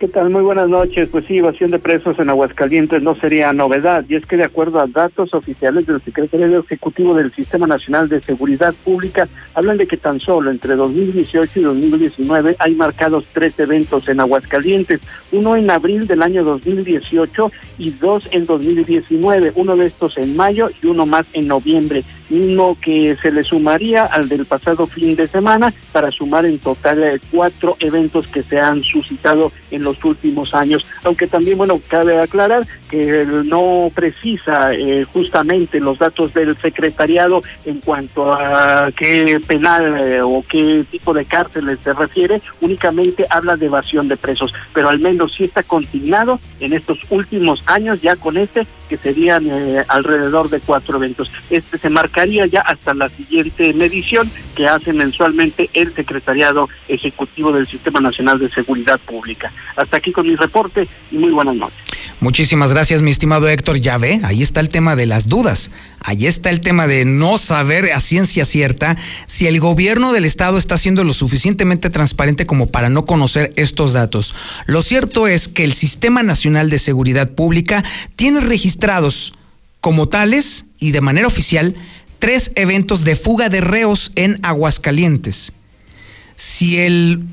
¿Qué 0.00 0.08
tal? 0.08 0.30
Muy 0.30 0.40
buenas 0.40 0.66
noches. 0.66 1.10
Pues 1.10 1.26
sí, 1.26 1.36
evasión 1.36 1.72
de 1.72 1.78
presos 1.78 2.18
en 2.18 2.30
Aguascalientes 2.30 3.02
no 3.02 3.14
sería 3.16 3.52
novedad, 3.52 4.02
y 4.08 4.14
es 4.14 4.24
que 4.24 4.38
de 4.38 4.44
acuerdo 4.44 4.80
a 4.80 4.86
datos 4.86 5.34
oficiales 5.34 5.84
del 5.86 6.00
Secretario 6.00 6.60
Ejecutivo 6.60 7.14
del 7.14 7.30
Sistema 7.30 7.66
Nacional 7.66 8.08
de 8.08 8.22
Seguridad 8.22 8.72
Pública, 8.82 9.28
hablan 9.52 9.76
de 9.76 9.86
que 9.86 9.98
tan 9.98 10.18
solo 10.18 10.50
entre 10.50 10.74
2018 10.74 11.60
y 11.60 11.62
2019 11.64 12.56
hay 12.58 12.74
marcados 12.76 13.26
tres 13.30 13.60
eventos 13.60 14.08
en 14.08 14.20
Aguascalientes, 14.20 15.02
uno 15.32 15.54
en 15.54 15.68
abril 15.68 16.06
del 16.06 16.22
año 16.22 16.42
2018 16.44 17.52
y 17.76 17.90
dos 17.90 18.26
en 18.32 18.46
2019, 18.46 19.52
uno 19.54 19.76
de 19.76 19.84
estos 19.84 20.16
en 20.16 20.34
mayo 20.34 20.70
y 20.82 20.86
uno 20.86 21.04
más 21.04 21.26
en 21.34 21.46
noviembre 21.46 22.04
mismo 22.30 22.78
que 22.80 23.16
se 23.20 23.30
le 23.30 23.42
sumaría 23.42 24.04
al 24.04 24.28
del 24.28 24.46
pasado 24.46 24.86
fin 24.86 25.16
de 25.16 25.26
semana 25.26 25.72
para 25.92 26.10
sumar 26.10 26.46
en 26.46 26.58
total 26.58 27.02
eh, 27.02 27.20
cuatro 27.30 27.76
eventos 27.80 28.26
que 28.26 28.42
se 28.42 28.60
han 28.60 28.82
suscitado 28.82 29.52
en 29.70 29.82
los 29.82 30.02
últimos 30.04 30.54
años. 30.54 30.86
Aunque 31.04 31.26
también, 31.26 31.58
bueno, 31.58 31.80
cabe 31.88 32.20
aclarar 32.20 32.66
que 32.88 33.24
no 33.44 33.90
precisa 33.94 34.74
eh, 34.74 35.04
justamente 35.12 35.80
los 35.80 35.98
datos 35.98 36.34
del 36.34 36.56
secretariado 36.60 37.42
en 37.64 37.80
cuanto 37.80 38.32
a 38.32 38.90
qué 38.96 39.40
penal 39.46 40.00
eh, 40.00 40.20
o 40.22 40.44
qué 40.48 40.84
tipo 40.90 41.12
de 41.12 41.24
cárceles 41.24 41.78
se 41.82 41.92
refiere, 41.92 42.40
únicamente 42.60 43.26
habla 43.30 43.56
de 43.56 43.66
evasión 43.66 44.08
de 44.08 44.16
presos, 44.16 44.54
pero 44.72 44.88
al 44.88 44.98
menos 44.98 45.34
sí 45.34 45.44
está 45.44 45.62
consignado 45.62 46.40
en 46.58 46.72
estos 46.72 46.98
últimos 47.10 47.62
años 47.66 48.00
ya 48.00 48.16
con 48.16 48.36
este 48.36 48.66
que 48.88 48.96
serían 48.96 49.46
alrededor 49.86 50.50
de 50.50 50.58
cuatro 50.58 50.96
eventos. 50.96 51.30
Este 51.48 51.78
se 51.78 51.88
marca 51.88 52.19
ya 52.26 52.60
hasta 52.60 52.94
la 52.94 53.08
siguiente 53.08 53.72
medición 53.72 54.30
que 54.54 54.66
hace 54.66 54.92
mensualmente 54.92 55.70
el 55.72 55.94
Secretariado 55.94 56.68
Ejecutivo 56.88 57.52
del 57.52 57.66
Sistema 57.66 58.00
Nacional 58.00 58.38
de 58.38 58.50
Seguridad 58.50 59.00
Pública. 59.00 59.52
Hasta 59.76 59.96
aquí 59.96 60.12
con 60.12 60.26
mi 60.26 60.36
reporte 60.36 60.86
y 61.10 61.16
muy 61.16 61.30
buenas 61.30 61.56
noches. 61.56 61.78
Muchísimas 62.20 62.72
gracias, 62.72 63.00
mi 63.00 63.10
estimado 63.10 63.48
Héctor. 63.48 63.80
Ya 63.80 63.96
ve, 63.96 64.20
ahí 64.24 64.42
está 64.42 64.60
el 64.60 64.68
tema 64.68 64.94
de 64.94 65.06
las 65.06 65.28
dudas. 65.28 65.70
Ahí 66.00 66.26
está 66.26 66.50
el 66.50 66.60
tema 66.60 66.86
de 66.86 67.06
no 67.06 67.38
saber 67.38 67.92
a 67.92 68.00
ciencia 68.00 68.44
cierta 68.44 68.96
si 69.26 69.46
el 69.46 69.58
gobierno 69.58 70.12
del 70.12 70.26
estado 70.26 70.58
está 70.58 70.76
siendo 70.76 71.02
lo 71.02 71.14
suficientemente 71.14 71.88
transparente 71.88 72.44
como 72.44 72.66
para 72.66 72.90
no 72.90 73.06
conocer 73.06 73.52
estos 73.56 73.94
datos. 73.94 74.34
Lo 74.66 74.82
cierto 74.82 75.28
es 75.28 75.48
que 75.48 75.64
el 75.64 75.72
Sistema 75.72 76.22
Nacional 76.22 76.68
de 76.68 76.78
Seguridad 76.78 77.30
Pública 77.30 77.82
tiene 78.16 78.40
registrados 78.40 79.32
como 79.80 80.08
tales 80.08 80.66
y 80.78 80.92
de 80.92 81.00
manera 81.00 81.26
oficial 81.26 81.74
tres 82.20 82.52
eventos 82.54 83.02
de 83.02 83.16
fuga 83.16 83.48
de 83.48 83.60
reos 83.60 84.12
en 84.14 84.38
Aguascalientes. 84.44 85.52
Si 86.36 86.78
el 86.78 87.24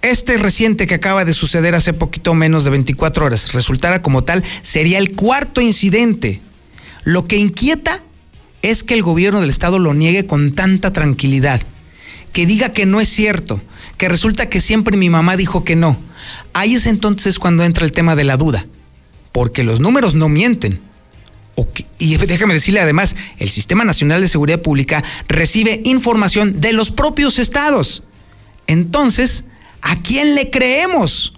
este 0.00 0.38
reciente 0.38 0.86
que 0.86 0.94
acaba 0.94 1.24
de 1.24 1.34
suceder 1.34 1.74
hace 1.74 1.92
poquito 1.92 2.32
menos 2.32 2.64
de 2.64 2.70
24 2.70 3.26
horas 3.26 3.52
resultara 3.52 4.02
como 4.02 4.22
tal, 4.22 4.44
sería 4.62 4.98
el 4.98 5.12
cuarto 5.12 5.60
incidente. 5.60 6.40
Lo 7.02 7.26
que 7.26 7.36
inquieta 7.36 8.02
es 8.62 8.84
que 8.84 8.94
el 8.94 9.02
gobierno 9.02 9.40
del 9.40 9.50
estado 9.50 9.78
lo 9.78 9.94
niegue 9.94 10.26
con 10.26 10.52
tanta 10.52 10.92
tranquilidad, 10.92 11.60
que 12.32 12.46
diga 12.46 12.72
que 12.72 12.86
no 12.86 13.00
es 13.00 13.08
cierto, 13.08 13.60
que 13.98 14.08
resulta 14.08 14.48
que 14.48 14.60
siempre 14.60 14.96
mi 14.96 15.10
mamá 15.10 15.36
dijo 15.36 15.64
que 15.64 15.74
no. 15.74 15.96
Ahí 16.52 16.74
es 16.74 16.86
entonces 16.86 17.38
cuando 17.40 17.64
entra 17.64 17.84
el 17.84 17.92
tema 17.92 18.14
de 18.14 18.24
la 18.24 18.36
duda, 18.36 18.64
porque 19.32 19.64
los 19.64 19.80
números 19.80 20.14
no 20.14 20.28
mienten 20.28 20.80
y 21.98 22.16
déjame 22.16 22.54
decirle 22.54 22.80
además, 22.80 23.16
el 23.38 23.50
Sistema 23.50 23.84
Nacional 23.84 24.20
de 24.20 24.28
Seguridad 24.28 24.60
Pública 24.60 25.02
recibe 25.28 25.80
información 25.84 26.60
de 26.60 26.72
los 26.72 26.90
propios 26.90 27.38
estados. 27.38 28.02
Entonces, 28.66 29.44
¿a 29.80 29.96
quién 29.96 30.34
le 30.34 30.50
creemos? 30.50 31.34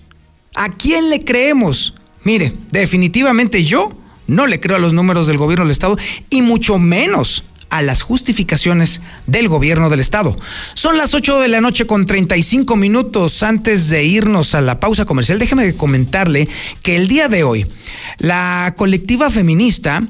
¿A 0.54 0.70
quién 0.70 1.10
le 1.10 1.24
creemos? 1.24 1.94
Mire, 2.24 2.52
definitivamente 2.72 3.64
yo 3.64 3.92
no 4.26 4.46
le 4.46 4.60
creo 4.60 4.76
a 4.76 4.80
los 4.80 4.92
números 4.92 5.26
del 5.26 5.38
gobierno 5.38 5.64
del 5.64 5.72
estado 5.72 5.96
y 6.30 6.42
mucho 6.42 6.78
menos 6.78 7.44
a 7.70 7.82
las 7.82 8.02
justificaciones 8.02 9.00
del 9.26 9.48
gobierno 9.48 9.88
del 9.88 10.00
estado. 10.00 10.36
Son 10.74 10.96
las 10.96 11.14
8 11.14 11.40
de 11.40 11.48
la 11.48 11.60
noche 11.60 11.86
con 11.86 12.06
35 12.06 12.76
minutos 12.76 13.42
antes 13.42 13.88
de 13.88 14.04
irnos 14.04 14.54
a 14.54 14.60
la 14.60 14.80
pausa 14.80 15.04
comercial. 15.04 15.38
Déjeme 15.38 15.74
comentarle 15.74 16.48
que 16.82 16.96
el 16.96 17.08
día 17.08 17.28
de 17.28 17.44
hoy 17.44 17.66
la 18.18 18.74
colectiva 18.76 19.30
feminista 19.30 20.02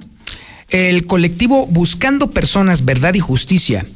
el 0.71 1.07
colectivo 1.07 1.67
Buscando 1.67 2.31
Personas, 2.31 2.85
Verdad 2.85 3.15
y 3.15 3.21
Justicia 3.21 3.87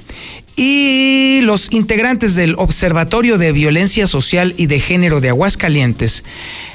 y 0.56 1.40
los 1.42 1.72
integrantes 1.72 2.34
del 2.34 2.54
Observatorio 2.56 3.38
de 3.38 3.52
Violencia 3.52 4.06
Social 4.06 4.54
y 4.56 4.66
de 4.66 4.80
Género 4.80 5.20
de 5.20 5.30
Aguascalientes 5.30 6.24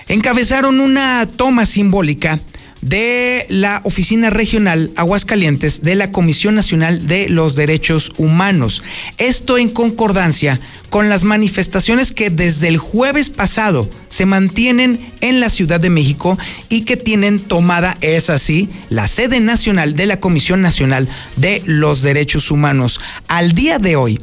encabezaron 0.08 0.80
una 0.80 1.28
toma 1.28 1.66
simbólica 1.66 2.40
de 2.82 3.46
la 3.50 3.82
Oficina 3.84 4.30
Regional 4.30 4.92
Aguascalientes 4.96 5.82
de 5.82 5.96
la 5.96 6.12
Comisión 6.12 6.56
Nacional 6.56 7.08
de 7.08 7.30
los 7.30 7.56
Derechos 7.56 8.12
Humanos. 8.18 8.84
Esto 9.18 9.58
en 9.58 9.70
concordancia 9.70 10.60
con 10.90 11.10
las 11.10 11.24
manifestaciones 11.24 12.12
que 12.12 12.30
desde 12.30 12.68
el 12.68 12.78
jueves 12.78 13.30
pasado 13.30 13.90
se 14.08 14.26
mantienen 14.26 15.06
en 15.22 15.40
la 15.40 15.50
Ciudad 15.50 15.80
de 15.80 15.90
México 15.90 16.38
y 16.70 16.82
que 16.82 16.98
tienen 16.98 17.40
tomada, 17.40 17.98
es 18.02 18.30
así, 18.30 18.70
la 18.90 19.08
sede 19.08 19.40
nacional 19.40 19.96
de 19.96 20.06
la 20.06 20.20
Comisión 20.20 20.62
Nacional 20.62 21.08
de 21.36 21.62
los 21.66 22.02
Derechos 22.02 22.52
Humanos. 22.52 23.00
Al 23.28 23.54
día 23.54 23.80
de 23.80 23.96
hoy, 23.96 24.20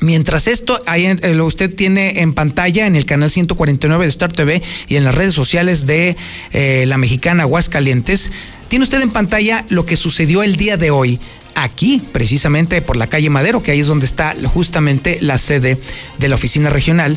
Mientras 0.00 0.46
esto, 0.46 0.78
ahí 0.86 1.06
eh, 1.06 1.40
usted 1.40 1.74
tiene 1.74 2.20
en 2.20 2.34
pantalla 2.34 2.86
en 2.86 2.96
el 2.96 3.06
canal 3.06 3.30
149 3.30 4.04
de 4.04 4.08
Star 4.08 4.32
TV 4.32 4.62
y 4.88 4.96
en 4.96 5.04
las 5.04 5.14
redes 5.14 5.32
sociales 5.34 5.86
de 5.86 6.16
eh, 6.52 6.84
la 6.86 6.98
mexicana 6.98 7.44
Aguascalientes, 7.44 8.30
tiene 8.68 8.82
usted 8.82 9.00
en 9.00 9.10
pantalla 9.10 9.64
lo 9.70 9.86
que 9.86 9.96
sucedió 9.96 10.42
el 10.42 10.56
día 10.56 10.76
de 10.76 10.90
hoy 10.90 11.18
aquí, 11.54 12.02
precisamente 12.12 12.82
por 12.82 12.96
la 12.96 13.06
calle 13.06 13.30
Madero, 13.30 13.62
que 13.62 13.70
ahí 13.70 13.80
es 13.80 13.86
donde 13.86 14.04
está 14.04 14.34
justamente 14.44 15.16
la 15.20 15.38
sede 15.38 15.78
de 16.18 16.28
la 16.28 16.34
oficina 16.34 16.68
regional 16.68 17.16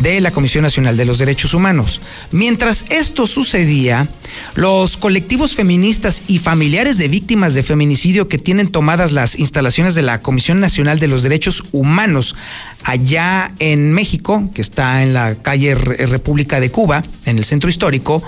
de 0.00 0.20
la 0.20 0.30
Comisión 0.30 0.62
Nacional 0.62 0.96
de 0.96 1.04
los 1.04 1.18
Derechos 1.18 1.54
Humanos. 1.54 2.00
Mientras 2.30 2.84
esto 2.88 3.26
sucedía, 3.26 4.08
los 4.54 4.96
colectivos 4.96 5.54
feministas 5.54 6.22
y 6.26 6.38
familiares 6.38 6.98
de 6.98 7.08
víctimas 7.08 7.54
de 7.54 7.62
feminicidio 7.62 8.28
que 8.28 8.38
tienen 8.38 8.68
tomadas 8.68 9.12
las 9.12 9.38
instalaciones 9.38 9.94
de 9.94 10.02
la 10.02 10.20
Comisión 10.20 10.60
Nacional 10.60 10.98
de 10.98 11.08
los 11.08 11.22
Derechos 11.22 11.64
Humanos 11.72 12.36
allá 12.84 13.52
en 13.58 13.92
México, 13.92 14.50
que 14.54 14.62
está 14.62 15.02
en 15.02 15.12
la 15.12 15.36
calle 15.36 15.74
República 15.74 16.60
de 16.60 16.70
Cuba, 16.70 17.04
en 17.26 17.38
el 17.38 17.44
centro 17.44 17.68
histórico, 17.68 18.22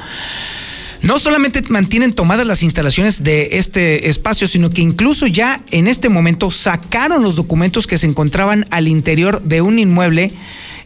no 1.03 1.19
solamente 1.19 1.63
mantienen 1.69 2.13
tomadas 2.13 2.47
las 2.47 2.63
instalaciones 2.63 3.25
de 3.25 3.51
este 3.53 4.09
espacio, 4.09 4.47
sino 4.47 4.71
que 4.71 4.83
incluso 4.83 5.27
ya 5.27 5.61
en 5.71 5.89
este 5.89 6.09
momento 6.09 6.51
sacaron 6.51 7.23
los 7.23 7.35
documentos 7.35 7.87
que 7.87 7.99
se 7.99 8.07
encontraban 8.07 8.67
al 8.71 8.87
interior 8.87 9.43
de 9.43 9.63
un 9.63 9.81
inmueble 9.81 10.33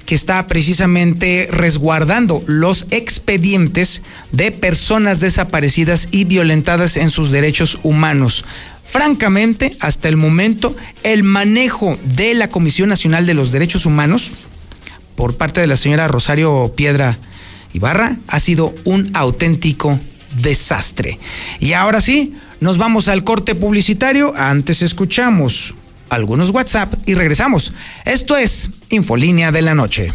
que 0.06 0.14
está 0.14 0.46
precisamente 0.46 1.48
resguardando 1.50 2.42
los 2.46 2.86
expedientes 2.90 4.02
de 4.32 4.52
personas 4.52 5.20
desaparecidas 5.20 6.08
y 6.12 6.24
violentadas 6.24 6.96
en 6.96 7.10
sus 7.10 7.30
derechos 7.30 7.78
humanos. 7.82 8.44
Francamente, 8.84 9.76
hasta 9.80 10.08
el 10.08 10.16
momento, 10.16 10.76
el 11.02 11.24
manejo 11.24 11.98
de 12.04 12.34
la 12.34 12.48
Comisión 12.48 12.88
Nacional 12.88 13.26
de 13.26 13.34
los 13.34 13.50
Derechos 13.50 13.84
Humanos 13.84 14.32
por 15.16 15.36
parte 15.36 15.60
de 15.60 15.66
la 15.66 15.76
señora 15.76 16.08
Rosario 16.08 16.72
Piedra 16.76 17.18
Ibarra 17.72 18.16
ha 18.28 18.38
sido 18.38 18.74
un 18.84 19.10
auténtico 19.14 19.98
desastre. 20.40 21.18
Y 21.58 21.72
ahora 21.72 22.00
sí, 22.00 22.34
nos 22.60 22.78
vamos 22.78 23.08
al 23.08 23.24
corte 23.24 23.54
publicitario. 23.54 24.34
Antes 24.36 24.82
escuchamos 24.82 25.74
algunos 26.08 26.50
WhatsApp 26.50 26.94
y 27.06 27.14
regresamos. 27.14 27.72
Esto 28.04 28.36
es 28.36 28.70
Infolínea 28.90 29.52
de 29.52 29.62
la 29.62 29.74
Noche. 29.74 30.12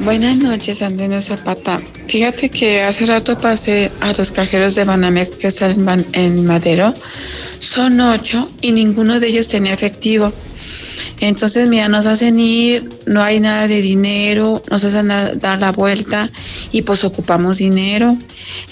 Buenas 0.00 0.38
noches, 0.38 0.80
Antonio 0.80 1.20
Zapata. 1.20 1.80
Fíjate 2.08 2.48
que 2.48 2.82
hace 2.82 3.04
rato 3.04 3.38
pasé 3.38 3.92
a 4.00 4.12
los 4.14 4.32
cajeros 4.32 4.74
de 4.74 4.84
Banamex 4.84 5.36
que 5.36 5.46
están 5.48 6.06
en 6.12 6.46
Madero. 6.46 6.94
Son 7.58 8.00
ocho 8.00 8.50
y 8.62 8.72
ninguno 8.72 9.20
de 9.20 9.28
ellos 9.28 9.48
tenía 9.48 9.74
efectivo. 9.74 10.32
Entonces, 11.20 11.68
mira, 11.68 11.88
nos 11.88 12.06
hacen 12.06 12.40
ir, 12.40 12.88
no 13.06 13.22
hay 13.22 13.40
nada 13.40 13.68
de 13.68 13.82
dinero, 13.82 14.62
nos 14.70 14.84
hacen 14.84 15.08
dar 15.08 15.58
la 15.58 15.72
vuelta 15.72 16.30
y 16.72 16.82
pues 16.82 17.04
ocupamos 17.04 17.58
dinero. 17.58 18.16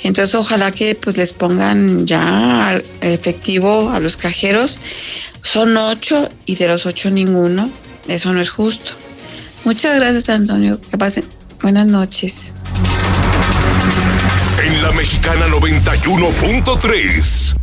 Entonces, 0.03 0.35
ojalá 0.35 0.71
que 0.71 0.95
pues 0.95 1.17
les 1.17 1.33
pongan 1.33 2.07
ya 2.07 2.81
efectivo 3.01 3.91
a 3.91 4.01
los 4.01 4.17
cajeros. 4.17 4.79
Son 5.43 5.77
ocho 5.77 6.29
y 6.47 6.57
de 6.57 6.69
los 6.69 6.87
ocho 6.87 7.11
ninguno. 7.11 7.71
Eso 8.09 8.33
no 8.33 8.41
es 8.41 8.51
justo. 8.51 8.93
Muchas 9.65 9.97
gracias, 9.97 10.29
Antonio. 10.31 10.81
Que 10.91 10.97
pasen 10.97 11.25
buenas 11.61 11.87
noches. 11.87 12.53
En 14.65 14.83
la 14.83 14.93
Mexicana 14.93 15.47
91.3, 15.49 17.55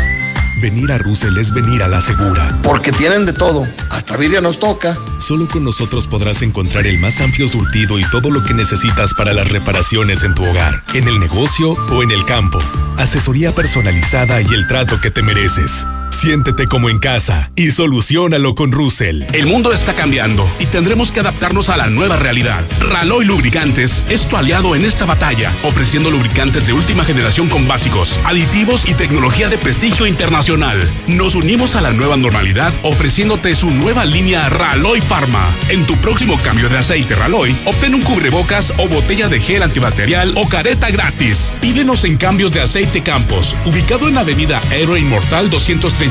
Venir 0.62 0.92
a 0.94 0.98
Russell 0.98 1.38
es 1.38 1.54
venir 1.54 1.84
a 1.84 1.90
la 1.90 2.00
segura. 2.00 2.48
Porque 2.64 2.94
tienen 2.94 3.26
de 3.26 3.34
todo. 3.34 3.68
Hasta 3.90 4.16
Birria 4.16 4.40
nos 4.40 4.60
toca. 4.60 4.98
Solo 5.20 5.46
con 5.48 5.66
nosotros 5.66 6.08
podrás 6.08 6.42
encontrar 6.42 6.88
el 6.88 7.00
más 7.00 7.20
amplio 7.20 7.50
surtido 7.50 8.00
y 8.00 8.10
todo 8.10 8.32
lo 8.32 8.42
que 8.44 8.54
necesitas 8.54 9.14
para 9.14 9.34
las 9.34 9.50
reparaciones 9.50 10.24
en 10.24 10.34
tu 10.36 10.46
hogar, 10.46 10.82
en 10.94 11.06
el 11.08 11.20
negocio 11.20 11.72
o 11.72 12.04
en 12.04 12.12
el 12.12 12.24
campo. 12.24 12.60
Asesoría 12.98 13.52
personalizada 13.52 14.42
y 14.42 14.48
el 14.54 14.68
trato 14.68 15.02
que 15.02 15.12
te 15.12 15.22
mereces. 15.22 15.86
Siéntete 16.14 16.68
como 16.68 16.90
en 16.90 17.00
casa 17.00 17.52
y 17.56 17.72
solucionalo 17.72 18.54
con 18.54 18.72
Russell. 18.72 19.24
El 19.34 19.48
mundo 19.48 19.74
está 19.74 19.94
cambiando 19.94 20.48
y 20.60 20.68
tendremos 20.68 21.12
que 21.12 21.20
adaptarnos 21.20 21.70
a 21.70 21.76
la 21.76 21.90
nueva 21.90 22.16
realidad. 22.16 22.64
Raloy 22.80 23.26
Lubricantes 23.26 24.04
es 24.10 24.30
tu 24.30 24.38
aliado 24.38 24.76
en 24.76 24.86
esta 24.86 25.06
batalla, 25.06 25.52
ofreciendo 25.64 26.12
lubricantes 26.12 26.68
de 26.68 26.74
última 26.74 27.04
generación 27.04 27.50
con 27.50 27.68
básicos, 27.68 28.20
aditivos 28.26 28.88
y 28.88 28.94
tecnología 28.94 29.50
de 29.50 29.58
prestigio 29.58 30.06
internacional. 30.06 30.80
Nos 31.08 31.36
unimos 31.36 31.76
a 31.76 31.82
la 31.82 31.92
nueva 31.92 32.16
normalidad 32.16 32.72
ofreciéndote 32.84 33.56
su 33.56 33.72
nueva 33.72 34.06
línea 34.06 34.48
Raloy 34.48 35.02
Pharma. 35.02 35.50
En 35.70 35.86
tu 35.86 35.98
próximo 35.98 36.40
cambio 36.42 36.70
de 36.70 36.78
aceite 36.78 37.16
Raloy, 37.16 37.54
obtén 37.66 37.96
un 37.96 38.02
cubrebocas 38.02 38.72
o 38.78 38.88
botella 38.88 39.28
de 39.28 39.42
gel 39.42 39.64
antibacterial 39.64 40.34
o 40.38 40.48
careta 40.48 40.90
gratis. 40.92 41.54
Pídenos 41.60 42.04
en 42.06 42.18
cambios 42.18 42.52
de 42.52 42.62
aceite 42.62 43.02
Campos, 43.02 43.58
ubicado 43.66 44.08
en 44.08 44.16
la 44.16 44.22
avenida 44.22 44.62
Héroe 44.72 45.00
Inmortal 45.00 45.50
230 45.50 46.03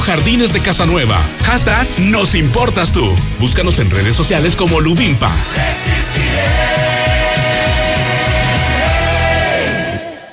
Jardines 0.00 0.52
de 0.52 0.60
Casa 0.60 0.86
Nueva. 0.86 1.20
Hashtag 1.44 1.86
Nos 1.98 2.34
Importas 2.34 2.92
Tú. 2.92 3.14
Búscanos 3.40 3.80
en 3.80 3.90
redes 3.90 4.14
sociales 4.14 4.54
como 4.54 4.80
Lubimpa. 4.80 5.30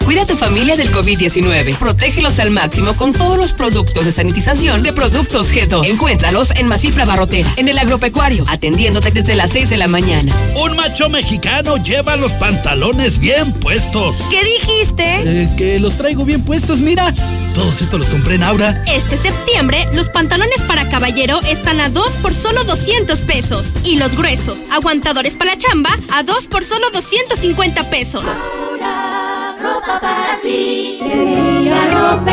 Cuida 0.08 0.22
a 0.22 0.26
tu 0.26 0.38
familia 0.38 0.78
del 0.78 0.90
COVID-19. 0.90 1.76
Protégelos 1.76 2.40
al 2.40 2.50
máximo 2.50 2.94
con 2.94 3.12
todos 3.12 3.38
los 3.38 3.52
productos 3.52 4.06
de 4.06 4.14
sanitización 4.14 4.82
de 4.82 4.94
Productos 4.94 5.52
G2. 5.52 5.86
Encuéntralos 5.86 6.52
en 6.52 6.70
Masifra 6.70 7.04
Barrotera, 7.04 7.52
en 7.58 7.68
el 7.68 7.78
agropecuario, 7.78 8.46
atendiéndote 8.48 9.12
desde 9.12 9.36
las 9.36 9.52
6 9.52 9.70
de 9.70 9.76
la 9.76 9.90
mañana. 9.90 10.34
Un 10.64 10.78
macho 10.78 11.10
mexicano 11.10 11.76
lleva 11.76 12.16
los 12.16 12.32
pantalones 12.36 13.20
bien 13.20 13.52
puestos. 13.52 14.16
¿Qué 14.30 14.42
dijiste? 14.46 15.24
Eh, 15.26 15.50
que 15.58 15.78
los 15.78 15.98
traigo 15.98 16.24
bien 16.24 16.42
puestos, 16.42 16.80
mira. 16.80 17.14
Todos 17.54 17.82
estos 17.82 18.00
los 18.00 18.08
compré 18.08 18.36
en 18.36 18.44
Aura. 18.44 18.86
Este 18.88 19.18
septiembre, 19.18 19.90
los 19.92 20.08
pantalones 20.08 20.62
para 20.70 20.88
caballero 20.90 21.42
están 21.42 21.82
a 21.82 21.90
2 21.90 22.16
por 22.22 22.34
solo 22.34 22.64
200 22.64 23.20
pesos. 23.24 23.74
Y 23.84 23.98
los 23.98 24.16
gruesos, 24.16 24.60
aguantadores 24.72 25.34
para 25.34 25.56
la 25.56 25.58
chamba, 25.58 25.90
a 26.14 26.24
2 26.24 26.48
por 26.48 26.64
solo 26.64 26.90
250 26.92 27.90
pesos. 27.90 28.24
Ropa 29.74 30.00
para 30.00 30.40
ti. 30.42 31.00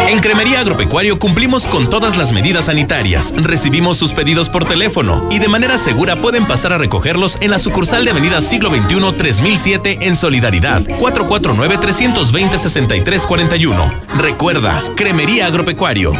En 0.09 0.21
Cremería 0.21 0.61
Agropecuario 0.61 1.19
cumplimos 1.19 1.67
con 1.67 1.91
todas 1.91 2.17
las 2.17 2.33
medidas 2.33 2.67
sanitarias. 2.67 3.35
Recibimos 3.37 3.97
sus 3.97 4.13
pedidos 4.13 4.49
por 4.49 4.65
teléfono 4.65 5.27
y 5.31 5.41
de 5.41 5.49
manera 5.49 5.77
segura 5.79 6.15
pueden 6.17 6.47
pasar 6.47 6.73
a 6.73 6.79
recogerlos 6.79 7.37
en 7.41 7.51
la 7.51 7.59
sucursal 7.59 8.05
de 8.05 8.13
Avenida 8.13 8.41
Siglo 8.41 8.71
XXI 8.71 9.13
3007 9.17 9.99
en 10.03 10.15
Solidaridad 10.17 10.83
449-320-6341. 10.83 13.75
Recuerda, 14.17 14.81
Cremería 14.95 15.47
Agropecuario. 15.47 16.13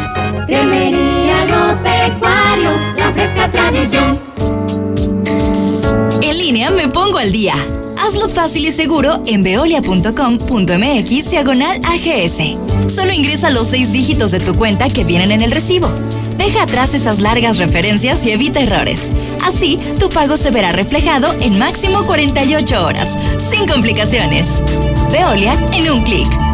Cremería 0.45 1.43
Agropecuario, 1.43 2.77
la 2.97 3.13
fresca 3.13 3.49
tradición. 3.49 4.34
Línea 6.45 6.69
me 6.69 6.87
pongo 6.87 7.17
al 7.17 7.31
día. 7.31 7.55
Hazlo 7.97 8.29
fácil 8.29 8.67
y 8.67 8.71
seguro 8.71 9.19
en 9.25 9.41
veolia.com.mx 9.41 11.31
diagonal 11.31 11.81
AGS. 11.83 12.93
Solo 12.93 13.11
ingresa 13.13 13.49
los 13.49 13.65
seis 13.65 13.91
dígitos 13.91 14.29
de 14.29 14.39
tu 14.39 14.53
cuenta 14.53 14.87
que 14.87 15.03
vienen 15.03 15.31
en 15.31 15.41
el 15.41 15.49
recibo. 15.49 15.87
Deja 16.37 16.61
atrás 16.61 16.93
esas 16.93 17.19
largas 17.19 17.57
referencias 17.57 18.23
y 18.27 18.31
evita 18.31 18.59
errores. 18.59 19.11
Así, 19.43 19.79
tu 19.99 20.07
pago 20.09 20.37
se 20.37 20.51
verá 20.51 20.71
reflejado 20.71 21.33
en 21.41 21.57
máximo 21.57 22.05
48 22.05 22.85
horas, 22.85 23.17
sin 23.49 23.67
complicaciones. 23.67 24.45
Veolia 25.11 25.57
en 25.73 25.91
un 25.91 26.03
clic. 26.03 26.44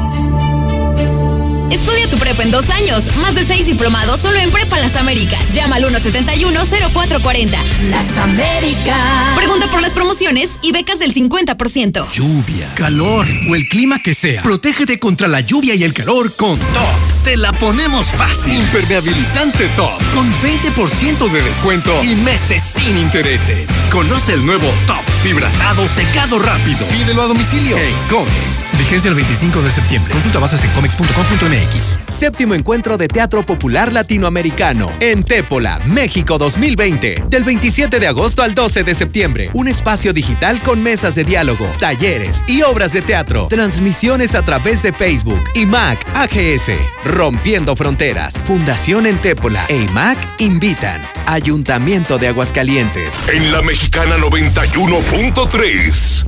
Estudia 1.72 2.05
tu 2.09 2.17
prepa 2.17 2.43
en 2.43 2.51
dos 2.51 2.69
años. 2.69 3.05
Más 3.22 3.34
de 3.34 3.45
seis 3.45 3.65
diplomados 3.65 4.19
solo 4.19 4.38
en 4.38 4.51
Prepa 4.51 4.78
Las 4.80 4.97
Américas. 4.97 5.53
Llama 5.53 5.78
al 5.78 5.86
171-0440. 5.86 7.57
Las 7.89 8.17
Américas. 8.17 9.38
Pregunta 9.38 9.72
por 9.72 9.82
las 9.82 9.93
promociones 9.93 10.59
y 10.61 10.74
becas 10.74 10.99
del 10.99 11.13
50%. 11.13 12.11
Lluvia, 12.11 12.74
calor 12.76 13.26
o 13.49 13.55
el 13.55 13.69
clima 13.69 13.99
que 13.99 14.13
sea. 14.13 14.43
Protégete 14.43 14.99
contra 14.99 15.30
la 15.30 15.39
lluvia 15.39 15.74
y 15.76 15.84
el 15.84 15.93
calor 15.93 16.36
con 16.36 16.59
Top. 16.59 17.24
Te 17.24 17.38
la 17.38 17.53
ponemos 17.53 18.09
fácil. 18.11 18.53
Impermeabilizante 18.53 19.67
Top. 19.78 19.97
Con 20.13 20.30
20% 20.41 21.32
de 21.32 21.41
descuento 21.41 22.03
y 22.03 22.15
meses 22.15 22.63
sin 22.76 22.97
intereses. 22.97 23.69
Conoce 23.91 24.34
el 24.34 24.45
nuevo 24.45 24.67
Top. 24.88 25.01
Fibratado 25.24 25.88
secado 25.88 26.38
rápido. 26.39 26.86
Pídelo 26.88 27.22
a 27.22 27.28
domicilio 27.28 27.78
en 27.78 27.95
Comex. 28.09 28.78
Vigencia 28.78 29.07
el 29.07 29.15
25 29.15 29.61
de 29.61 29.72
septiembre. 29.72 30.11
Consulta 30.11 30.39
bases 30.39 30.63
en 30.63 30.72
comex.com.mx. 30.72 31.61
Séptimo 32.07 32.53
encuentro 32.53 32.97
de 32.97 33.07
Teatro 33.07 33.43
Popular 33.43 33.91
Latinoamericano 33.91 34.86
en 34.99 35.24
Tépola, 35.24 35.80
México 35.88 36.38
2020. 36.38 37.24
Del 37.30 37.43
27 37.43 37.99
de 37.99 38.07
agosto 38.07 38.43
al 38.43 38.53
12 38.53 38.84
de 38.84 38.93
septiembre. 38.93 39.49
Un 39.53 39.68
espacio 39.68 40.14
digital 40.14 40.59
con 40.59 40.84
mesas 40.84 41.16
de 41.16 41.24
diálogo, 41.24 41.66
talleres 41.80 42.43
y 42.47 42.62
obras 42.62 42.93
de 42.93 43.01
teatro. 43.01 43.47
Transmisiones 43.47 44.36
a 44.36 44.43
través 44.43 44.84
de 44.84 44.93
Facebook, 44.93 45.41
IMAC, 45.55 45.97
AGS. 46.16 46.70
Rompiendo 47.05 47.76
Fronteras. 47.76 48.36
Fundación 48.45 49.07
en 49.07 49.18
Tépola 49.18 49.66
e 49.68 49.78
IMAC 49.78 50.18
invitan. 50.39 51.01
Ayuntamiento 51.26 52.18
de 52.18 52.28
Aguascalientes. 52.28 53.09
En 53.34 53.51
la 53.51 53.62
Mexicana 53.64 54.18
91.3. 54.18 56.26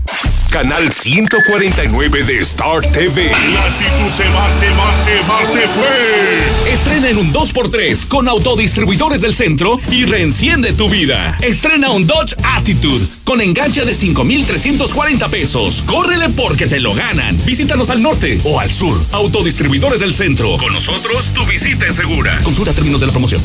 Canal 0.54 0.92
149 0.92 2.24
de 2.26 2.38
Star 2.42 2.82
TV. 2.82 3.26
Latitud 3.26 4.10
se 4.16 4.30
va, 4.30 4.52
se 4.52 4.70
va, 4.70 4.94
se 4.94 5.20
va, 5.28 5.44
se 5.44 5.68
fue. 5.68 6.72
Estrena 6.72 7.10
en 7.10 7.18
un 7.18 7.34
2x3 7.34 8.08
con 8.08 8.30
autodistribuidores 8.30 9.22
del 9.22 9.34
centro 9.34 9.80
y 9.90 10.06
reenciende 10.06 10.74
tu 10.74 10.88
vida. 10.88 11.36
Estrena 11.42 11.90
un 11.90 12.06
Dodge 12.06 12.36
Attitude 12.44 13.04
con 13.24 13.42
enganche 13.42 13.84
de 13.84 13.96
5,340 13.96 15.28
pesos. 15.30 15.84
Córrele 15.88 16.30
porque 16.30 16.68
te 16.68 16.80
lo 16.80 16.94
ganan. 16.94 17.36
Visítanos 17.46 17.90
al 17.90 18.04
norte 18.04 18.40
o 18.44 18.60
al 18.60 18.72
sur. 18.72 18.96
Autodistribuidores 19.12 20.02
del 20.02 20.14
centro. 20.14 20.56
Con 20.58 20.72
nosotros 20.72 21.32
tu 21.34 21.44
visita 21.48 21.88
es 21.88 21.96
segura. 21.96 22.38
Consulta 22.44 22.74
términos 22.74 23.02
de 23.02 23.08
la 23.08 23.12
promoción. 23.12 23.42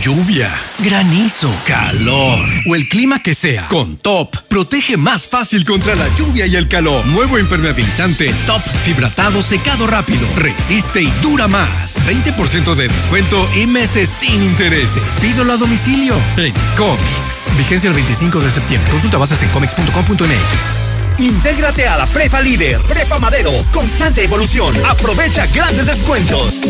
Lluvia, 0.00 0.52
granizo, 0.80 1.50
calor 1.66 2.46
o 2.66 2.74
el 2.74 2.88
clima 2.88 3.22
que 3.22 3.34
sea. 3.34 3.66
Con 3.68 3.96
Top, 3.96 4.36
protege 4.48 4.96
más 4.96 5.26
fácil 5.26 5.64
contra 5.64 5.94
la 5.94 6.06
lluvia 6.16 6.46
y 6.46 6.56
el 6.56 6.68
calor. 6.68 7.06
Nuevo 7.06 7.38
impermeabilizante 7.38 8.32
Top 8.46 8.62
Fibratado 8.84 9.42
secado 9.42 9.86
rápido. 9.86 10.26
Resiste 10.36 11.02
y 11.02 11.10
dura 11.22 11.48
más. 11.48 11.98
20% 12.06 12.74
de 12.74 12.88
descuento 12.88 13.48
y 13.54 13.66
meses 13.66 14.10
sin 14.10 14.42
intereses. 14.42 15.02
Pídolo 15.20 15.54
a 15.54 15.56
domicilio 15.56 16.14
en 16.36 16.52
Comics. 16.76 17.56
Vigencia 17.56 17.88
el 17.88 17.94
25 17.94 18.40
de 18.40 18.50
septiembre. 18.50 18.90
Consulta 18.90 19.18
bases 19.18 19.42
en 19.42 19.48
comics.com.mx. 19.50 20.96
Intégrate 21.18 21.88
a 21.88 21.96
la 21.96 22.06
Prepa 22.06 22.42
Líder, 22.42 22.78
Prepa 22.82 23.18
Madero, 23.18 23.50
constante 23.72 24.24
evolución. 24.24 24.74
Aprovecha 24.84 25.46
grandes 25.46 25.86
descuentos. 25.86 26.60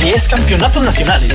10 0.00 0.28
campeonatos 0.28 0.82
nacionales. 0.82 1.34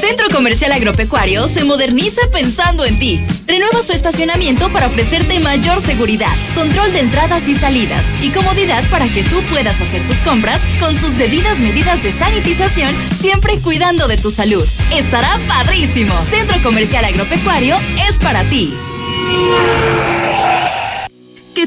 Centro 0.00 0.28
Comercial 0.30 0.72
Agropecuario 0.72 1.46
se 1.46 1.64
moderniza 1.64 2.22
pensando 2.32 2.86
en 2.86 2.98
ti. 2.98 3.20
Renueva 3.46 3.82
su 3.82 3.92
estacionamiento 3.92 4.72
para 4.72 4.86
ofrecerte 4.86 5.38
mayor 5.40 5.80
seguridad, 5.82 6.32
control 6.54 6.90
de 6.92 7.00
entradas 7.00 7.46
y 7.48 7.54
salidas 7.54 8.04
y 8.22 8.30
comodidad 8.30 8.82
para 8.90 9.06
que 9.08 9.22
tú 9.22 9.42
puedas 9.50 9.80
hacer 9.80 10.06
tus 10.08 10.18
compras 10.18 10.62
con 10.80 10.94
sus 10.96 11.18
debidas 11.18 11.58
medidas 11.58 12.02
de 12.02 12.12
sanitización, 12.12 12.94
siempre 13.20 13.60
cuidando 13.60 14.08
de 14.08 14.16
tu 14.16 14.30
salud. 14.30 14.66
Estará 14.94 15.38
padrísimo. 15.46 16.14
Centro 16.30 16.62
Comercial 16.62 17.04
Agropecuario 17.04 17.76
es 18.08 18.16
para 18.18 18.42
ti. 18.44 18.74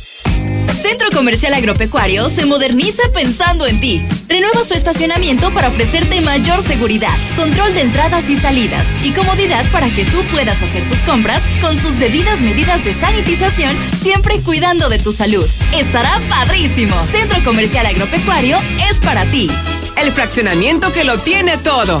Centro 0.80 1.10
Comercial 1.10 1.52
Agropecuario 1.52 2.30
se 2.30 2.46
moderniza 2.46 3.02
pensando 3.12 3.66
en 3.66 3.80
ti. 3.80 4.02
Renueva 4.26 4.64
su 4.64 4.72
estacionamiento 4.72 5.52
para 5.52 5.68
ofrecerte 5.68 6.22
mayor 6.22 6.62
seguridad, 6.62 7.12
control 7.36 7.74
de 7.74 7.82
entradas 7.82 8.30
y 8.30 8.36
salidas 8.36 8.86
y 9.04 9.10
comodidad 9.10 9.70
para 9.72 9.90
que 9.90 10.06
tú 10.06 10.22
puedas 10.32 10.62
hacer 10.62 10.82
tus 10.88 11.00
compras 11.00 11.42
con 11.60 11.76
sus 11.76 11.98
debidas 11.98 12.40
medidas 12.40 12.82
de 12.82 12.94
sanitización, 12.94 13.76
siempre 14.00 14.40
cuidando 14.40 14.88
de 14.88 14.98
tu 14.98 15.12
salud. 15.12 15.46
Estará 15.76 16.18
padrísimo. 16.30 16.96
Centro 17.12 17.44
Comercial 17.44 17.84
Agropecuario 17.84 18.56
es 18.90 18.98
para 19.00 19.26
ti. 19.26 19.50
El 19.98 20.10
fraccionamiento 20.12 20.94
que 20.94 21.04
lo 21.04 21.18
tiene 21.18 21.58
todo. 21.58 22.00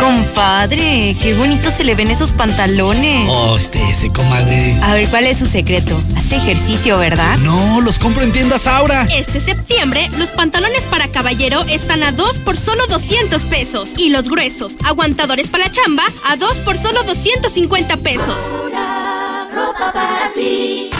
Compadre, 0.00 1.16
qué 1.20 1.34
bonito 1.34 1.70
se 1.70 1.84
le 1.84 1.94
ven 1.94 2.10
esos 2.10 2.32
pantalones. 2.32 3.26
Oh, 3.28 3.56
este, 3.56 3.80
ese, 3.90 4.10
comadre. 4.10 4.76
A 4.82 4.94
ver, 4.94 5.08
¿cuál 5.08 5.26
es 5.26 5.38
su 5.38 5.46
secreto? 5.46 6.00
Hace 6.16 6.36
ejercicio, 6.36 6.98
¿verdad? 6.98 7.38
No, 7.38 7.80
los 7.80 7.98
compro 7.98 8.22
en 8.22 8.32
tiendas 8.32 8.66
ahora. 8.66 9.06
Este 9.14 9.40
septiembre, 9.40 10.10
los 10.18 10.30
pantalones 10.30 10.80
para 10.82 11.08
caballero 11.08 11.62
están 11.68 12.02
a 12.02 12.12
2 12.12 12.38
por 12.40 12.56
solo 12.56 12.86
200 12.86 13.42
pesos. 13.42 13.90
Y 13.96 14.10
los 14.10 14.28
gruesos, 14.28 14.72
aguantadores 14.84 15.48
para 15.48 15.66
la 15.66 15.72
chamba, 15.72 16.04
a 16.28 16.36
2 16.36 16.56
por 16.58 16.76
solo 16.76 17.02
250 17.04 17.96
pesos. 17.98 18.42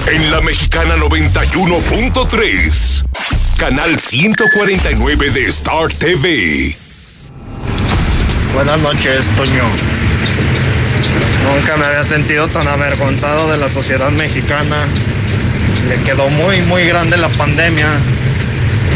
En 0.07 0.31
la 0.31 0.41
mexicana 0.43 0.97
91.3, 0.97 3.05
canal 3.57 3.99
149 3.99 5.31
de 5.31 5.47
Star 5.47 5.93
TV. 5.93 6.77
Buenas 8.55 8.83
noches, 8.83 9.31
Toño. 9.31 9.65
Nunca 11.43 11.77
me 11.79 11.87
había 11.87 12.05
sentido 12.05 12.49
tan 12.49 12.69
avergonzado 12.69 13.51
de 13.51 13.57
la 13.57 13.71
sociedad 13.71 14.11
mexicana. 14.11 14.85
Le 15.89 15.97
quedó 16.03 16.29
muy, 16.29 16.61
muy 16.61 16.85
grande 16.85 17.17
la 17.17 17.31
pandemia. 17.31 17.89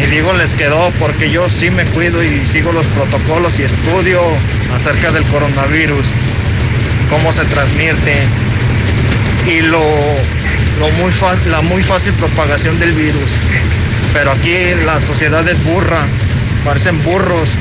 Y 0.03 0.11
digo 0.11 0.35
les 0.35 0.53
quedó 0.53 0.91
porque 0.99 1.31
yo 1.31 1.49
sí 1.49 1.71
me 1.71 1.87
cuido 1.87 2.23
y 2.23 2.47
sigo 2.47 2.71
los 2.71 2.85
protocolos 2.89 3.59
y 3.59 3.63
estudio 3.63 4.21
acerca 4.75 5.11
del 5.11 5.25
coronavirus, 5.25 6.05
cómo 7.09 7.33
se 7.33 7.47
transmite 7.47 8.27
y 9.47 9.63
lo, 9.63 9.81
lo 10.79 10.91
muy 10.99 11.13
la 11.47 11.63
muy 11.63 11.83
fácil 11.83 12.13
propagación 12.13 12.79
del 12.79 12.93
virus. 12.93 13.33
Pero 14.13 14.33
aquí 14.33 14.75
la 14.85 15.01
sociedad 15.01 15.49
es 15.49 15.65
burra, 15.65 16.07
parecen 16.63 17.03
burros 17.03 17.57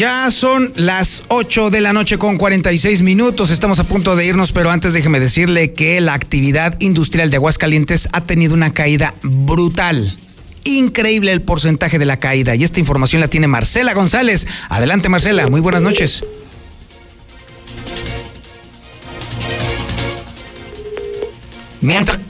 Ya 0.00 0.30
son 0.30 0.72
las 0.76 1.24
8 1.28 1.68
de 1.68 1.82
la 1.82 1.92
noche 1.92 2.16
con 2.16 2.38
46 2.38 3.02
minutos. 3.02 3.50
Estamos 3.50 3.80
a 3.80 3.84
punto 3.84 4.16
de 4.16 4.24
irnos, 4.24 4.50
pero 4.50 4.70
antes 4.70 4.94
déjeme 4.94 5.20
decirle 5.20 5.74
que 5.74 6.00
la 6.00 6.14
actividad 6.14 6.74
industrial 6.80 7.28
de 7.28 7.36
Aguascalientes 7.36 8.08
ha 8.14 8.22
tenido 8.22 8.54
una 8.54 8.72
caída 8.72 9.12
brutal. 9.22 10.16
Increíble 10.64 11.32
el 11.32 11.42
porcentaje 11.42 11.98
de 11.98 12.06
la 12.06 12.16
caída. 12.18 12.54
Y 12.54 12.64
esta 12.64 12.80
información 12.80 13.20
la 13.20 13.28
tiene 13.28 13.46
Marcela 13.46 13.92
González. 13.92 14.46
Adelante, 14.70 15.10
Marcela. 15.10 15.46
Muy 15.50 15.60
buenas 15.60 15.82
noches. 15.82 16.24
Mientras, 21.82 22.20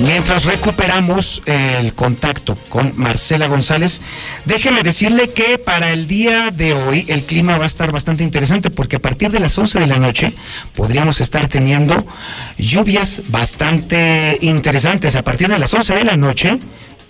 Mientras 0.00 0.44
recuperamos 0.44 1.40
el 1.46 1.94
contacto 1.94 2.54
con 2.68 2.92
Marcela 2.96 3.46
González, 3.46 4.02
déjeme 4.44 4.82
decirle 4.82 5.30
que 5.30 5.56
para 5.56 5.90
el 5.90 6.06
día 6.06 6.50
de 6.50 6.74
hoy 6.74 7.06
el 7.08 7.22
clima 7.22 7.56
va 7.56 7.64
a 7.64 7.66
estar 7.66 7.92
bastante 7.92 8.22
interesante 8.22 8.68
porque 8.68 8.96
a 8.96 8.98
partir 8.98 9.30
de 9.30 9.40
las 9.40 9.56
11 9.56 9.80
de 9.80 9.86
la 9.86 9.98
noche 9.98 10.34
podríamos 10.74 11.22
estar 11.22 11.48
teniendo 11.48 11.96
lluvias 12.58 13.22
bastante 13.28 14.36
interesantes. 14.42 15.16
A 15.16 15.22
partir 15.22 15.48
de 15.48 15.58
las 15.58 15.72
11 15.72 15.94
de 15.94 16.04
la 16.04 16.18
noche 16.18 16.58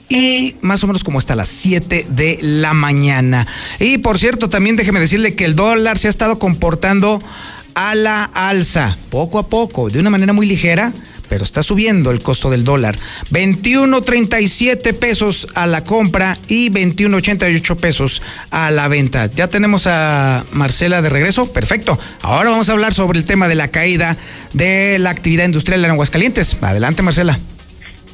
y 0.08 0.54
más 0.60 0.84
o 0.84 0.86
menos 0.86 1.02
como 1.02 1.18
hasta 1.18 1.34
las 1.34 1.48
7 1.48 2.06
de 2.08 2.38
la 2.40 2.72
mañana. 2.72 3.48
Y 3.80 3.98
por 3.98 4.20
cierto, 4.20 4.48
también 4.48 4.76
déjeme 4.76 5.00
decirle 5.00 5.34
que 5.34 5.44
el 5.44 5.56
dólar 5.56 5.98
se 5.98 6.06
ha 6.06 6.10
estado 6.10 6.38
comportando 6.38 7.18
a 7.74 7.94
la 7.94 8.24
alza, 8.24 8.96
poco 9.10 9.38
a 9.38 9.48
poco, 9.48 9.90
de 9.90 10.00
una 10.00 10.08
manera 10.08 10.32
muy 10.32 10.46
ligera 10.46 10.92
pero 11.28 11.44
está 11.44 11.62
subiendo 11.62 12.10
el 12.10 12.22
costo 12.22 12.50
del 12.50 12.64
dólar. 12.64 12.98
21.37 13.30 14.94
pesos 14.94 15.48
a 15.54 15.66
la 15.66 15.84
compra 15.84 16.38
y 16.48 16.70
21.88 16.70 17.76
pesos 17.76 18.22
a 18.50 18.70
la 18.70 18.88
venta. 18.88 19.26
Ya 19.26 19.48
tenemos 19.48 19.86
a 19.86 20.44
Marcela 20.52 21.02
de 21.02 21.08
regreso. 21.08 21.52
Perfecto. 21.52 21.98
Ahora 22.22 22.50
vamos 22.50 22.68
a 22.68 22.72
hablar 22.72 22.94
sobre 22.94 23.18
el 23.18 23.24
tema 23.24 23.48
de 23.48 23.54
la 23.54 23.68
caída 23.68 24.16
de 24.52 24.98
la 24.98 25.10
actividad 25.10 25.44
industrial 25.44 25.84
en 25.84 25.90
Aguascalientes. 25.92 26.56
Adelante, 26.60 27.02
Marcela. 27.02 27.38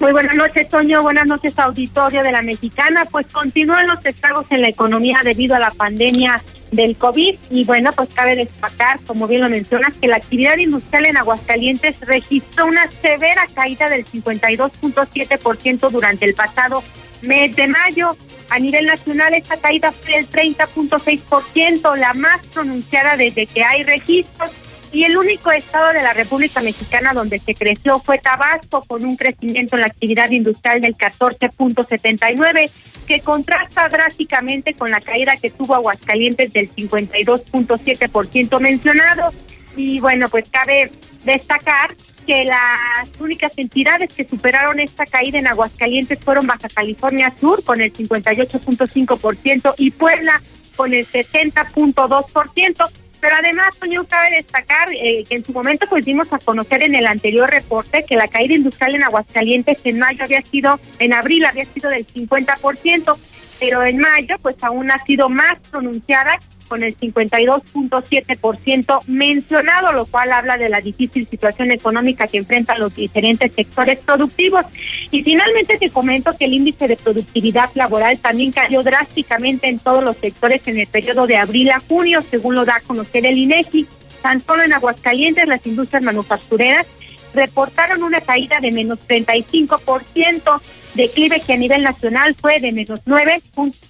Muy 0.00 0.12
buenas 0.12 0.34
noches, 0.34 0.68
Toño. 0.68 1.02
Buenas 1.02 1.26
noches, 1.26 1.56
auditorio 1.58 2.22
de 2.22 2.32
la 2.32 2.42
Mexicana. 2.42 3.04
Pues 3.10 3.26
continúan 3.30 3.86
los 3.86 4.04
estragos 4.04 4.46
en 4.50 4.62
la 4.62 4.68
economía 4.68 5.20
debido 5.22 5.54
a 5.54 5.60
la 5.60 5.70
pandemia 5.70 6.42
del 6.72 6.96
COVID. 6.96 7.36
Y 7.50 7.64
bueno, 7.64 7.92
pues 7.92 8.08
cabe 8.12 8.34
destacar, 8.34 8.98
como 9.06 9.28
bien 9.28 9.42
lo 9.42 9.48
mencionas, 9.48 9.96
que 9.96 10.08
la 10.08 10.16
actividad 10.16 10.58
industrial 10.58 11.06
en 11.06 11.16
Aguascalientes 11.16 12.00
registró 12.00 12.66
una 12.66 12.90
severa 12.90 13.46
caída 13.54 13.88
del 13.88 14.04
52.7% 14.04 15.90
durante 15.90 16.24
el 16.24 16.34
pasado 16.34 16.82
mes 17.22 17.54
de 17.54 17.68
mayo. 17.68 18.16
A 18.50 18.58
nivel 18.58 18.86
nacional, 18.86 19.32
esta 19.34 19.56
caída 19.56 19.92
fue 19.92 20.16
del 20.16 20.28
30.6%, 20.28 21.96
la 21.96 22.12
más 22.14 22.44
pronunciada 22.48 23.16
desde 23.16 23.46
que 23.46 23.62
hay 23.62 23.84
registros 23.84 24.50
y 24.92 25.04
el 25.04 25.16
único 25.16 25.50
estado 25.50 25.92
de 25.92 26.02
la 26.02 26.12
República 26.12 26.60
Mexicana 26.60 27.14
donde 27.14 27.38
se 27.38 27.54
creció 27.54 27.98
fue 27.98 28.18
Tabasco, 28.18 28.84
con 28.86 29.04
un 29.04 29.16
crecimiento 29.16 29.76
en 29.76 29.80
la 29.80 29.86
actividad 29.86 30.30
industrial 30.30 30.82
del 30.82 30.94
14.79, 30.96 32.70
que 33.06 33.20
contrasta 33.20 33.88
drásticamente 33.88 34.74
con 34.74 34.90
la 34.90 35.00
caída 35.00 35.36
que 35.36 35.50
tuvo 35.50 35.74
Aguascalientes 35.74 36.52
del 36.52 36.70
52.7% 36.70 38.60
mencionado. 38.60 39.32
Y 39.76 40.00
bueno, 40.00 40.28
pues 40.28 40.50
cabe 40.50 40.90
destacar 41.24 41.94
que 42.26 42.44
las 42.44 43.08
únicas 43.18 43.52
entidades 43.56 44.12
que 44.12 44.24
superaron 44.24 44.78
esta 44.78 45.06
caída 45.06 45.38
en 45.38 45.46
Aguascalientes 45.46 46.20
fueron 46.20 46.46
Baja 46.46 46.68
California 46.68 47.34
Sur 47.40 47.64
con 47.64 47.80
el 47.80 47.92
58.5% 47.92 49.74
y 49.78 49.90
Puebla 49.90 50.40
con 50.76 50.92
el 50.92 51.06
60.2%. 51.06 53.01
Pero 53.22 53.36
además, 53.36 53.76
Toño, 53.78 54.02
cabe 54.04 54.34
destacar 54.34 54.88
eh, 54.92 55.22
que 55.28 55.36
en 55.36 55.44
su 55.44 55.52
momento 55.52 55.86
pues 55.88 56.04
a 56.32 56.38
conocer 56.40 56.82
en 56.82 56.96
el 56.96 57.06
anterior 57.06 57.48
reporte 57.48 58.04
que 58.04 58.16
la 58.16 58.26
caída 58.26 58.54
industrial 58.54 58.96
en 58.96 59.04
Aguascalientes 59.04 59.78
en 59.84 60.00
mayo 60.00 60.24
había 60.24 60.42
sido, 60.42 60.80
en 60.98 61.12
abril 61.12 61.44
había 61.44 61.64
sido 61.66 61.88
del 61.88 62.04
50%, 62.04 63.16
pero 63.62 63.82
en 63.84 63.98
mayo 63.98 64.36
pues 64.42 64.56
aún 64.62 64.90
ha 64.90 64.98
sido 64.98 65.28
más 65.28 65.60
pronunciada 65.70 66.40
con 66.66 66.82
el 66.82 66.96
52.7% 66.96 69.06
mencionado, 69.06 69.92
lo 69.92 70.04
cual 70.06 70.32
habla 70.32 70.56
de 70.56 70.68
la 70.68 70.80
difícil 70.80 71.28
situación 71.28 71.70
económica 71.70 72.26
que 72.26 72.38
enfrentan 72.38 72.80
los 72.80 72.96
diferentes 72.96 73.52
sectores 73.52 74.00
productivos. 74.00 74.64
Y 75.12 75.22
finalmente 75.22 75.78
te 75.78 75.90
comento 75.90 76.36
que 76.36 76.46
el 76.46 76.54
índice 76.54 76.88
de 76.88 76.96
productividad 76.96 77.70
laboral 77.74 78.18
también 78.18 78.50
cayó 78.50 78.82
drásticamente 78.82 79.68
en 79.68 79.78
todos 79.78 80.02
los 80.02 80.16
sectores 80.16 80.66
en 80.66 80.80
el 80.80 80.88
periodo 80.88 81.28
de 81.28 81.36
abril 81.36 81.70
a 81.70 81.78
junio, 81.78 82.24
según 82.28 82.56
lo 82.56 82.64
da 82.64 82.74
a 82.76 82.80
conocer 82.80 83.24
el 83.26 83.38
INEGI. 83.38 83.86
Tan 84.22 84.40
solo 84.40 84.64
en 84.64 84.72
Aguascalientes 84.72 85.46
las 85.46 85.64
industrias 85.66 86.02
manufactureras 86.02 86.88
reportaron 87.34 88.02
una 88.02 88.20
caída 88.20 88.58
de 88.60 88.70
menos 88.72 88.98
35%, 89.08 90.60
declive 90.94 91.40
que 91.40 91.52
a 91.54 91.56
nivel 91.56 91.82
nacional 91.82 92.34
fue 92.38 92.60
de 92.60 92.72
menos 92.72 93.00
9, 93.06 93.42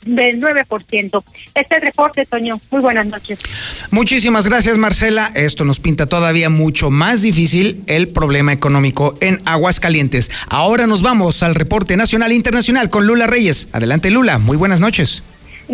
del 0.07 0.40
9%. 0.40 1.24
Este 1.55 1.80
reporte, 1.80 2.26
Toño. 2.26 2.61
Muy 2.70 2.80
buenas 2.80 3.07
noches. 3.07 3.38
Muchísimas 3.90 4.47
gracias, 4.47 4.78
Marcela. 4.78 5.30
Esto 5.34 5.64
nos 5.64 5.80
pinta 5.80 6.07
todavía 6.07 6.49
mucho 6.49 6.90
más 6.90 7.22
difícil 7.22 7.82
el 7.86 8.09
problema 8.09 8.53
económico 8.53 9.14
en 9.20 9.40
Aguascalientes. 9.45 10.30
Ahora 10.49 10.86
nos 10.86 11.03
vamos 11.03 11.43
al 11.43 11.55
reporte 11.55 11.97
nacional 11.97 12.32
e 12.32 12.34
internacional 12.34 12.90
con 12.90 13.07
Lula 13.07 13.26
Reyes. 13.26 13.68
Adelante, 13.72 14.11
Lula. 14.11 14.38
Muy 14.38 14.57
buenas 14.57 14.80
noches. 14.80 15.22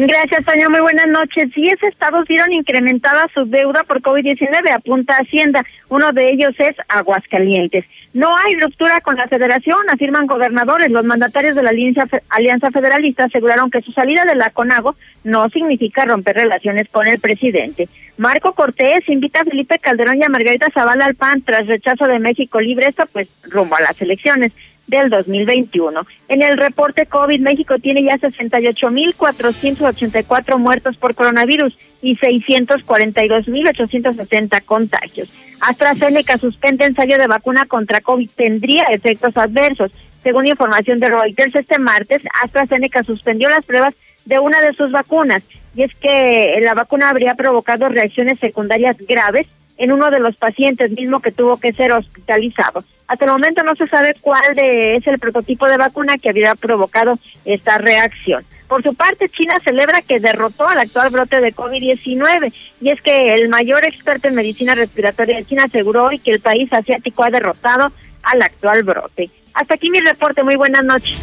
Gracias, 0.07 0.45
Tania. 0.45 0.69
Muy 0.69 0.79
buenas 0.79 1.09
noches. 1.09 1.53
Diez 1.57 1.83
estados 1.83 2.25
vieron 2.29 2.53
incrementada 2.53 3.29
su 3.35 3.45
deuda 3.47 3.83
por 3.83 4.01
COVID-19, 4.01 4.71
apunta 4.71 5.17
Hacienda. 5.17 5.65
Uno 5.89 6.13
de 6.13 6.31
ellos 6.31 6.55
es 6.59 6.77
Aguascalientes. 6.89 7.85
No 8.15 8.31
hay 8.37 8.55
ruptura 8.61 9.01
con 9.01 9.17
la 9.17 9.27
federación, 9.27 9.91
afirman 9.91 10.29
gobernadores. 10.29 10.93
Los 10.93 11.05
mandatarios 11.05 11.57
de 11.57 11.65
la 11.65 11.71
Alianza, 11.71 12.05
Alianza 12.29 12.71
Federalista 12.71 13.25
aseguraron 13.25 13.73
que 13.73 13.81
su 13.81 13.91
salida 13.91 14.25
de 14.25 14.37
la 14.37 14.51
CONAGO 14.51 14.95
no 15.25 15.49
significa 15.49 16.05
romper 16.05 16.37
relaciones 16.37 16.87
con 16.93 17.09
el 17.09 17.19
presidente. 17.19 17.89
Marco 18.19 18.53
Cortés 18.53 19.09
invita 19.09 19.41
a 19.41 19.45
Felipe 19.45 19.81
Calderón 19.81 20.19
y 20.19 20.23
a 20.23 20.29
Margarita 20.29 20.71
Zavala 20.73 21.07
al 21.07 21.17
PAN 21.17 21.43
tras 21.43 21.67
rechazo 21.67 22.07
de 22.07 22.21
México 22.21 22.61
Libre, 22.61 22.87
esto 22.87 23.05
pues 23.13 23.29
rumbo 23.51 23.75
a 23.75 23.81
las 23.81 24.01
elecciones 24.01 24.53
del 24.89 25.11
2021. 25.11 26.05
En 26.29 26.43
el 26.43 26.59
reporte 26.59 27.07
COVID, 27.07 27.39
México 27.41 27.79
tiene 27.79 28.03
ya 28.03 28.19
68.484 28.19 30.59
muertos 30.59 30.97
por 30.97 31.15
coronavirus 31.15 31.79
y 32.03 32.17
642.860 32.17 34.65
contagios. 34.65 35.33
AstraZeneca 35.61 36.37
suspende 36.39 36.85
ensayo 36.85 37.17
de 37.19 37.29
vacuna 37.29 37.67
contra 37.67 38.01
COVID, 38.01 38.31
tendría 38.31 38.85
efectos 38.85 39.37
adversos. 39.37 39.91
Según 40.23 40.47
información 40.47 40.99
de 40.99 41.11
Reuters, 41.11 41.55
este 41.55 41.79
martes 41.79 42.23
AstraZeneca 42.43 43.03
suspendió 43.03 43.49
las 43.49 43.65
pruebas 43.65 43.95
de 44.25 44.39
una 44.39 44.61
de 44.61 44.73
sus 44.73 44.91
vacunas 44.91 45.43
y 45.75 45.83
es 45.83 45.95
que 45.97 46.59
la 46.63 46.75
vacuna 46.75 47.11
habría 47.11 47.35
provocado 47.35 47.89
reacciones 47.89 48.39
secundarias 48.39 48.97
graves 48.99 49.47
en 49.79 49.93
uno 49.93 50.11
de 50.11 50.19
los 50.19 50.37
pacientes 50.37 50.91
mismo 50.91 51.21
que 51.21 51.33
tuvo 51.33 51.57
que 51.57 51.73
ser 51.73 51.93
hospitalizado. 51.93 52.85
Hasta 53.07 53.25
el 53.25 53.31
momento 53.31 53.63
no 53.63 53.75
se 53.75 53.87
sabe 53.87 54.15
cuál 54.21 54.55
de, 54.55 54.97
es 54.97 55.07
el 55.07 55.19
prototipo 55.19 55.67
de 55.67 55.79
vacuna 55.79 56.17
que 56.19 56.29
había 56.29 56.55
provocado 56.55 57.19
esta 57.45 57.79
reacción. 57.79 58.45
Por 58.67 58.83
su 58.83 58.95
parte, 58.95 59.29
China 59.31 59.55
celebra 59.65 60.03
que 60.03 60.21
derrotó 60.21 60.69
al 60.69 60.79
actual 60.79 61.09
brote 61.09 61.41
de 61.41 61.55
COVID-19 61.55 62.53
y 62.83 62.91
es 62.91 63.01
que 63.01 63.35
el 63.35 63.49
mayor 63.49 63.85
experto 63.87 64.29
en 64.29 64.35
medicina 64.35 64.75
respiratoria 64.75 65.37
de 65.37 65.45
China 65.45 65.65
aseguró 65.65 66.05
hoy 66.05 66.19
que 66.19 66.33
el 66.33 66.41
país 66.41 66.71
asiático 66.73 67.25
ha 67.25 67.31
derrotado 67.31 67.91
al 68.25 68.43
actual 68.43 68.83
brote. 68.83 69.31
Hasta 69.55 69.75
aquí 69.75 69.91
mi 69.91 70.01
reporte, 70.01 70.43
muy 70.43 70.57
buenas 70.57 70.85
noches. 70.85 71.19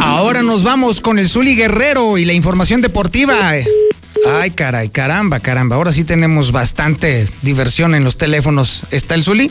Ahora 0.00 0.42
nos 0.42 0.64
vamos 0.64 1.00
con 1.00 1.18
el 1.18 1.28
Zuli 1.28 1.54
Guerrero 1.54 2.18
y 2.18 2.24
la 2.24 2.32
información 2.32 2.80
deportiva. 2.80 3.54
Ay, 4.26 4.50
caray, 4.52 4.88
caramba, 4.88 5.40
caramba. 5.40 5.76
Ahora 5.76 5.92
sí 5.92 6.04
tenemos 6.04 6.52
bastante 6.52 7.26
diversión 7.42 7.94
en 7.94 8.04
los 8.04 8.16
teléfonos. 8.16 8.84
¿Está 8.90 9.14
el 9.14 9.24
Zuli? 9.24 9.50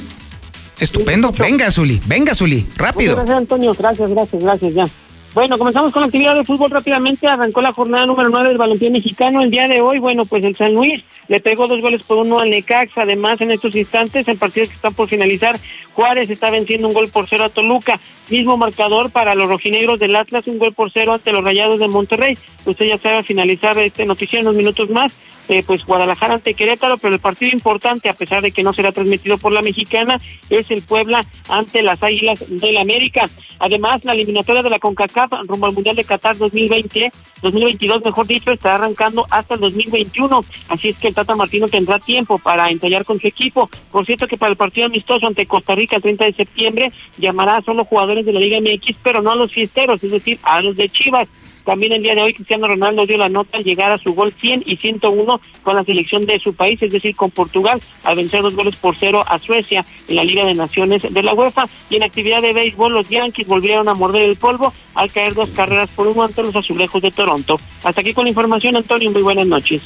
Estupendo. 0.80 1.32
Venga, 1.32 1.72
Zuli, 1.72 2.02
venga, 2.06 2.34
Zuli, 2.34 2.68
rápido. 2.76 3.16
Gracias, 3.16 3.38
Antonio. 3.38 3.74
Gracias, 3.78 4.10
gracias, 4.10 4.44
gracias, 4.44 4.74
ya. 4.74 4.86
Bueno, 5.34 5.58
comenzamos 5.58 5.92
con 5.92 6.02
la 6.02 6.06
actividad 6.06 6.36
de 6.36 6.44
fútbol 6.44 6.70
rápidamente. 6.70 7.26
Arrancó 7.26 7.60
la 7.64 7.72
jornada 7.72 8.06
número 8.06 8.30
9 8.30 8.50
del 8.50 8.58
balompié 8.60 8.92
mexicano. 8.92 9.42
El 9.42 9.50
día 9.50 9.68
de 9.68 9.82
hoy, 9.82 9.98
bueno, 9.98 10.26
pues 10.26 10.46
el 10.46 10.56
San 10.56 10.76
Luis 10.76 11.04
le 11.28 11.40
pegó 11.40 11.68
dos 11.68 11.82
goles 11.82 12.04
por 12.04 12.20
uno 12.20 12.38
al 12.38 12.52
Necaxa. 12.52 13.02
Además, 13.02 13.42
en 13.42 13.50
estos 13.50 13.76
instantes, 13.76 14.28
el 14.28 14.38
partido 14.38 14.68
que 14.68 14.74
está 14.74 14.92
por 14.92 15.10
finalizar, 15.10 15.58
Juárez 15.94 16.30
está 16.30 16.52
venciendo 16.52 16.88
un 16.88 16.94
gol 16.94 17.10
por 17.10 17.26
cero 17.26 17.46
a 17.46 17.50
Toluca. 17.50 18.00
Mismo 18.30 18.58
marcador 18.58 19.10
para 19.10 19.34
los 19.34 19.48
rojinegros 19.48 20.00
del 20.00 20.16
Atlas, 20.16 20.46
un 20.46 20.60
gol 20.60 20.72
por 20.72 20.92
cero 20.92 21.14
ante 21.14 21.32
los 21.32 21.44
Rayados 21.44 21.80
de 21.80 21.88
Monterrey. 21.88 22.38
Usted 22.66 22.86
ya 22.86 23.00
sabe 23.00 23.24
finalizar 23.24 23.76
este 23.80 24.06
noticiero 24.06 24.42
en 24.42 24.48
unos 24.50 24.58
minutos 24.58 24.92
más. 24.92 25.18
Eh, 25.50 25.64
pues 25.66 25.86
Guadalajara 25.86 26.36
ante 26.36 26.54
Querétaro, 26.54 26.98
pero 26.98 27.16
el 27.16 27.20
partido 27.20 27.52
importante, 27.52 28.10
a 28.10 28.14
pesar 28.14 28.42
de 28.42 28.52
que 28.52 28.64
no 28.64 28.72
será 28.72 28.92
transmitido 28.92 29.38
por 29.38 29.52
la 29.52 29.62
mexicana, 29.62 30.20
es 30.50 30.72
el 30.72 30.82
Puebla 30.82 31.26
ante 31.50 31.82
las 31.82 32.02
Águilas 32.02 32.46
del 32.48 32.78
América. 32.78 33.26
Además, 33.60 34.04
la 34.06 34.14
eliminatoria 34.14 34.62
de 34.62 34.70
la 34.70 34.80
CONCACAF 34.80 35.32
rumbo 35.48 35.66
al 35.66 35.74
Mundial 35.74 35.96
de 35.96 36.04
Qatar 36.04 36.38
2020, 36.38 37.12
2022, 37.42 38.06
mejor 38.06 38.28
dicho, 38.28 38.52
estará 38.52 38.76
arrancando 38.76 39.28
hasta 39.30 39.56
el 39.56 39.60
2021. 39.62 40.46
Así 40.70 40.90
es 40.90 40.98
que 40.98 41.10
el 41.10 41.16
Tata 41.16 41.36
Martino 41.36 41.68
tendrá 41.68 42.00
tiempo 42.00 42.38
para 42.40 42.70
ensayar 42.70 43.04
con 43.04 43.20
su 43.20 43.28
equipo. 43.28 43.70
Por 43.92 44.06
cierto 44.06 44.28
que 44.28 44.38
para 44.38 44.52
el 44.52 44.58
partido 44.58 44.88
amistoso 44.88 45.28
ante 45.28 45.46
Costa 45.46 45.76
Rica 45.76 45.98
el 45.98 46.02
30 46.02 46.26
de 46.26 46.34
septiembre 46.34 46.92
llamará 47.18 47.58
a 47.58 47.62
solo 47.62 47.86
jugadores 47.86 48.26
de 48.26 48.34
la 48.34 48.40
Liga 48.40 48.60
MX, 48.60 48.98
pero 49.04 49.22
no 49.22 49.32
a 49.32 49.36
los 49.36 49.52
fiesteros, 49.52 50.04
es 50.04 50.12
decir, 50.12 50.40
a 50.44 50.62
los 50.62 50.76
de 50.76 50.90
Chivas. 50.90 51.28
También 51.66 51.94
el 51.94 52.04
día 52.04 52.16
de 52.16 52.22
hoy 52.22 52.34
Cristiano 52.34 52.68
Ronaldo 52.68 53.06
dio 53.06 53.18
la 53.18 53.30
nota 53.30 53.58
al 53.58 53.64
llegar 53.64 53.92
a 53.92 53.98
su 53.98 54.14
gol 54.14 54.34
100 54.40 54.64
y 54.66 54.78
101 54.78 55.42
con 55.62 55.76
la 55.76 55.84
selección 55.84 56.26
de 56.26 56.40
su 56.40 56.54
país, 56.54 56.82
es 56.82 56.92
decir, 56.92 57.16
con 57.16 57.32
Portugal, 57.32 57.82
al 58.04 58.16
vencer 58.16 58.42
dos 58.42 58.56
goles 58.56 58.76
por 58.76 58.96
cero 58.96 59.24
a 59.28 59.40
Suecia 59.40 59.86
en 60.08 60.16
la 60.16 60.24
Liga 60.24 60.46
de 60.46 60.54
Naciones 60.54 61.02
de 61.10 61.24
la 61.24 61.34
UEFA. 61.34 61.68
Y 61.90 61.96
en 61.96 62.04
actividad 62.04 62.42
de 62.42 62.54
béisbol, 62.54 62.94
los 62.94 63.10
Yankees 63.10 63.48
volvieron 63.48 63.88
a 63.88 63.94
morder 63.94 64.30
el 64.30 64.36
polvo 64.36 64.74
al 64.96 65.12
caer 65.12 65.34
dos 65.34 65.50
carreras 65.50 65.90
por 65.90 66.08
uno 66.08 66.24
ante 66.24 66.44
los 66.44 66.56
azulejos 66.56 67.02
de 67.02 67.12
Toronto. 67.12 67.60
Hasta 67.84 68.02
aquí 68.02 68.14
con 68.14 68.26
la 68.26 68.30
información, 68.30 68.76
Antonio. 68.76 69.12
Muy 69.12 69.22
buenas 69.22 69.48
noches. 69.48 69.82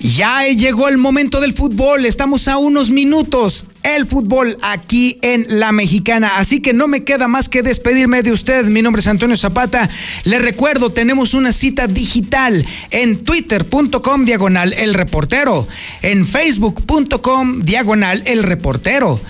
Ya 0.00 0.44
llegó 0.46 0.88
el 0.88 0.98
momento 0.98 1.40
del 1.40 1.52
fútbol. 1.52 2.06
Estamos 2.06 2.48
a 2.48 2.58
unos 2.58 2.90
minutos. 2.90 3.66
El 3.82 4.06
fútbol 4.06 4.58
aquí 4.62 5.18
en 5.22 5.46
La 5.60 5.72
Mexicana. 5.72 6.36
Así 6.36 6.60
que 6.60 6.72
no 6.72 6.88
me 6.88 7.04
queda 7.04 7.28
más 7.28 7.48
que 7.48 7.62
despedirme 7.62 8.22
de 8.22 8.32
usted. 8.32 8.64
Mi 8.66 8.82
nombre 8.82 9.00
es 9.00 9.08
Antonio 9.08 9.36
Zapata. 9.36 9.88
Le 10.24 10.38
recuerdo, 10.38 10.90
tenemos 10.90 11.34
una 11.34 11.52
cita 11.52 11.86
digital 11.86 12.66
en 12.90 13.24
twitter.com 13.24 14.24
diagonal 14.24 14.72
el 14.72 14.94
reportero, 14.94 15.66
en 16.02 16.26
facebook.com 16.26 17.62
diagonal 17.62 18.22
el 18.26 18.42
reportero, 18.42 19.20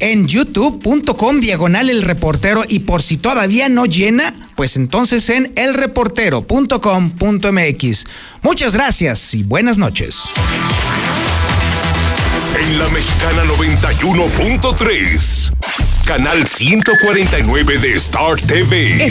en 0.00 0.28
youtube.com 0.28 1.40
diagonal 1.40 1.88
el 1.90 2.02
reportero 2.02 2.64
y 2.68 2.80
por 2.80 3.02
si 3.02 3.16
todavía 3.16 3.68
no 3.68 3.86
llena, 3.86 4.50
pues 4.54 4.76
entonces 4.76 5.28
en 5.30 5.52
elreportero.com.mx. 5.56 8.06
Muchas 8.42 8.74
gracias 8.74 9.34
y 9.34 9.42
buenas 9.42 9.78
noches. 9.78 10.20
En 12.58 12.78
la 12.78 12.88
Mexicana 12.88 13.44
91.3, 13.44 15.52
canal 16.06 16.46
149 16.46 17.78
de 17.78 17.94
Star 17.94 18.36
TV. 18.36 19.04